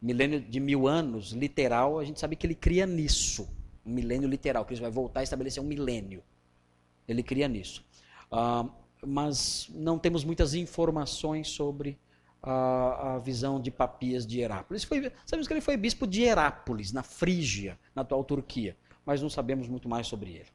Milênio 0.00 0.40
de 0.40 0.60
mil 0.60 0.86
anos, 0.86 1.32
literal, 1.32 1.98
a 1.98 2.04
gente 2.04 2.20
sabe 2.20 2.36
que 2.36 2.46
ele 2.46 2.54
cria 2.54 2.86
nisso. 2.86 3.48
Um 3.84 3.92
milênio 3.92 4.28
literal, 4.28 4.64
que 4.64 4.74
ele 4.74 4.80
vai 4.80 4.92
voltar 4.92 5.20
a 5.20 5.22
estabelecer 5.24 5.60
um 5.60 5.66
milênio. 5.66 6.22
Ele 7.08 7.20
cria 7.20 7.48
nisso. 7.48 7.84
Uh, 8.30 8.70
mas 9.04 9.68
não 9.74 9.98
temos 9.98 10.22
muitas 10.22 10.54
informações 10.54 11.48
sobre 11.48 11.98
a, 12.46 13.14
a, 13.14 13.18
visão 13.18 13.58
de 13.58 13.70
Papias 13.70 14.26
de 14.26 14.40
Herápolis. 14.40 14.84
Foi, 14.84 15.10
sabemos 15.24 15.48
que 15.48 15.54
ele 15.54 15.62
foi 15.62 15.78
bispo 15.78 16.06
de 16.06 16.22
Herápolis, 16.22 16.92
na 16.92 17.02
Frígia, 17.02 17.78
na 17.94 18.02
atual 18.02 18.22
Turquia, 18.22 18.76
mas 19.04 19.22
não 19.22 19.30
sabemos 19.30 19.66
muito 19.66 19.88
mais 19.88 20.06
sobre 20.06 20.32
ele. 20.32 20.50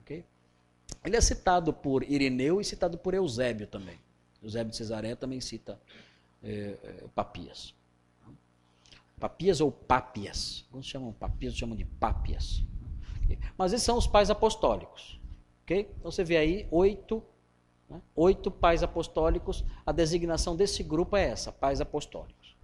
Okay? 0.00 0.24
Ele 1.04 1.16
é 1.16 1.20
citado 1.20 1.72
por 1.72 2.02
Irineu 2.02 2.62
e 2.62 2.64
citado 2.64 2.96
por 2.96 3.12
Eusébio 3.12 3.66
também. 3.66 3.98
Eusébio 4.42 4.70
de 4.70 4.76
Cesaré 4.76 5.14
também 5.14 5.38
cita 5.40 5.78
é, 6.42 6.78
é, 6.82 7.04
Papias. 7.14 7.74
Papias 9.20 9.60
ou 9.60 9.70
Pápias. 9.70 10.64
Alguns 10.70 10.86
chamam 10.86 11.12
Papias, 11.12 11.54
chamam 11.54 11.76
de 11.76 11.84
Pápias. 11.84 12.64
Mas 13.56 13.74
esses 13.74 13.84
são 13.84 13.98
os 13.98 14.06
pais 14.06 14.30
apostólicos. 14.30 15.20
Okay? 15.64 15.90
Então 15.98 16.10
você 16.10 16.24
vê 16.24 16.38
aí 16.38 16.66
oito, 16.70 17.22
né? 17.94 18.02
oito 18.16 18.50
pais 18.50 18.82
apostólicos. 18.82 19.64
A 19.86 19.92
designação 19.92 20.56
desse 20.56 20.82
grupo 20.82 21.16
é 21.16 21.28
essa, 21.28 21.52
pais 21.52 21.80
apostólicos. 21.80 22.56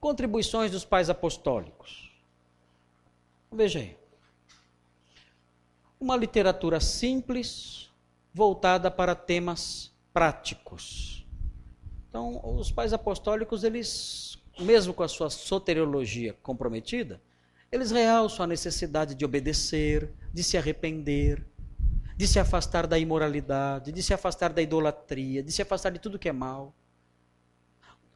Contribuições 0.00 0.72
dos 0.72 0.84
pais 0.84 1.08
apostólicos. 1.08 2.10
Veja 3.52 3.78
aí. 3.78 3.96
Uma 6.00 6.16
literatura 6.16 6.80
simples, 6.80 7.88
voltada 8.34 8.90
para 8.90 9.14
temas 9.14 9.92
práticos. 10.12 11.24
Então, 12.08 12.40
os 12.58 12.72
pais 12.72 12.92
apostólicos, 12.92 13.62
eles, 13.62 14.36
mesmo 14.58 14.92
com 14.92 15.04
a 15.04 15.08
sua 15.08 15.30
soteriologia 15.30 16.36
comprometida, 16.42 17.22
eles 17.70 17.90
realçam 17.90 18.44
a 18.44 18.46
necessidade 18.46 19.14
de 19.14 19.24
obedecer, 19.24 20.12
de 20.34 20.42
se 20.42 20.58
arrepender, 20.58 21.46
de 22.22 22.28
se 22.28 22.38
afastar 22.38 22.86
da 22.86 22.96
imoralidade, 22.96 23.90
de 23.90 24.00
se 24.00 24.14
afastar 24.14 24.52
da 24.52 24.62
idolatria, 24.62 25.42
de 25.42 25.50
se 25.50 25.60
afastar 25.60 25.90
de 25.90 25.98
tudo 25.98 26.20
que 26.20 26.28
é 26.28 26.32
mal. 26.32 26.72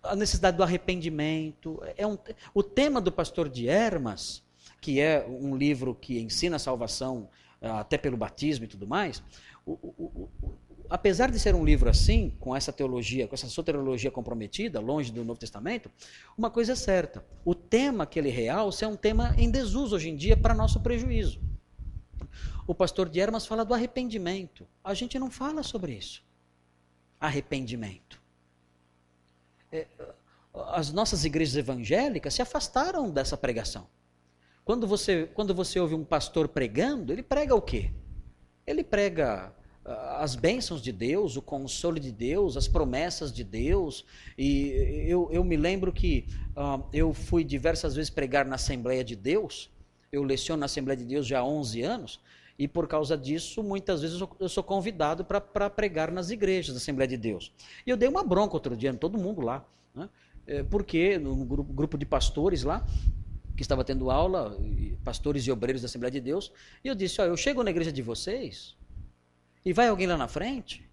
A 0.01 0.15
necessidade 0.15 0.57
do 0.57 0.63
arrependimento. 0.63 1.83
É 1.97 2.07
um, 2.07 2.17
o 2.55 2.63
tema 2.63 3.01
do 3.01 3.11
pastor 3.11 3.49
de 3.49 3.67
Hermas, 3.67 4.45
que 4.81 5.01
é 5.01 5.27
um 5.29 5.57
livro 5.57 5.93
que 5.93 6.21
ensina 6.21 6.55
a 6.55 6.61
salvação 6.61 7.29
ah, 7.61 7.81
até 7.81 7.99
pelo 7.99 8.17
batismo 8.17 8.65
e 8.65 8.69
tudo 8.69 8.87
mais, 8.87 9.21
o, 9.67 9.73
o, 9.73 10.31
o, 10.41 10.53
apesar 10.89 11.29
de 11.29 11.41
ser 11.41 11.57
um 11.57 11.65
livro 11.65 11.91
assim, 11.91 12.33
com 12.39 12.55
essa 12.55 12.73
teologia, 12.73 13.27
com 13.27 13.35
essa 13.35 13.49
soteriologia 13.49 14.13
comprometida, 14.13 14.79
longe 14.79 15.11
do 15.11 15.25
Novo 15.25 15.41
Testamento, 15.41 15.91
uma 16.39 16.49
coisa 16.49 16.75
é 16.75 16.77
certa: 16.77 17.25
o 17.45 17.57
tema 17.57 18.07
que 18.07 18.21
ele 18.21 18.31
realça 18.31 18.85
é 18.85 18.89
um 18.89 18.95
tema 18.95 19.35
em 19.37 19.51
desuso 19.51 19.97
hoje 19.97 20.11
em 20.11 20.15
dia 20.15 20.37
para 20.37 20.55
nosso 20.55 20.79
prejuízo. 20.79 21.41
O 22.67 22.75
pastor 22.75 23.09
de 23.09 23.21
Hermas 23.21 23.47
fala 23.47 23.65
do 23.65 23.73
arrependimento. 23.73 24.67
A 24.83 24.93
gente 24.93 25.19
não 25.19 25.31
fala 25.31 25.63
sobre 25.63 25.93
isso. 25.93 26.25
Arrependimento. 27.21 28.21
É, 29.71 29.87
as 30.73 30.93
nossas 30.93 31.25
igrejas 31.25 31.57
evangélicas 31.57 32.35
se 32.35 32.43
afastaram 32.43 33.11
dessa 33.11 33.37
pregação. 33.37 33.87
Quando 34.65 34.87
você, 34.87 35.31
quando 35.33 35.55
você 35.55 35.79
ouve 35.79 35.95
um 35.95 36.05
pastor 36.05 36.49
pregando, 36.49 37.13
ele 37.13 37.23
prega 37.23 37.55
o 37.55 37.63
quê? 37.63 37.93
Ele 38.67 38.83
prega 38.83 39.55
ah, 39.85 40.23
as 40.25 40.35
bênçãos 40.35 40.83
de 40.83 40.91
Deus, 40.91 41.37
o 41.37 41.43
consolo 41.43 42.01
de 42.01 42.11
Deus, 42.11 42.57
as 42.57 42.67
promessas 42.67 43.33
de 43.33 43.45
Deus. 43.45 44.05
E 44.37 45.05
eu, 45.07 45.29
eu 45.31 45.45
me 45.45 45.57
lembro 45.57 45.93
que 45.93 46.27
uh, 46.57 46.85
eu 46.93 47.15
fui 47.15 47.45
diversas 47.45 47.95
vezes 47.95 48.11
pregar 48.11 48.45
na 48.45 48.57
Assembleia 48.57 49.05
de 49.05 49.15
Deus. 49.15 49.71
Eu 50.11 50.25
leciono 50.25 50.61
na 50.61 50.67
Assembleia 50.67 50.97
de 50.97 51.05
Deus 51.05 51.27
já 51.27 51.39
há 51.39 51.45
11 51.45 51.83
anos. 51.83 52.21
E 52.59 52.67
por 52.67 52.89
causa 52.89 53.17
disso, 53.17 53.63
muitas 53.63 54.01
vezes 54.01 54.19
eu 54.41 54.49
sou, 54.49 54.65
convidado 54.65 55.25
para 55.25 55.69
pregar 55.69 56.11
nas 56.11 56.31
igrejas 56.31 56.75
da 56.75 56.79
Assembleia 56.79 57.09
de 57.09 57.17
Deus. 57.17 57.53
E 57.87 57.91
eu 57.91 57.97
dei 57.97 58.09
uma 58.09 58.25
bronca 58.25 58.55
outro 58.55 58.75
dia, 58.77 58.93
todo 58.95 59.19
mundo 59.19 59.43
lá. 59.43 59.65
Né? 59.95 60.09
É, 60.47 60.63
porque 60.63 61.19
no 61.19 61.45
grupo, 61.45 61.73
grupo 61.73 61.99
de 61.99 62.07
pastores 62.07 62.63
lá, 62.63 62.87
que 63.55 63.63
estava 63.63 63.85
tendo 63.85 64.11
aula, 64.11 64.57
pastores 65.05 65.47
e 65.47 65.53
obreiros 65.53 65.83
da 65.83 65.87
Assembleia 65.87 66.11
de 66.11 66.21
Deus, 66.21 66.51
e 66.83 66.89
eu 66.89 66.95
disse: 66.95 67.21
Ó, 67.21 67.25
eu 67.25 67.37
chego 67.37 67.63
na 67.63 67.71
igreja 67.71 67.93
de 67.93 68.01
vocês, 68.01 68.75
e 69.65 69.73
vai 69.73 69.89
alguém 69.89 70.07
lá 70.07 70.17
na 70.17 70.29
frente, 70.29 70.89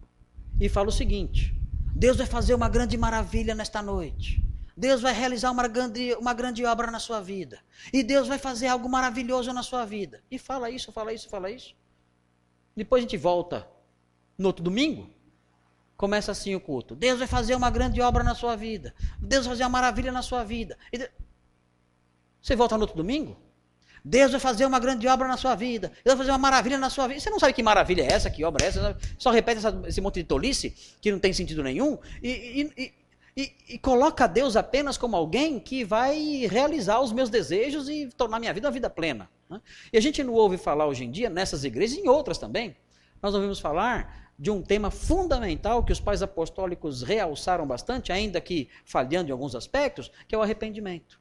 e 0.59 0.68
fala 0.68 0.89
o 0.89 0.91
seguinte: 0.91 1.55
Deus 1.95 2.18
vai 2.18 2.28
fazer 2.28 2.53
uma 2.53 2.68
grande 2.68 2.97
maravilha 2.97 3.55
nesta 3.55 3.82
noite. 3.82 4.43
Deus 4.76 5.01
vai 5.01 5.13
realizar 5.13 5.51
uma 5.51 5.67
grande, 5.67 6.13
uma 6.15 6.34
grande 6.34 6.65
obra 6.65 6.89
na 6.89 6.99
sua 6.99 7.21
vida. 7.21 7.59
E 7.91 8.01
Deus 8.03 8.28
vai 8.28 8.39
fazer 8.39 8.67
algo 8.67 8.89
maravilhoso 8.89 9.53
na 9.53 9.61
sua 9.61 9.86
vida. 9.86 10.21
E 10.32 10.39
fala 10.39 10.69
isso, 10.69 10.91
fala 10.91 11.13
isso, 11.13 11.30
fala 11.30 11.51
isso. 11.51 11.76
Depois 12.76 13.01
a 13.01 13.03
gente 13.03 13.17
volta 13.17 13.67
no 14.38 14.47
outro 14.47 14.63
domingo. 14.63 15.09
Começa 15.95 16.32
assim 16.32 16.55
o 16.55 16.59
culto. 16.59 16.95
Deus 16.95 17.19
vai 17.19 17.28
fazer 17.28 17.55
uma 17.55 17.69
grande 17.69 18.01
obra 18.01 18.24
na 18.24 18.34
sua 18.34 18.55
vida. 18.55 18.95
Deus 19.19 19.45
vai 19.45 19.53
fazer 19.53 19.63
uma 19.63 19.69
maravilha 19.69 20.11
na 20.11 20.24
sua 20.24 20.43
vida. 20.43 20.78
Você 22.41 22.55
volta 22.55 22.76
no 22.76 22.82
outro 22.82 22.97
domingo? 22.97 23.38
Deus 24.03 24.32
vai 24.32 24.39
fazer 24.39 24.65
uma 24.65 24.80
grande 24.80 25.07
obra 25.07 25.28
na 25.28 25.38
sua 25.38 25.55
vida. 25.55 25.89
Deus 26.03 26.17
vai 26.17 26.17
fazer 26.17 26.32
uma 26.32 26.38
maravilha 26.39 26.78
na 26.78 26.89
sua 26.89 27.07
vida. 27.07 27.19
Você 27.19 27.30
não 27.30 27.39
sabe 27.39 27.53
que 27.53 27.63
maravilha 27.63 28.01
é 28.01 28.11
essa, 28.11 28.30
que 28.30 28.43
obra 28.43 28.65
é 28.65 28.67
essa? 28.67 28.97
Só 29.17 29.30
repete 29.30 29.59
essa, 29.59 29.82
esse 29.88 30.01
monte 30.01 30.15
de 30.15 30.24
tolice 30.24 30.71
que 30.99 31.11
não 31.11 31.19
tem 31.19 31.32
sentido 31.32 31.63
nenhum 31.63 31.97
e, 32.21 32.69
e, 32.76 32.93
e, 33.36 33.77
coloca 33.79 34.27
Deus 34.27 34.55
apenas 34.55 34.97
como 34.97 35.15
alguém 35.15 35.59
que 35.59 35.84
vai 35.84 36.45
realizar 36.45 37.01
os 37.01 37.11
meus 37.11 37.29
desejos 37.29 37.89
e 37.89 38.07
tornar 38.15 38.39
minha 38.39 38.53
vida 38.53 38.67
uma 38.67 38.73
vida 38.73 38.89
plena. 38.89 39.29
Né? 39.49 39.59
E 39.91 39.97
a 39.97 40.01
gente 40.01 40.23
não 40.23 40.34
ouve 40.34 40.57
falar 40.57 40.86
hoje 40.86 41.03
em 41.03 41.11
dia, 41.11 41.29
nessas 41.29 41.63
igrejas 41.63 41.97
e 41.97 42.01
em 42.01 42.07
outras 42.07 42.38
também, 42.38 42.75
nós 43.21 43.34
ouvimos 43.34 43.59
falar 43.59 44.31
de 44.38 44.51
um 44.51 44.61
tema 44.61 44.91
fundamental 44.91 45.84
que 45.84 45.91
os 45.91 45.99
pais 45.99 46.21
apostólicos 46.21 47.01
realçaram 47.01 47.65
bastante, 47.65 48.11
ainda 48.11 48.41
que 48.41 48.69
falhando 48.86 49.29
em 49.29 49.31
alguns 49.31 49.55
aspectos, 49.55 50.11
que 50.27 50.36
é 50.36 50.38
o 50.38 50.41
arrependimento. 50.41 51.19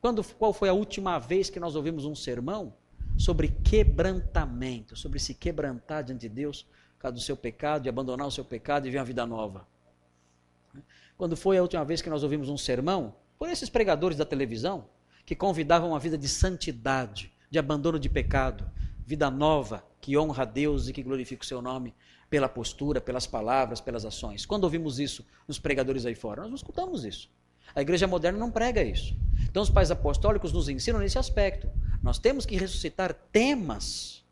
Quando, 0.00 0.22
qual 0.22 0.52
foi 0.52 0.68
a 0.68 0.72
última 0.72 1.18
vez 1.18 1.48
que 1.48 1.58
nós 1.58 1.74
ouvimos 1.74 2.04
um 2.04 2.14
sermão 2.14 2.74
sobre 3.16 3.48
quebrantamento, 3.48 4.96
sobre 4.96 5.18
se 5.18 5.34
quebrantar 5.34 6.04
diante 6.04 6.22
de 6.22 6.28
Deus 6.28 6.62
por 6.96 6.98
causa 6.98 7.14
do 7.14 7.20
seu 7.20 7.36
pecado, 7.36 7.86
e 7.86 7.88
abandonar 7.88 8.26
o 8.26 8.30
seu 8.30 8.44
pecado 8.44 8.86
e 8.86 8.90
viver 8.90 8.98
uma 8.98 9.04
vida 9.04 9.26
nova? 9.26 9.66
Quando 11.16 11.36
foi 11.36 11.58
a 11.58 11.62
última 11.62 11.84
vez 11.84 12.02
que 12.02 12.10
nós 12.10 12.22
ouvimos 12.22 12.48
um 12.48 12.56
sermão 12.56 13.14
por 13.38 13.48
esses 13.48 13.68
pregadores 13.68 14.16
da 14.16 14.24
televisão 14.24 14.86
que 15.24 15.34
convidavam 15.34 15.90
uma 15.90 15.98
vida 15.98 16.18
de 16.18 16.28
santidade, 16.28 17.32
de 17.50 17.58
abandono 17.58 17.98
de 17.98 18.08
pecado, 18.08 18.68
vida 19.06 19.30
nova, 19.30 19.84
que 20.00 20.18
honra 20.18 20.42
a 20.42 20.46
Deus 20.46 20.88
e 20.88 20.92
que 20.92 21.02
glorifica 21.02 21.42
o 21.42 21.46
seu 21.46 21.62
nome 21.62 21.94
pela 22.28 22.48
postura, 22.48 23.00
pelas 23.00 23.26
palavras, 23.26 23.80
pelas 23.80 24.04
ações. 24.04 24.44
Quando 24.44 24.64
ouvimos 24.64 24.98
isso 24.98 25.24
nos 25.46 25.58
pregadores 25.58 26.04
aí 26.04 26.14
fora? 26.14 26.42
Nós 26.42 26.50
não 26.50 26.56
escutamos 26.56 27.04
isso. 27.04 27.30
A 27.74 27.80
igreja 27.80 28.06
moderna 28.06 28.38
não 28.38 28.50
prega 28.50 28.82
isso. 28.82 29.16
Então, 29.48 29.62
os 29.62 29.70
pais 29.70 29.90
apostólicos 29.90 30.52
nos 30.52 30.68
ensinam 30.68 30.98
nesse 30.98 31.18
aspecto. 31.18 31.68
Nós 32.02 32.18
temos 32.18 32.44
que 32.44 32.56
ressuscitar 32.56 33.14
temas 33.32 34.24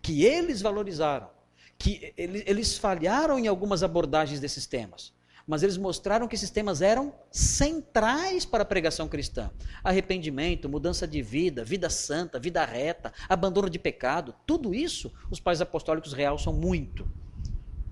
que 0.00 0.24
eles 0.24 0.62
valorizaram, 0.62 1.28
que 1.76 2.14
eles 2.16 2.78
falharam 2.78 3.38
em 3.38 3.48
algumas 3.48 3.82
abordagens 3.82 4.40
desses 4.40 4.66
temas, 4.66 5.12
mas 5.48 5.62
eles 5.62 5.78
mostraram 5.78 6.28
que 6.28 6.34
esses 6.34 6.50
temas 6.50 6.82
eram 6.82 7.12
centrais 7.32 8.44
para 8.44 8.62
a 8.62 8.66
pregação 8.66 9.08
cristã. 9.08 9.50
Arrependimento, 9.82 10.68
mudança 10.68 11.08
de 11.08 11.22
vida, 11.22 11.64
vida 11.64 11.88
santa, 11.88 12.38
vida 12.38 12.64
reta, 12.64 13.12
abandono 13.28 13.70
de 13.70 13.78
pecado, 13.78 14.34
tudo 14.46 14.74
isso 14.74 15.10
os 15.30 15.40
pais 15.40 15.62
apostólicos 15.62 16.12
realçam 16.12 16.52
muito. 16.52 17.08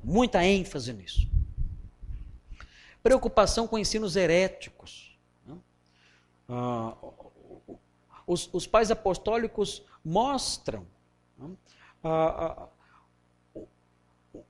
Muita 0.05 0.45
ênfase 0.45 0.93
nisso. 0.93 1.27
Preocupação 3.03 3.67
com 3.67 3.79
ensinos 3.79 4.15
heréticos 4.15 5.07
ah, 6.49 6.97
os, 8.27 8.49
os, 8.53 8.67
pais 8.67 8.91
apostólicos 8.91 9.85
mostram 10.05 10.87
ah, 12.05 12.09
ah, 12.09 12.69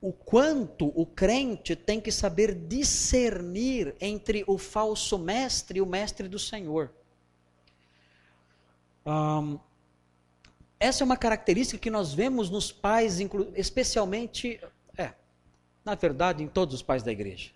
o 0.00 0.12
quanto 0.12 0.92
o 0.94 1.04
crente 1.06 1.76
tem 1.76 2.00
que 2.00 2.10
saber 2.10 2.54
discernir 2.54 3.94
entre 4.00 4.44
o 4.46 4.58
falso 4.58 5.18
mestre 5.18 5.78
e 5.78 5.82
o 5.82 5.86
mestre 5.86 6.28
do 6.28 6.38
Senhor. 6.38 6.90
essa 10.78 11.02
é 11.02 11.04
uma 11.04 11.16
característica 11.16 11.78
que 11.78 11.90
nós 11.90 12.12
vemos 12.12 12.50
nos 12.50 12.72
pais, 12.72 13.18
especialmente, 13.54 14.60
é, 14.96 15.12
na 15.84 15.94
verdade, 15.94 16.42
em 16.42 16.48
todos 16.48 16.74
os 16.74 16.82
pais 16.82 17.02
da 17.02 17.12
igreja. 17.12 17.50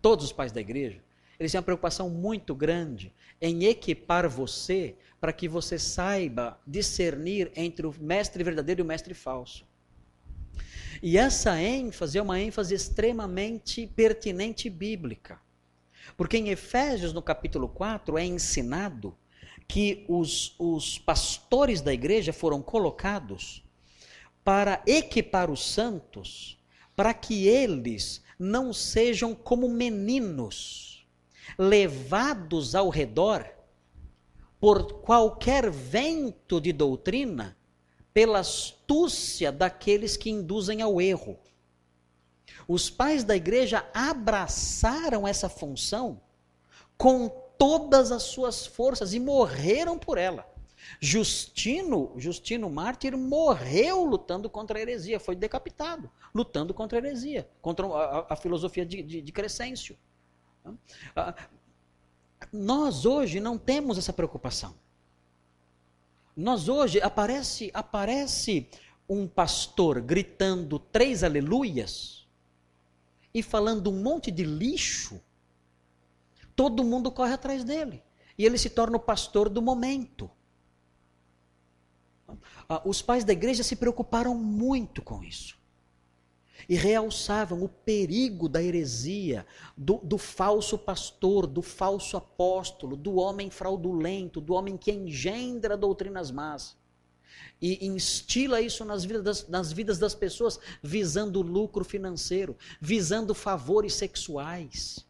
Todos 0.00 0.26
os 0.26 0.32
pais 0.32 0.52
da 0.52 0.60
igreja 0.60 1.02
eles 1.40 1.50
têm 1.50 1.58
uma 1.58 1.64
preocupação 1.64 2.10
muito 2.10 2.54
grande 2.54 3.10
em 3.40 3.64
equipar 3.64 4.28
você 4.28 4.94
para 5.18 5.32
que 5.32 5.48
você 5.48 5.78
saiba 5.78 6.60
discernir 6.66 7.50
entre 7.56 7.86
o 7.86 7.94
mestre 7.98 8.44
verdadeiro 8.44 8.82
e 8.82 8.84
o 8.84 8.86
mestre 8.86 9.14
falso. 9.14 9.66
E 11.02 11.16
essa 11.16 11.58
ênfase 11.60 12.18
é 12.18 12.22
uma 12.22 12.38
ênfase 12.38 12.74
extremamente 12.74 13.86
pertinente 13.86 14.68
bíblica. 14.68 15.40
Porque 16.16 16.36
em 16.36 16.50
Efésios, 16.50 17.12
no 17.12 17.22
capítulo 17.22 17.68
4, 17.68 18.18
é 18.18 18.24
ensinado 18.24 19.16
que 19.66 20.04
os, 20.08 20.54
os 20.58 20.98
pastores 20.98 21.80
da 21.80 21.92
igreja 21.92 22.32
foram 22.32 22.60
colocados 22.60 23.64
para 24.44 24.82
equipar 24.86 25.50
os 25.50 25.64
santos, 25.64 26.58
para 26.94 27.14
que 27.14 27.46
eles 27.46 28.22
não 28.38 28.72
sejam 28.72 29.34
como 29.34 29.68
meninos, 29.68 31.06
levados 31.58 32.74
ao 32.74 32.90
redor 32.90 33.48
por 34.58 35.00
qualquer 35.00 35.70
vento 35.70 36.60
de 36.60 36.72
doutrina, 36.72 37.56
pela 38.12 38.40
astúcia 38.40 39.52
daqueles 39.52 40.16
que 40.16 40.30
induzem 40.30 40.82
ao 40.82 41.00
erro. 41.00 41.38
Os 42.66 42.90
pais 42.90 43.24
da 43.24 43.36
igreja 43.36 43.88
abraçaram 43.92 45.26
essa 45.26 45.48
função 45.48 46.20
com 46.96 47.28
todas 47.58 48.12
as 48.12 48.24
suas 48.24 48.66
forças 48.66 49.12
e 49.12 49.20
morreram 49.20 49.98
por 49.98 50.18
ela. 50.18 50.48
Justino, 50.98 52.12
Justino 52.16 52.68
Mártir 52.68 53.16
morreu 53.16 54.04
lutando 54.04 54.48
contra 54.48 54.78
a 54.78 54.82
heresia, 54.82 55.20
foi 55.20 55.36
decapitado, 55.36 56.10
lutando 56.34 56.74
contra 56.74 56.98
a 56.98 57.00
heresia, 57.00 57.48
contra 57.60 57.86
a, 57.86 58.32
a 58.32 58.36
filosofia 58.36 58.84
de, 58.84 59.02
de, 59.02 59.20
de 59.20 59.32
Crescêncio. 59.32 59.96
Ah, 61.14 61.34
nós 62.52 63.04
hoje 63.04 63.40
não 63.40 63.58
temos 63.58 63.98
essa 63.98 64.12
preocupação. 64.12 64.74
Nós 66.40 66.70
hoje 66.70 67.02
aparece 67.02 67.70
aparece 67.74 68.66
um 69.06 69.28
pastor 69.28 70.00
gritando 70.00 70.78
três 70.78 71.22
aleluias 71.22 72.26
e 73.34 73.42
falando 73.42 73.90
um 73.90 74.02
monte 74.02 74.30
de 74.30 74.42
lixo. 74.42 75.20
Todo 76.56 76.82
mundo 76.82 77.12
corre 77.12 77.34
atrás 77.34 77.62
dele 77.62 78.02
e 78.38 78.46
ele 78.46 78.56
se 78.56 78.70
torna 78.70 78.96
o 78.96 79.00
pastor 79.00 79.50
do 79.50 79.60
momento. 79.60 80.30
Ah, 82.66 82.80
os 82.86 83.02
pais 83.02 83.22
da 83.22 83.34
igreja 83.34 83.62
se 83.62 83.76
preocuparam 83.76 84.34
muito 84.34 85.02
com 85.02 85.22
isso 85.22 85.59
e 86.68 86.74
realçavam 86.74 87.62
o 87.62 87.68
perigo 87.68 88.48
da 88.48 88.62
heresia, 88.62 89.46
do, 89.76 89.98
do, 90.02 90.18
falso 90.18 90.78
pastor, 90.78 91.46
do 91.46 91.62
falso 91.62 92.16
apóstolo, 92.16 92.96
do 92.96 93.16
homem 93.16 93.50
fraudulento, 93.50 94.40
do 94.40 94.54
homem 94.54 94.76
que 94.76 94.92
engendra 94.92 95.76
doutrinas 95.76 96.30
más. 96.30 96.76
E 97.60 97.86
instila 97.86 98.60
isso 98.60 98.84
nas 98.84 99.04
vidas, 99.04 99.22
das, 99.22 99.48
nas 99.48 99.72
vidas 99.72 99.98
das 99.98 100.14
pessoas, 100.14 100.58
visando 100.82 101.42
lucro 101.42 101.84
financeiro, 101.84 102.56
visando 102.80 103.34
favores 103.34 103.94
sexuais, 103.94 105.06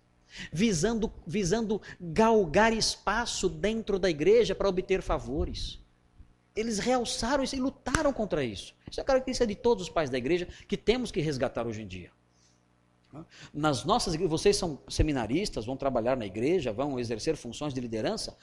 visando, 0.52 1.12
visando 1.26 1.80
galgar 2.00 2.72
espaço 2.72 3.48
dentro 3.48 3.98
da 3.98 4.10
igreja 4.10 4.54
para 4.54 4.68
obter 4.68 5.00
favores 5.00 5.80
eles 6.54 6.78
realçaram 6.78 7.42
isso 7.42 7.56
e 7.56 7.60
lutaram 7.60 8.12
contra 8.12 8.44
isso. 8.44 8.74
Isso 8.90 9.00
é 9.00 9.04
característica 9.04 9.46
de 9.46 9.54
todos 9.54 9.84
os 9.84 9.90
pais 9.90 10.10
da 10.10 10.18
igreja 10.18 10.48
que 10.66 10.76
temos 10.76 11.10
que 11.10 11.20
resgatar 11.20 11.66
hoje 11.66 11.82
em 11.82 11.86
dia. 11.86 12.10
Nas 13.52 13.84
nossas 13.84 14.14
vocês 14.16 14.56
são 14.56 14.80
seminaristas, 14.88 15.66
vão 15.66 15.76
trabalhar 15.76 16.16
na 16.16 16.26
igreja, 16.26 16.72
vão 16.72 16.98
exercer 16.98 17.36
funções 17.36 17.74
de 17.74 17.80
liderança. 17.80 18.36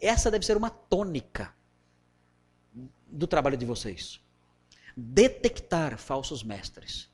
Essa 0.00 0.30
deve 0.30 0.46
ser 0.46 0.56
uma 0.56 0.70
tônica 0.70 1.54
do 3.06 3.26
trabalho 3.26 3.56
de 3.56 3.66
vocês. 3.66 4.20
Detectar 4.96 5.98
falsos 5.98 6.42
mestres. 6.42 7.10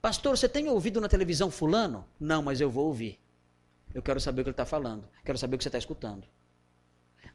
Pastor, 0.00 0.36
você 0.36 0.48
tem 0.48 0.68
ouvido 0.68 1.00
na 1.00 1.08
televisão 1.08 1.50
fulano? 1.50 2.06
Não, 2.18 2.42
mas 2.42 2.60
eu 2.60 2.70
vou 2.70 2.86
ouvir. 2.86 3.18
Eu 3.94 4.02
quero 4.02 4.20
saber 4.20 4.40
o 4.40 4.44
que 4.44 4.48
ele 4.48 4.54
está 4.54 4.66
falando. 4.66 5.08
Quero 5.24 5.38
saber 5.38 5.54
o 5.54 5.58
que 5.58 5.64
você 5.64 5.68
está 5.68 5.78
escutando 5.78 6.26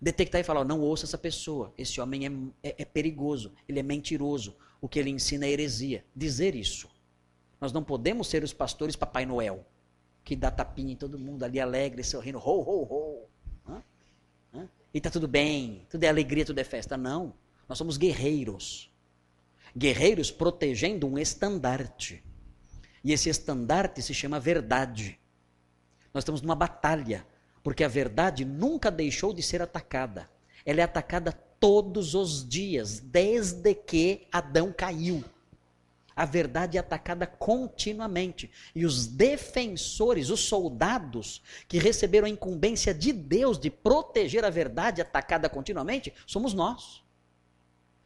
detectar 0.01 0.41
e 0.41 0.43
falar: 0.43 0.63
não 0.63 0.81
ouça 0.81 1.05
essa 1.05 1.17
pessoa, 1.17 1.73
esse 1.77 1.99
homem 1.99 2.53
é, 2.63 2.69
é, 2.69 2.75
é 2.79 2.85
perigoso, 2.85 3.53
ele 3.67 3.79
é 3.79 3.83
mentiroso, 3.83 4.55
o 4.79 4.87
que 4.87 4.99
ele 4.99 5.09
ensina 5.09 5.45
é 5.45 5.51
heresia. 5.51 6.05
Dizer 6.15 6.55
isso. 6.55 6.89
Nós 7.59 7.71
não 7.71 7.83
podemos 7.83 8.27
ser 8.27 8.43
os 8.43 8.53
pastores 8.53 8.95
Papai 8.95 9.25
Noel, 9.25 9.65
que 10.23 10.35
dá 10.35 10.51
tapinha 10.51 10.93
em 10.93 10.95
todo 10.95 11.17
mundo 11.17 11.43
ali 11.43 11.59
alegre, 11.59 12.03
sorrindo, 12.03 12.37
ho, 12.37 12.61
ho, 12.61 12.83
ho. 12.83 13.25
Hã? 13.67 13.83
Hã? 14.53 14.69
E 14.93 15.01
tá 15.01 15.09
tudo 15.09 15.27
bem, 15.27 15.85
tudo 15.89 16.03
é 16.03 16.07
alegria, 16.07 16.45
tudo 16.45 16.59
é 16.59 16.63
festa. 16.63 16.95
Não. 16.95 17.33
Nós 17.67 17.77
somos 17.77 17.97
guerreiros. 17.97 18.91
Guerreiros 19.75 20.31
protegendo 20.31 21.07
um 21.07 21.17
estandarte. 21.17 22.23
E 23.03 23.11
esse 23.11 23.29
estandarte 23.29 24.01
se 24.01 24.13
chama 24.13 24.39
verdade. 24.39 25.19
Nós 26.13 26.23
estamos 26.23 26.41
numa 26.41 26.55
batalha 26.55 27.25
porque 27.67 27.83
a 27.83 27.89
verdade 27.89 28.45
nunca 28.45 28.89
deixou 28.89 29.33
de 29.33 29.43
ser 29.43 29.61
atacada. 29.61 30.29
Ela 30.65 30.79
é 30.79 30.83
atacada 30.85 31.33
todos 31.33 32.15
os 32.15 32.47
dias, 32.47 33.01
desde 33.01 33.75
que 33.75 34.25
Adão 34.31 34.71
caiu. 34.71 35.21
A 36.15 36.23
verdade 36.23 36.77
é 36.77 36.79
atacada 36.79 37.27
continuamente. 37.27 38.49
E 38.73 38.85
os 38.85 39.05
defensores, 39.05 40.29
os 40.29 40.39
soldados 40.39 41.41
que 41.67 41.77
receberam 41.77 42.25
a 42.25 42.29
incumbência 42.29 42.93
de 42.93 43.11
Deus 43.11 43.59
de 43.59 43.69
proteger 43.69 44.45
a 44.45 44.49
verdade 44.49 45.01
atacada 45.01 45.49
continuamente, 45.49 46.13
somos 46.25 46.53
nós. 46.53 47.03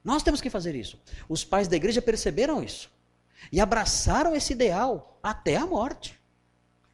Nós 0.04 0.24
temos 0.24 0.42
que 0.42 0.50
fazer 0.50 0.74
isso. 0.74 1.00
Os 1.30 1.44
pais 1.44 1.68
da 1.68 1.76
igreja 1.76 2.02
perceberam 2.02 2.64
isso 2.64 2.90
e 3.52 3.62
abraçaram 3.62 4.36
esse 4.36 4.54
ideal 4.54 5.20
até 5.22 5.56
a 5.56 5.68
morte. 5.68 6.20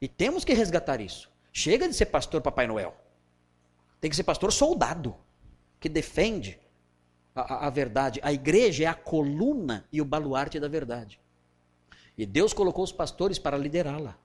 E 0.01 0.07
temos 0.09 0.43
que 0.43 0.53
resgatar 0.53 0.99
isso. 0.99 1.36
Chega 1.58 1.89
de 1.89 1.95
ser 1.95 2.05
pastor 2.05 2.39
Papai 2.39 2.68
Noel. 2.68 2.95
Tem 3.99 4.12
que 4.12 4.16
ser 4.16 4.22
pastor 4.22 4.53
soldado, 4.53 5.16
que 5.80 5.89
defende 5.89 6.60
a, 7.34 7.41
a, 7.41 7.66
a 7.66 7.70
verdade. 7.72 8.20
A 8.22 8.32
igreja 8.32 8.84
é 8.84 8.86
a 8.86 8.93
coluna 8.93 9.84
e 9.91 9.99
o 9.99 10.05
baluarte 10.05 10.60
da 10.60 10.68
verdade. 10.68 11.20
E 12.16 12.28
Deus 12.28 12.53
colocou 12.53 12.84
os 12.84 12.91
pastores 12.91 13.39
para 13.39 13.58
liderá-la. 13.58 14.16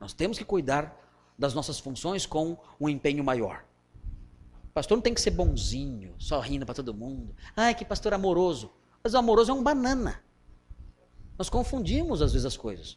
Nós 0.00 0.14
temos 0.14 0.38
que 0.38 0.46
cuidar 0.46 0.98
das 1.38 1.52
nossas 1.52 1.78
funções 1.78 2.24
com 2.24 2.56
um 2.80 2.88
empenho 2.88 3.22
maior. 3.22 3.66
O 4.64 4.72
pastor 4.72 4.96
não 4.96 5.02
tem 5.02 5.12
que 5.12 5.20
ser 5.20 5.32
bonzinho, 5.32 6.14
só 6.18 6.40
rindo 6.40 6.64
para 6.64 6.76
todo 6.76 6.94
mundo. 6.94 7.36
Ai, 7.54 7.74
que 7.74 7.84
pastor 7.84 8.14
amoroso. 8.14 8.72
Mas 9.04 9.12
o 9.12 9.18
amoroso 9.18 9.50
é 9.50 9.54
um 9.54 9.62
banana. 9.62 10.24
Nós 11.36 11.50
confundimos 11.50 12.22
às 12.22 12.32
vezes 12.32 12.46
as 12.46 12.56
coisas. 12.56 12.96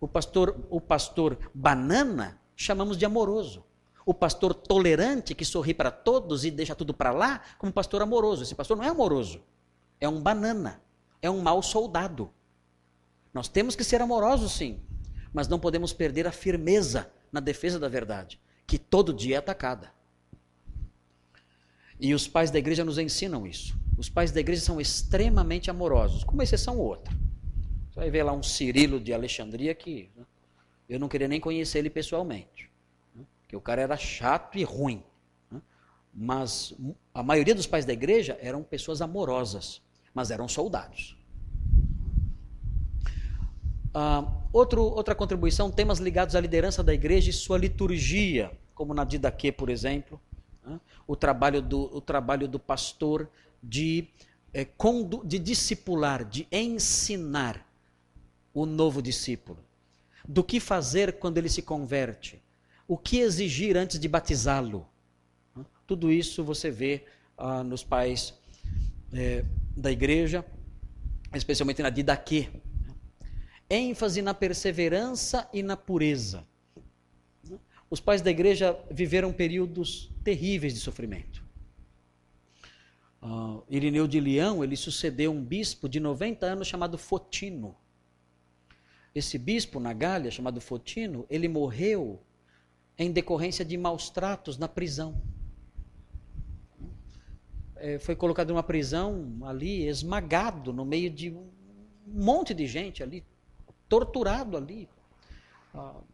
O 0.00 0.08
pastor, 0.08 0.58
o 0.70 0.80
pastor 0.80 1.36
banana 1.52 2.39
chamamos 2.60 2.98
de 2.98 3.06
amoroso. 3.06 3.64
O 4.04 4.12
pastor 4.12 4.52
tolerante 4.54 5.34
que 5.34 5.44
sorri 5.44 5.72
para 5.72 5.90
todos 5.90 6.44
e 6.44 6.50
deixa 6.50 6.74
tudo 6.74 6.92
para 6.92 7.10
lá, 7.10 7.40
como 7.58 7.72
pastor 7.72 8.02
amoroso. 8.02 8.42
Esse 8.42 8.54
pastor 8.54 8.76
não 8.76 8.84
é 8.84 8.88
amoroso, 8.88 9.42
é 9.98 10.08
um 10.08 10.20
banana, 10.20 10.82
é 11.22 11.30
um 11.30 11.40
mau 11.40 11.62
soldado. 11.62 12.30
Nós 13.32 13.48
temos 13.48 13.74
que 13.74 13.84
ser 13.84 14.02
amorosos 14.02 14.52
sim, 14.52 14.80
mas 15.32 15.48
não 15.48 15.58
podemos 15.58 15.92
perder 15.92 16.26
a 16.26 16.32
firmeza 16.32 17.10
na 17.32 17.40
defesa 17.40 17.78
da 17.78 17.88
verdade, 17.88 18.38
que 18.66 18.78
todo 18.78 19.14
dia 19.14 19.36
é 19.36 19.38
atacada. 19.38 19.92
E 21.98 22.12
os 22.14 22.26
pais 22.26 22.50
da 22.50 22.58
igreja 22.58 22.84
nos 22.84 22.98
ensinam 22.98 23.46
isso. 23.46 23.78
Os 23.96 24.08
pais 24.08 24.32
da 24.32 24.40
igreja 24.40 24.62
são 24.62 24.80
extremamente 24.80 25.70
amorosos, 25.70 26.24
com 26.24 26.32
uma 26.32 26.42
exceção 26.42 26.78
ou 26.78 26.86
outra. 26.86 27.14
Você 27.90 28.00
vai 28.00 28.10
ver 28.10 28.22
lá 28.22 28.32
um 28.32 28.42
Cirilo 28.42 28.98
de 28.98 29.12
Alexandria 29.12 29.74
que 29.74 30.10
né, 30.16 30.24
eu 30.90 30.98
não 30.98 31.08
queria 31.08 31.28
nem 31.28 31.38
conhecer 31.38 31.78
ele 31.78 31.88
pessoalmente. 31.88 32.68
Né? 33.14 33.24
Porque 33.42 33.56
o 33.56 33.60
cara 33.60 33.80
era 33.80 33.96
chato 33.96 34.58
e 34.58 34.64
ruim. 34.64 35.04
Né? 35.48 35.62
Mas 36.12 36.74
a 37.14 37.22
maioria 37.22 37.54
dos 37.54 37.66
pais 37.66 37.84
da 37.84 37.92
igreja 37.92 38.36
eram 38.42 38.64
pessoas 38.64 39.00
amorosas, 39.00 39.80
mas 40.12 40.32
eram 40.32 40.48
soldados. 40.48 41.16
Uh, 43.94 44.28
outro, 44.52 44.82
outra 44.82 45.14
contribuição, 45.14 45.70
temas 45.70 46.00
ligados 46.00 46.34
à 46.34 46.40
liderança 46.40 46.82
da 46.82 46.92
igreja 46.92 47.30
e 47.30 47.32
sua 47.32 47.56
liturgia, 47.56 48.50
como 48.74 48.92
na 48.92 49.04
Didaquê, 49.04 49.52
por 49.52 49.70
exemplo, 49.70 50.20
né? 50.66 50.80
o, 51.06 51.14
trabalho 51.14 51.62
do, 51.62 51.96
o 51.96 52.00
trabalho 52.00 52.48
do 52.48 52.58
pastor 52.58 53.28
de, 53.62 54.08
é, 54.52 54.66
de 55.24 55.38
discipular, 55.38 56.24
de 56.24 56.48
ensinar 56.50 57.64
o 58.52 58.66
novo 58.66 59.00
discípulo 59.00 59.69
do 60.28 60.44
que 60.44 60.60
fazer 60.60 61.14
quando 61.14 61.38
ele 61.38 61.48
se 61.48 61.62
converte, 61.62 62.42
o 62.86 62.96
que 62.96 63.18
exigir 63.18 63.76
antes 63.76 63.98
de 63.98 64.08
batizá-lo. 64.08 64.86
Tudo 65.86 66.10
isso 66.12 66.44
você 66.44 66.70
vê 66.70 67.04
ah, 67.36 67.64
nos 67.64 67.82
pais 67.82 68.34
é, 69.12 69.44
da 69.76 69.90
igreja, 69.90 70.44
especialmente 71.34 71.82
na 71.82 71.90
Didaquê. 71.90 72.48
ênfase 73.68 74.20
na 74.22 74.34
perseverança 74.34 75.48
e 75.52 75.62
na 75.62 75.76
pureza. 75.76 76.46
os 77.88 78.00
pais 78.00 78.22
da 78.22 78.30
igreja 78.30 78.78
viveram 78.90 79.32
períodos 79.32 80.10
terríveis 80.22 80.74
de 80.74 80.80
sofrimento. 80.80 81.44
Uh, 83.22 83.62
Irineu 83.68 84.08
de 84.08 84.18
Leão, 84.18 84.64
ele 84.64 84.76
sucedeu 84.76 85.30
um 85.32 85.44
bispo 85.44 85.88
de 85.88 86.00
90 86.00 86.46
anos 86.46 86.68
chamado 86.68 86.96
Fotino. 86.96 87.76
Esse 89.14 89.38
bispo 89.38 89.80
na 89.80 89.92
Gália, 89.92 90.30
chamado 90.30 90.60
Fotino, 90.60 91.26
ele 91.28 91.48
morreu 91.48 92.20
em 92.96 93.10
decorrência 93.10 93.64
de 93.64 93.76
maus 93.76 94.10
tratos 94.10 94.56
na 94.56 94.68
prisão. 94.68 95.20
É, 97.76 97.98
foi 97.98 98.14
colocado 98.14 98.50
numa 98.50 98.62
prisão 98.62 99.38
ali, 99.42 99.86
esmagado 99.86 100.72
no 100.72 100.84
meio 100.84 101.10
de 101.10 101.30
um 101.30 101.50
monte 102.06 102.52
de 102.52 102.66
gente 102.66 103.02
ali, 103.02 103.24
torturado 103.88 104.56
ali, 104.56 104.88
uh, 105.74 106.04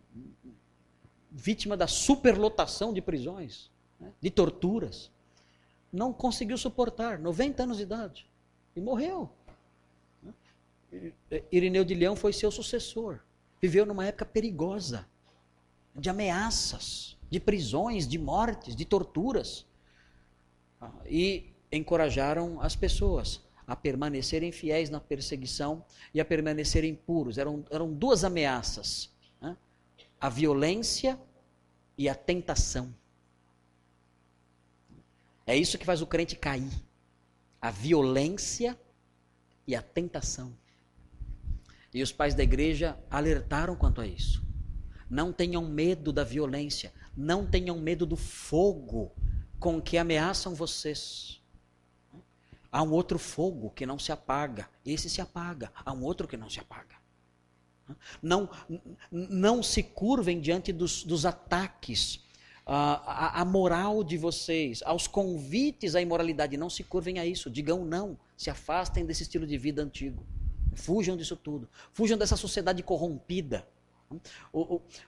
vítima 1.30 1.76
da 1.76 1.86
superlotação 1.86 2.92
de 2.92 3.03
prisões, 3.03 3.70
né, 3.99 4.12
de 4.20 4.30
torturas 4.30 5.11
não 5.92 6.12
conseguiu 6.12 6.59
suportar, 6.59 7.18
90 7.18 7.62
anos 7.62 7.76
de 7.78 7.84
idade, 7.84 8.26
e 8.74 8.80
morreu. 8.80 9.30
Irineu 11.51 11.84
de 11.84 11.95
Leão 11.95 12.16
foi 12.16 12.32
seu 12.32 12.51
sucessor. 12.51 13.20
Viveu 13.61 13.87
numa 13.87 14.07
época 14.07 14.24
perigosa, 14.24 15.09
de 15.95 16.09
ameaças, 16.11 17.16
de 17.30 17.41
prisões, 17.41 18.07
de 18.07 18.18
mortes, 18.18 18.76
de 18.76 18.84
torturas. 18.84 19.66
E 21.07 21.53
encorajaram 21.72 22.61
as 22.61 22.76
pessoas 22.76 23.41
a 23.66 23.74
permanecerem 23.74 24.53
fiéis 24.53 24.89
na 24.89 25.01
perseguição 25.01 25.84
e 26.14 26.20
a 26.20 26.24
permanecerem 26.24 26.95
puros. 26.95 27.39
Eram, 27.39 27.64
eram 27.70 27.93
duas 27.93 28.22
ameaças: 28.22 29.11
né? 29.41 29.57
a 30.20 30.28
violência 30.28 31.18
e 31.99 32.09
a 32.09 32.14
tentação. 32.14 32.95
É 35.47 35.57
isso 35.57 35.78
que 35.78 35.87
faz 35.87 36.03
o 36.03 36.07
crente 36.07 36.37
cair. 36.37 36.72
A 37.61 37.70
violência 37.70 38.78
e 39.66 39.74
a 39.74 39.82
tentação. 39.82 40.57
E 41.97 42.03
os 42.03 42.12
pais 42.12 42.34
da 42.34 42.42
igreja 42.42 42.94
alertaram 43.11 43.74
quanto 43.74 44.03
a 44.03 44.07
isso. 44.07 44.44
Não 45.09 45.32
tenham 45.32 45.66
medo 45.66 46.12
da 46.12 46.22
violência. 46.22 46.92
Não 47.16 47.47
tenham 47.47 47.80
medo 47.80 48.05
do 48.05 48.16
fogo 48.16 49.16
com 49.59 49.80
que 49.80 49.97
ameaçam 49.97 50.55
vocês. 50.55 51.42
Há 52.70 52.82
um 52.82 52.90
outro 52.90 53.18
fogo 53.18 53.70
que 53.70 53.86
não 53.86 53.99
se 53.99 54.12
apaga. 54.12 54.68
Esse 54.84 55.09
se 55.09 55.22
apaga. 55.22 55.72
Há 55.74 55.90
um 55.94 56.03
outro 56.03 56.28
que 56.28 56.36
não 56.36 56.51
se 56.51 56.61
apaga. 56.61 56.97
Não, 58.20 58.51
não 59.11 59.62
se 59.62 59.82
curvem 59.82 60.38
diante 60.38 60.74
dos, 60.74 61.03
dos 61.03 61.24
ataques 61.24 62.22
a, 62.66 63.40
a, 63.40 63.44
moral 63.47 64.05
de 64.05 64.18
vocês, 64.18 64.82
aos 64.84 65.07
convites 65.07 65.94
à 65.94 66.03
imoralidade. 66.03 66.59
Não 66.59 66.68
se 66.68 66.84
curvem 66.84 67.18
a 67.18 67.24
isso, 67.24 67.49
digam 67.49 67.86
não, 67.86 68.18
se 68.36 68.51
afastem 68.51 69.07
desse 69.07 69.22
estilo 69.22 69.47
de 69.47 69.57
vida 69.57 69.82
antigo. 69.82 70.26
Fujam 70.77 71.16
disso 71.16 71.37
tudo. 71.37 71.68
Fujam 71.93 72.16
dessa 72.16 72.37
sociedade 72.37 72.83
corrompida. 72.83 73.66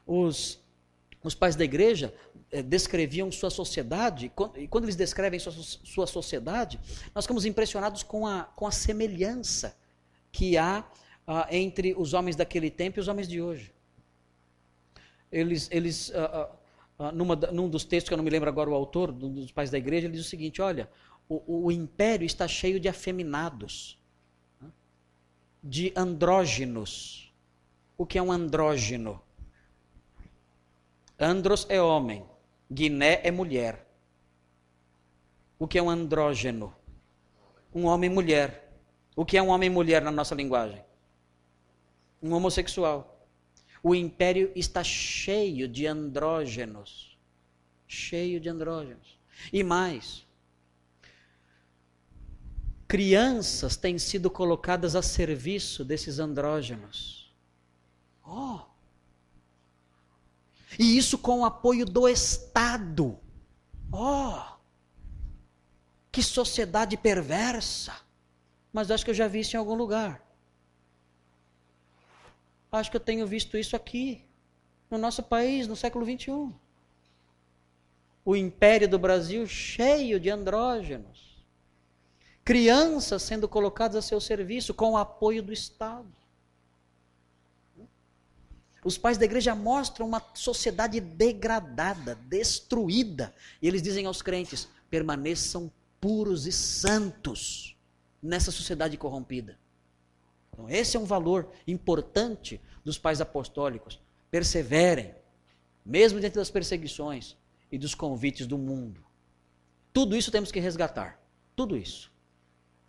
Os, 0.07 0.61
os 1.23 1.35
pais 1.35 1.55
da 1.55 1.65
igreja 1.65 2.13
eh, 2.51 2.63
descreviam 2.63 3.31
sua 3.31 3.51
sociedade, 3.51 4.33
e 4.57 4.67
quando 4.67 4.85
eles 4.85 4.97
descrevem 4.97 5.39
sua, 5.39 5.53
sua 5.53 6.07
sociedade, 6.07 6.81
nós 7.15 7.25
ficamos 7.25 7.45
impressionados 7.45 8.03
com 8.03 8.27
a, 8.27 8.45
com 8.45 8.67
a 8.67 8.73
semelhança 8.73 9.77
que 10.33 10.57
há 10.57 10.85
ah, 11.27 11.47
entre 11.51 11.95
os 11.97 12.15
homens 12.15 12.35
daquele 12.35 12.71
tempo 12.71 12.99
e 12.99 13.01
os 13.01 13.09
homens 13.09 13.29
de 13.29 13.41
hoje. 13.41 13.73
Eles, 15.31 15.69
eles 15.71 16.11
ah, 16.15 16.51
ah, 16.99 17.13
numa, 17.13 17.37
num 17.37 17.69
dos 17.69 17.85
textos 17.85 18.09
que 18.09 18.15
eu 18.15 18.17
não 18.17 18.25
me 18.25 18.31
lembro 18.31 18.49
agora 18.49 18.71
o 18.71 18.75
autor, 18.75 19.11
um 19.11 19.33
dos 19.33 19.53
pais 19.53 19.71
da 19.71 19.79
igreja, 19.79 20.07
ele 20.07 20.17
diz 20.17 20.27
o 20.27 20.29
seguinte: 20.29 20.61
olha, 20.61 20.91
o, 21.29 21.67
o 21.67 21.73
império 21.73 22.25
está 22.25 22.49
cheio 22.49 22.81
de 22.81 22.89
afeminados, 22.89 23.99
de 25.63 25.93
andrógenos. 25.97 27.33
O 27.97 28.07
que 28.07 28.19
é 28.19 28.23
um 28.23 28.31
andrógeno? 28.31 29.21
Andros 31.19 31.67
é 31.69 31.83
homem, 31.83 32.25
Guiné 32.71 33.21
é 33.25 33.31
mulher. 33.31 33.87
O 35.59 35.67
que 35.67 35.79
é 35.79 35.83
um 35.83 35.91
andrógeno? 35.91 36.73
Um 37.75 37.87
homem 37.87 38.09
e 38.09 38.15
mulher. 38.15 38.73
O 39.17 39.25
que 39.25 39.37
é 39.37 39.43
um 39.43 39.49
homem 39.49 39.69
e 39.69 39.73
mulher 39.73 40.01
na 40.01 40.13
nossa 40.13 40.35
linguagem? 40.35 40.85
Um 42.23 42.33
homossexual. 42.33 43.27
O 43.83 43.95
império 43.95 44.53
está 44.55 44.85
cheio 44.85 45.67
de 45.67 45.87
andrógenos. 45.87 47.19
Cheio 47.87 48.39
de 48.39 48.49
andrógenos. 48.49 49.19
E 49.53 49.65
mais, 49.65 50.25
crianças 52.89 53.77
têm 53.77 53.99
sido 53.99 54.31
colocadas 54.31 54.97
a 54.97 55.03
serviço 55.03 55.85
desses 55.85 56.19
andrógenos. 56.19 57.31
Oh! 58.27 58.61
E 60.79 60.97
isso 60.97 61.19
com 61.19 61.41
o 61.41 61.45
apoio 61.45 61.85
do 61.85 62.09
Estado. 62.09 63.19
Oh! 63.93 64.41
Que 66.11 66.23
sociedade 66.23 66.97
perversa! 66.97 67.95
Mas 68.73 68.91
acho 68.91 69.05
que 69.05 69.11
eu 69.11 69.15
já 69.15 69.29
vi 69.29 69.41
isso 69.41 69.55
em 69.55 69.59
algum 69.59 69.75
lugar. 69.75 70.27
Acho 72.73 72.91
que 72.91 72.97
eu 72.97 73.01
tenho 73.01 73.27
visto 73.27 73.57
isso 73.57 73.77
aqui, 73.77 74.25
no 74.91 74.97
nosso 74.97 75.23
país, 75.23 75.67
no 75.67 75.77
século 75.77 76.05
XXI. 76.05 76.55
O 78.25 78.37
império 78.37 78.89
do 78.89 78.99
Brasil 78.99 79.47
cheio 79.47 80.21
de 80.21 80.31
andrógenos. 80.31 81.28
Crianças 82.49 83.25
sendo 83.25 83.47
colocadas 83.47 83.95
a 83.95 84.01
seu 84.01 84.19
serviço 84.19 84.73
com 84.73 84.93
o 84.93 84.97
apoio 84.97 85.43
do 85.43 85.53
Estado. 85.53 86.09
Os 88.83 88.97
pais 88.97 89.19
da 89.19 89.27
igreja 89.27 89.55
mostram 89.55 90.07
uma 90.07 90.25
sociedade 90.33 90.99
degradada, 90.99 92.15
destruída. 92.15 93.35
E 93.61 93.69
eles 93.69 93.83
dizem 93.83 94.07
aos 94.07 94.23
crentes: 94.23 94.67
permaneçam 94.89 95.71
puros 96.01 96.47
e 96.47 96.53
santos 96.53 97.77
nessa 98.23 98.51
sociedade 98.51 98.97
corrompida. 98.97 99.59
Então, 100.51 100.71
esse 100.71 100.97
é 100.97 101.01
um 101.01 101.05
valor 101.05 101.53
importante 101.67 102.63
dos 102.83 102.97
pais 102.97 103.21
apostólicos. 103.21 104.01
Perseverem, 104.31 105.15
mesmo 105.85 106.19
diante 106.19 106.37
das 106.37 106.51
perseguições 106.51 107.37
e 107.71 107.77
dos 107.77 107.95
convites 107.95 108.47
do 108.47 108.57
mundo. 108.57 109.05
Tudo 109.93 110.17
isso 110.17 110.31
temos 110.31 110.51
que 110.51 110.61
resgatar. 110.61 111.21
Tudo 111.55 111.77
isso. 111.77 112.11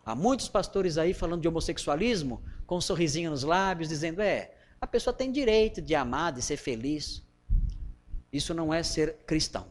Há 0.10 0.16
muitos 0.16 0.50
pastores 0.50 0.98
aí 0.98 1.14
falando 1.14 1.44
de 1.44 1.48
homossexualismo 1.48 2.42
com 2.66 2.78
um 2.78 2.82
sorrisinho 2.82 3.30
nos 3.30 3.44
lábios, 3.44 3.90
dizendo: 3.90 4.24
é, 4.24 4.56
a 4.82 4.88
pessoa 4.88 5.14
tem 5.14 5.32
direito 5.32 5.84
de 5.84 5.94
amar, 5.94 6.34
de 6.34 6.42
ser 6.42 6.58
feliz. 6.58 7.22
Isso 8.34 8.52
não 8.56 8.74
é 8.74 8.82
ser 8.82 9.18
cristão. 9.28 9.68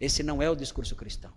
Esse 0.00 0.22
não 0.22 0.40
é 0.40 0.48
o 0.48 0.56
discurso 0.56 0.96
cristão. 0.96 1.30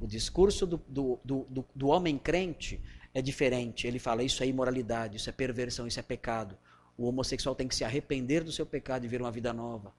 O 0.00 0.06
discurso 0.06 0.66
do, 0.66 0.82
do, 0.88 1.20
do, 1.24 1.64
do, 1.72 1.86
homem 1.86 2.18
crente 2.18 2.82
é 3.14 3.22
diferente. 3.22 3.86
Ele 3.86 4.00
fala: 4.00 4.24
isso 4.24 4.42
é 4.42 4.48
imoralidade, 4.48 5.16
isso 5.18 5.30
é 5.30 5.32
perversão, 5.32 5.86
isso 5.86 6.00
é 6.00 6.02
pecado. 6.02 6.58
O 6.98 7.06
homossexual 7.06 7.54
tem 7.54 7.68
que 7.68 7.74
se 7.76 7.84
arrepender 7.84 8.42
do 8.42 8.50
seu 8.50 8.66
pecado 8.66 9.04
e 9.04 9.06
viver 9.06 9.22
uma 9.22 9.30
vida 9.30 9.52
nova, 9.52 9.94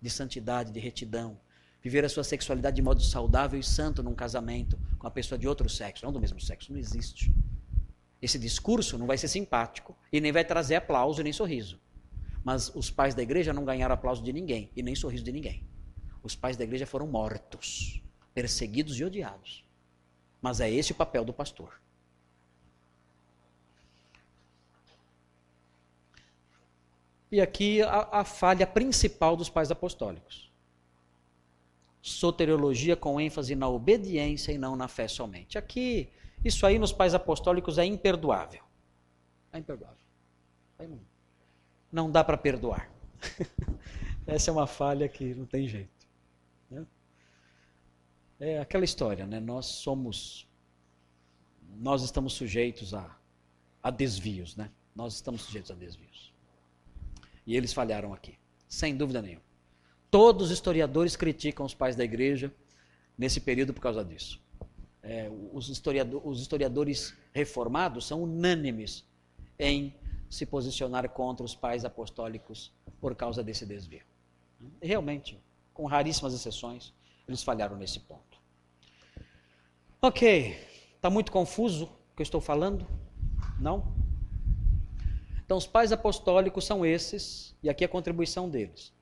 de 0.00 0.08
santidade, 0.08 0.70
de 0.70 0.78
retidão. 0.78 1.36
Viver 1.82 2.04
a 2.04 2.08
sua 2.08 2.22
sexualidade 2.22 2.76
de 2.76 2.82
modo 2.82 3.02
saudável 3.02 3.58
e 3.58 3.62
santo 3.62 4.02
num 4.02 4.14
casamento 4.14 4.78
com 4.98 5.06
uma 5.06 5.10
pessoa 5.10 5.38
de 5.38 5.48
outro 5.48 5.68
sexo, 5.68 6.04
não 6.04 6.12
do 6.12 6.20
mesmo 6.20 6.40
sexo. 6.40 6.72
Não 6.72 6.78
existe. 6.78 7.34
Esse 8.20 8.38
discurso 8.38 8.96
não 8.96 9.06
vai 9.06 9.18
ser 9.18 9.26
simpático 9.26 9.96
e 10.12 10.20
nem 10.20 10.30
vai 10.30 10.44
trazer 10.44 10.76
aplauso 10.76 11.22
nem 11.22 11.32
sorriso. 11.32 11.80
Mas 12.44 12.72
os 12.74 12.88
pais 12.88 13.14
da 13.14 13.22
igreja 13.22 13.52
não 13.52 13.64
ganharam 13.64 13.94
aplauso 13.94 14.22
de 14.22 14.32
ninguém 14.32 14.70
e 14.76 14.82
nem 14.82 14.94
sorriso 14.94 15.24
de 15.24 15.32
ninguém. 15.32 15.66
Os 16.22 16.36
pais 16.36 16.56
da 16.56 16.62
igreja 16.62 16.86
foram 16.86 17.06
mortos, 17.08 18.00
perseguidos 18.32 18.98
e 19.00 19.04
odiados. 19.04 19.64
Mas 20.40 20.60
é 20.60 20.70
esse 20.70 20.92
o 20.92 20.94
papel 20.94 21.24
do 21.24 21.32
pastor. 21.32 21.80
E 27.30 27.40
aqui 27.40 27.82
a, 27.82 28.20
a 28.20 28.24
falha 28.24 28.66
principal 28.66 29.36
dos 29.36 29.48
pais 29.48 29.70
apostólicos. 29.70 30.51
Soteriologia 32.02 32.96
com 32.96 33.20
ênfase 33.20 33.54
na 33.54 33.68
obediência 33.68 34.50
e 34.50 34.58
não 34.58 34.74
na 34.74 34.88
fé 34.88 35.06
somente. 35.06 35.56
Aqui, 35.56 36.08
isso 36.44 36.66
aí 36.66 36.76
nos 36.78 36.92
pais 36.92 37.14
apostólicos 37.14 37.78
é 37.78 37.84
imperdoável. 37.84 38.62
É 39.52 39.58
imperdoável. 39.58 40.02
Não, 41.92 42.10
dá 42.10 42.24
para 42.24 42.36
perdoar. 42.36 42.90
Essa 44.26 44.50
é 44.50 44.52
uma 44.52 44.66
falha 44.66 45.08
que 45.08 45.34
não 45.34 45.46
tem 45.46 45.68
jeito. 45.68 46.08
Né? 46.68 46.86
É 48.40 48.58
aquela 48.58 48.84
história, 48.84 49.26
né? 49.26 49.38
Nós 49.38 49.66
somos, 49.66 50.48
nós 51.76 52.02
estamos 52.02 52.32
sujeitos 52.32 52.94
a, 52.94 53.16
a 53.82 53.90
desvios, 53.90 54.56
né? 54.56 54.70
Nós 54.94 55.14
estamos 55.14 55.42
sujeitos 55.42 55.70
a 55.70 55.74
desvios. 55.74 56.32
E 57.46 57.56
eles 57.56 57.72
falharam 57.72 58.12
aqui, 58.12 58.38
sem 58.68 58.96
dúvida 58.96 59.22
nenhuma. 59.22 59.51
Todos 60.12 60.48
os 60.48 60.50
historiadores 60.50 61.16
criticam 61.16 61.64
os 61.64 61.72
pais 61.72 61.96
da 61.96 62.04
igreja 62.04 62.52
nesse 63.16 63.40
período 63.40 63.72
por 63.72 63.80
causa 63.80 64.04
disso. 64.04 64.38
É, 65.02 65.30
os, 65.54 65.70
historiador, 65.70 66.20
os 66.22 66.38
historiadores 66.38 67.16
reformados 67.32 68.06
são 68.08 68.22
unânimes 68.22 69.06
em 69.58 69.94
se 70.28 70.44
posicionar 70.44 71.08
contra 71.08 71.46
os 71.46 71.54
pais 71.54 71.82
apostólicos 71.86 72.70
por 73.00 73.14
causa 73.14 73.42
desse 73.42 73.64
desvio. 73.64 74.02
Realmente, 74.82 75.42
com 75.72 75.86
raríssimas 75.86 76.34
exceções, 76.34 76.92
eles 77.26 77.42
falharam 77.42 77.78
nesse 77.78 77.98
ponto. 78.00 78.38
Ok, 80.02 80.58
está 80.94 81.08
muito 81.08 81.32
confuso 81.32 81.86
o 81.86 82.16
que 82.16 82.20
eu 82.20 82.24
estou 82.24 82.40
falando? 82.42 82.86
Não? 83.58 83.96
Então, 85.42 85.56
os 85.56 85.66
pais 85.66 85.90
apostólicos 85.90 86.66
são 86.66 86.84
esses, 86.84 87.56
e 87.62 87.70
aqui 87.70 87.82
a 87.82 87.88
contribuição 87.88 88.50
deles. 88.50 88.92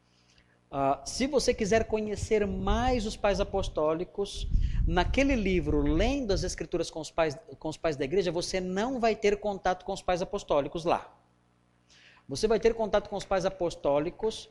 Uh, 0.71 1.01
se 1.05 1.27
você 1.27 1.53
quiser 1.53 1.85
conhecer 1.85 2.47
mais 2.47 3.05
os 3.05 3.16
pais 3.16 3.41
apostólicos, 3.41 4.47
naquele 4.87 5.35
livro, 5.35 5.83
lendo 5.83 6.33
as 6.33 6.45
escrituras 6.45 6.91
com 6.91 7.01
os, 7.01 7.11
pais, 7.11 7.37
com 7.59 7.68
os 7.68 7.77
pais 7.77 7.97
da 7.97 8.05
igreja, 8.05 8.31
você 8.31 8.61
não 8.61 9.01
vai 9.01 9.16
ter 9.16 9.39
contato 9.39 9.85
com 9.85 9.93
os 9.93 10.01
pais 10.01 10.23
apostólicos 10.23 10.85
lá. 10.85 11.12
Você 12.29 12.47
vai 12.47 12.61
ter 12.61 12.75
contato 12.75 13.09
com 13.09 13.16
os 13.16 13.25
pais 13.25 13.45
apostólicos 13.45 14.49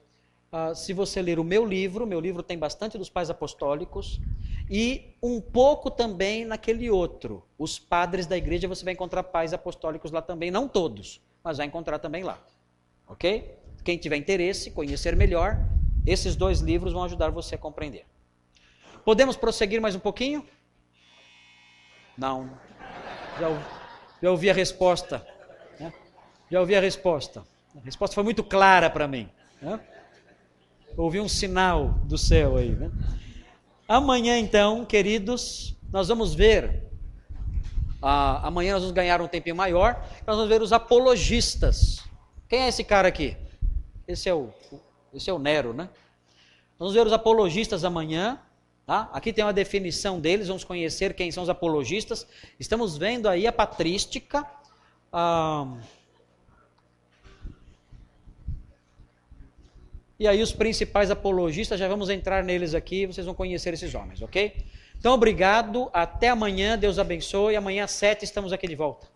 uh, 0.52 0.76
se 0.76 0.92
você 0.92 1.22
ler 1.22 1.40
o 1.40 1.44
meu 1.44 1.66
livro. 1.66 2.06
Meu 2.06 2.20
livro 2.20 2.44
tem 2.44 2.58
bastante 2.58 2.98
dos 2.98 3.10
pais 3.10 3.30
apostólicos. 3.30 4.20
E 4.70 5.16
um 5.24 5.40
pouco 5.40 5.90
também 5.90 6.44
naquele 6.44 6.90
outro. 6.90 7.44
Os 7.58 7.80
padres 7.80 8.28
da 8.28 8.36
igreja, 8.36 8.68
você 8.68 8.84
vai 8.84 8.94
encontrar 8.94 9.24
pais 9.24 9.54
apostólicos 9.54 10.12
lá 10.12 10.22
também. 10.22 10.52
Não 10.52 10.68
todos, 10.68 11.22
mas 11.42 11.58
vai 11.58 11.66
encontrar 11.66 12.00
também 12.00 12.24
lá. 12.24 12.38
Ok? 13.08 13.58
Quem 13.86 13.98
tiver 13.98 14.18
interesse, 14.18 14.72
conhecer 14.72 15.16
melhor, 15.16 15.58
esses 16.06 16.36
dois 16.36 16.60
livros 16.60 16.94
vão 16.94 17.04
ajudar 17.04 17.30
você 17.30 17.56
a 17.56 17.58
compreender. 17.58 18.06
Podemos 19.04 19.36
prosseguir 19.38 19.82
mais 19.82 19.96
um 19.96 20.00
pouquinho? 20.00 20.46
Não. 22.18 22.50
Já, 23.40 23.48
já 24.22 24.32
ouvi 24.32 24.50
a 24.50 24.54
resposta. 24.54 25.26
Né? 25.80 25.94
Já 26.52 26.60
ouvi 26.60 26.76
a 26.76 26.82
resposta. 26.82 27.44
A 27.76 27.86
resposta 27.86 28.14
foi 28.14 28.24
muito 28.24 28.44
clara 28.44 28.90
para 28.90 29.08
mim. 29.08 29.30
Né? 29.62 29.80
Ouvi 30.98 31.20
um 31.20 31.30
sinal 31.30 31.90
do 32.04 32.18
céu 32.18 32.58
aí. 32.58 32.76
Né? 32.76 32.92
Amanhã, 33.88 34.38
então, 34.38 34.86
queridos, 34.86 35.78
nós 35.92 36.08
vamos 36.08 36.36
ver. 36.36 36.84
Ah, 38.02 38.48
amanhã 38.48 38.74
nós 38.74 38.82
vamos 38.82 38.96
ganhar 38.96 39.22
um 39.22 39.28
tempinho 39.28 39.56
maior. 39.56 40.06
Nós 40.28 40.36
vamos 40.36 40.50
ver 40.50 40.62
os 40.62 40.74
apologistas. 40.74 42.04
Quem 42.48 42.62
é 42.62 42.68
esse 42.68 42.84
cara 42.84 43.08
aqui? 43.08 43.38
Esse 44.08 44.28
é 44.28 44.34
o, 44.34 44.54
esse 45.14 45.30
é 45.30 45.34
o 45.34 45.40
Nero, 45.40 45.74
né? 45.74 45.90
Vamos 46.78 46.94
ver 46.94 47.06
os 47.06 47.14
apologistas 47.14 47.84
amanhã. 47.84 48.40
Tá? 48.86 49.10
Aqui 49.14 49.32
tem 49.32 49.44
uma 49.44 49.54
definição 49.54 50.20
deles, 50.20 50.48
vamos 50.48 50.64
conhecer 50.64 51.14
quem 51.14 51.32
são 51.32 51.44
os 51.44 51.50
apologistas. 51.50 52.26
Estamos 52.60 52.98
vendo 52.98 53.28
aí 53.28 53.46
a 53.46 53.52
patrística. 53.52 54.46
Ah, 55.12 55.78
E 60.20 60.28
aí 60.28 60.42
os 60.42 60.52
principais 60.52 61.10
apologistas, 61.10 61.80
já 61.80 61.88
vamos 61.88 62.10
entrar 62.10 62.44
neles 62.44 62.76
aqui, 62.76 63.06
vocês 63.06 63.26
vão 63.26 63.34
conhecer 63.34 63.74
esses 63.74 63.96
homens, 63.96 64.22
ok? 64.22 64.54
Então, 64.98 65.14
obrigado, 65.14 65.90
até 65.94 66.28
amanhã, 66.28 66.78
Deus 66.78 67.00
abençoe. 67.00 67.56
Amanhã 67.56 67.86
às 67.86 67.92
sete 67.92 68.26
estamos 68.26 68.52
aqui 68.52 68.68
de 68.68 68.76
volta. 68.76 69.08